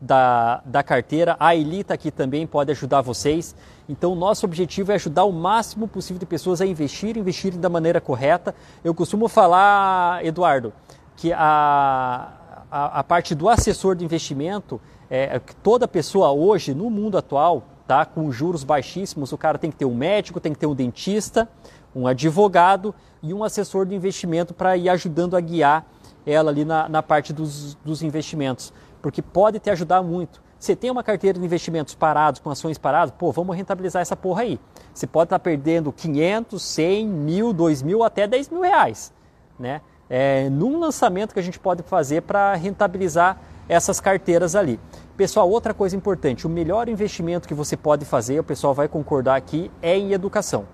da, 0.00 0.62
da 0.64 0.82
carteira. 0.82 1.36
A 1.38 1.54
Elita 1.54 1.92
aqui 1.92 2.10
também 2.10 2.46
pode 2.46 2.70
ajudar 2.70 3.02
vocês. 3.02 3.54
Então, 3.86 4.14
nosso 4.14 4.46
objetivo 4.46 4.90
é 4.90 4.94
ajudar 4.94 5.24
o 5.24 5.32
máximo 5.32 5.86
possível 5.86 6.18
de 6.18 6.26
pessoas 6.26 6.62
a 6.62 6.66
investir, 6.66 7.18
investirem 7.18 7.60
da 7.60 7.68
maneira 7.68 8.00
correta. 8.00 8.54
Eu 8.82 8.94
costumo 8.94 9.28
falar, 9.28 10.24
Eduardo, 10.24 10.72
que 11.14 11.30
a, 11.30 12.32
a, 12.70 13.00
a 13.00 13.04
parte 13.04 13.34
do 13.34 13.50
assessor 13.50 13.94
de 13.94 14.02
investimento, 14.02 14.80
é, 15.10 15.38
toda 15.62 15.86
pessoa 15.86 16.32
hoje, 16.32 16.72
no 16.72 16.88
mundo 16.88 17.18
atual, 17.18 17.64
tá? 17.88 18.04
Com 18.04 18.30
juros 18.30 18.62
baixíssimos, 18.62 19.32
o 19.32 19.38
cara 19.38 19.56
tem 19.56 19.70
que 19.70 19.76
ter 19.78 19.86
um 19.86 19.94
médico, 19.94 20.38
tem 20.38 20.52
que 20.52 20.58
ter 20.58 20.66
um 20.66 20.74
dentista, 20.74 21.48
um 21.96 22.06
advogado 22.06 22.94
e 23.22 23.32
um 23.32 23.42
assessor 23.42 23.86
de 23.86 23.94
investimento 23.94 24.52
para 24.52 24.76
ir 24.76 24.90
ajudando 24.90 25.34
a 25.34 25.40
guiar 25.40 25.86
ela 26.26 26.50
ali 26.50 26.66
na, 26.66 26.86
na 26.86 27.02
parte 27.02 27.32
dos, 27.32 27.74
dos 27.76 28.02
investimentos, 28.02 28.74
porque 29.00 29.22
pode 29.22 29.58
te 29.58 29.70
ajudar 29.70 30.02
muito. 30.02 30.42
Você 30.58 30.76
tem 30.76 30.90
uma 30.90 31.02
carteira 31.02 31.38
de 31.38 31.44
investimentos 31.44 31.94
parados, 31.94 32.40
com 32.40 32.50
ações 32.50 32.76
paradas, 32.76 33.14
pô, 33.16 33.32
vamos 33.32 33.56
rentabilizar 33.56 34.02
essa 34.02 34.14
porra 34.14 34.42
aí. 34.42 34.60
Você 34.92 35.06
pode 35.06 35.26
estar 35.26 35.38
tá 35.38 35.42
perdendo 35.42 35.90
500, 35.90 36.60
100, 36.60 37.06
mil, 37.06 37.52
2 37.54 37.80
mil, 37.80 38.04
até 38.04 38.26
10 38.26 38.50
mil 38.50 38.60
reais, 38.60 39.12
né? 39.58 39.80
É, 40.10 40.50
num 40.50 40.78
lançamento 40.78 41.32
que 41.32 41.40
a 41.40 41.42
gente 41.42 41.58
pode 41.58 41.82
fazer 41.82 42.22
para 42.22 42.54
rentabilizar 42.54 43.38
essas 43.68 44.00
carteiras 44.00 44.54
ali. 44.54 44.78
Pessoal, 45.18 45.50
outra 45.50 45.74
coisa 45.74 45.96
importante, 45.96 46.46
o 46.46 46.48
melhor 46.48 46.88
investimento 46.88 47.48
que 47.48 47.52
você 47.52 47.76
pode 47.76 48.04
fazer, 48.04 48.38
o 48.38 48.44
pessoal 48.44 48.72
vai 48.72 48.86
concordar 48.86 49.34
aqui, 49.34 49.68
é 49.82 49.98
em 49.98 50.12
educação. 50.12 50.66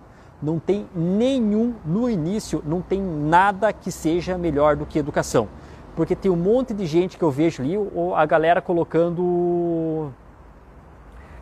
Não 0.42 0.58
tem 0.58 0.86
nenhum, 0.94 1.72
no 1.82 2.10
início, 2.10 2.62
não 2.66 2.82
tem 2.82 3.00
nada 3.00 3.72
que 3.72 3.90
seja 3.90 4.36
melhor 4.36 4.76
do 4.76 4.84
que 4.84 4.98
educação. 4.98 5.48
Porque 5.96 6.14
tem 6.14 6.30
um 6.30 6.36
monte 6.36 6.74
de 6.74 6.84
gente 6.84 7.16
que 7.16 7.24
eu 7.24 7.30
vejo 7.30 7.62
ali, 7.62 7.74
a 8.14 8.26
galera 8.26 8.60
colocando. 8.60 10.12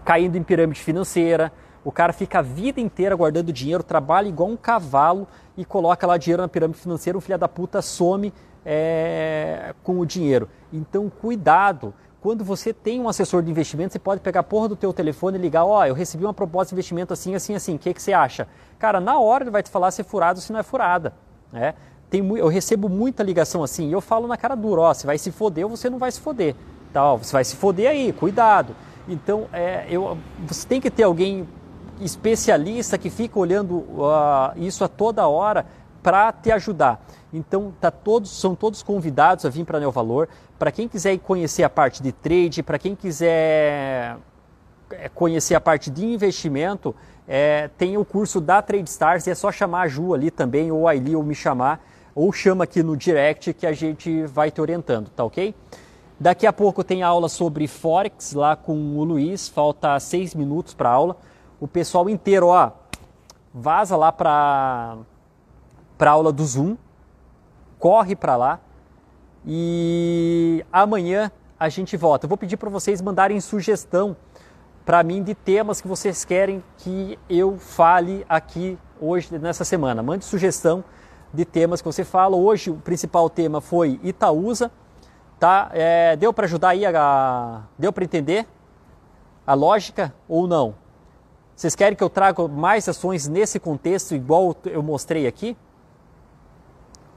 caindo 0.05 0.39
em 0.39 0.43
pirâmide 0.45 0.81
financeira. 0.81 1.53
O 1.85 1.91
cara 1.91 2.13
fica 2.13 2.39
a 2.39 2.43
vida 2.43 2.81
inteira 2.81 3.17
guardando 3.17 3.53
dinheiro, 3.53 3.83
trabalha 3.83 4.29
igual 4.29 4.49
um 4.49 4.57
cavalo 4.57 5.27
e 5.57 5.65
coloca 5.65 6.07
lá 6.07 6.17
dinheiro 6.17 6.41
na 6.41 6.49
pirâmide 6.49 6.79
financeira. 6.79 7.19
O 7.19 7.21
filho 7.21 7.37
da 7.37 7.49
puta 7.49 7.83
some 7.83 8.33
é, 8.65 9.75
com 9.83 9.99
o 9.99 10.07
dinheiro. 10.07 10.49
Então, 10.73 11.11
cuidado 11.11 11.93
quando 12.23 12.45
você 12.45 12.73
tem 12.73 13.01
um 13.01 13.09
assessor 13.09 13.43
de 13.43 13.51
investimento, 13.51 13.93
você 13.93 13.99
pode 13.99 14.21
pegar 14.21 14.41
a 14.41 14.45
porra 14.45 14.69
do 14.69 14.77
teu 14.77 14.93
telefone 14.93 15.37
e 15.37 15.41
ligar, 15.41 15.65
ó, 15.65 15.81
oh, 15.81 15.85
eu 15.85 15.93
recebi 15.93 16.25
uma 16.25 16.33
proposta 16.33 16.69
de 16.69 16.77
investimento 16.77 17.13
assim, 17.13 17.35
assim, 17.35 17.53
assim, 17.53 17.75
o 17.75 17.79
que, 17.81 17.93
que 17.93 18.01
você 18.01 18.13
acha? 18.13 18.47
Cara, 18.79 19.01
na 19.01 19.19
hora 19.19 19.43
ele 19.43 19.51
vai 19.51 19.61
te 19.61 19.69
falar 19.69 19.91
se 19.91 20.03
é 20.03 20.05
furado 20.05 20.39
ou 20.39 20.41
se 20.41 20.53
não 20.53 20.61
é 20.61 20.63
furada. 20.63 21.15
Né? 21.51 21.75
Tem, 22.09 22.25
eu 22.39 22.47
recebo 22.47 22.89
muita 22.89 23.25
ligação 23.25 23.65
assim 23.65 23.89
e 23.89 23.93
eu 23.93 24.01
falo 24.01 24.29
na 24.29 24.37
cara 24.37 24.55
dura, 24.55 24.83
ó, 24.83 24.91
oh, 24.91 24.95
você 24.95 25.05
vai 25.05 25.19
se 25.19 25.33
foder 25.33 25.65
ou 25.65 25.77
você 25.77 25.91
não 25.91 25.99
vai 25.99 26.13
se 26.13 26.21
foder. 26.21 26.55
Tá, 26.93 27.13
ó, 27.13 27.17
você 27.17 27.33
vai 27.33 27.43
se 27.43 27.57
foder 27.57 27.91
aí, 27.91 28.13
cuidado. 28.13 28.77
Então, 29.09 29.49
é, 29.53 29.87
eu, 29.91 30.17
você 30.47 30.65
tem 30.65 30.81
que 30.81 30.93
ter 30.93 31.03
alguém 31.03 31.49
especialista 32.01 32.97
que 32.97 33.11
fica 33.11 33.37
olhando 33.37 33.79
uh, 33.79 34.53
isso 34.57 34.85
a 34.85 34.89
toda 34.89 35.27
hora 35.27 35.67
para 36.01 36.31
te 36.31 36.53
ajudar. 36.53 37.05
Então, 37.33 37.73
tá 37.81 37.91
todos, 37.91 38.31
são 38.31 38.55
todos 38.55 38.83
convidados 38.83 39.47
a 39.47 39.49
vir 39.49 39.65
para 39.65 39.81
Neo 39.81 39.91
Valor. 39.91 40.29
Para 40.59 40.71
quem 40.71 40.87
quiser 40.87 41.19
conhecer 41.19 41.63
a 41.63 41.71
parte 41.71 42.03
de 42.03 42.13
trade, 42.13 42.63
para 42.63 42.79
quem 42.79 42.95
quiser 42.95 44.19
é, 44.91 45.09
conhecer 45.09 45.55
a 45.55 45.61
parte 45.61 45.91
de 45.91 46.05
investimento, 46.05 46.95
é, 47.27 47.69
tem 47.79 47.97
o 47.97 48.05
curso 48.05 48.41
da 48.41 48.61
Trade 48.61 48.89
Stars 48.91 49.27
e 49.27 49.31
é 49.31 49.35
só 49.35 49.51
chamar 49.51 49.83
a 49.83 49.89
Ju 49.89 50.13
ali 50.13 50.31
também, 50.31 50.71
ou 50.71 50.87
a 50.87 50.95
Eli, 50.95 51.17
ou 51.17 51.23
me 51.23 51.35
chamar, 51.35 51.83
ou 52.15 52.31
chama 52.33 52.65
aqui 52.65 52.83
no 52.83 52.97
direct 52.97 53.55
que 53.55 53.67
a 53.67 53.73
gente 53.73 54.25
vai 54.27 54.51
te 54.51 54.61
orientando, 54.61 55.09
tá 55.09 55.25
ok? 55.25 55.55
Daqui 56.21 56.47
a 56.47 56.53
pouco 56.53 56.85
tem 56.85 57.03
aula 57.03 57.29
sobre 57.29 57.67
Forex 57.67 58.33
lá 58.33 58.55
com 58.55 58.97
o 58.97 59.03
Luiz, 59.03 59.49
falta 59.49 59.99
seis 59.99 60.35
minutos 60.35 60.75
para 60.75 60.91
aula. 60.91 61.17
O 61.59 61.67
pessoal 61.67 62.09
inteiro, 62.09 62.49
ó, 62.49 62.71
vaza 63.53 63.97
lá 63.97 64.13
para 64.13 64.99
a 65.99 66.09
aula 66.09 66.33
do 66.33 66.45
Zoom, 66.45 66.77
corre 67.83 68.15
para 68.15 68.37
lá 68.37 68.61
e 69.45 70.65
amanhã 70.73 71.33
a 71.59 71.69
gente 71.69 71.97
volta. 71.97 72.27
Eu 72.27 72.29
vou 72.29 72.39
pedir 72.39 72.57
para 72.57 72.71
vocês 72.71 73.03
mandarem 73.03 73.41
sugestão 73.41 74.17
para 74.85 75.03
mim 75.03 75.21
de 75.21 75.35
temas 75.35 75.81
que 75.81 75.89
vocês 75.89 76.25
querem 76.25 76.63
que 76.79 77.19
eu 77.29 77.59
fale 77.59 78.25
aqui 78.29 78.79
hoje, 79.01 79.37
nessa 79.37 79.65
semana. 79.65 80.01
Mande 80.01 80.25
sugestão 80.25 80.85
de 81.35 81.45
temas 81.45 81.83
que 81.83 81.87
você 81.87 82.05
fala. 82.05 82.37
Hoje 82.37 82.71
o 82.71 82.77
principal 82.77 83.29
tema 83.29 83.61
foi 83.61 83.99
Itaúsa. 84.05 84.71
Tá? 85.41 85.69
É, 85.73 86.15
deu 86.15 86.33
para 86.33 86.45
ajudar 86.45 86.69
aí? 86.69 86.87
A, 86.87 87.63
deu 87.77 87.93
para 87.93 88.05
entender 88.05 88.47
a 89.45 89.55
lógica 89.55 90.15
ou 90.29 90.47
não? 90.47 90.77
Vocês 91.57 91.75
querem 91.75 91.97
que 91.97 92.05
eu 92.05 92.11
traga 92.11 92.47
mais 92.47 92.89
ações 92.89 93.27
nesse 93.27 93.59
contexto, 93.59 94.15
igual 94.15 94.55
eu 94.67 94.85
mostrei 94.85 95.27
aqui? 95.27 95.57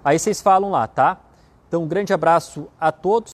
Aí 0.05 0.19
vocês 0.19 0.39
falam 0.39 0.69
lá, 0.69 0.87
tá? 0.87 1.17
Então, 1.67 1.81
um 1.81 1.87
grande 1.87 2.13
abraço 2.13 2.69
a 2.79 2.91
todos. 2.91 3.31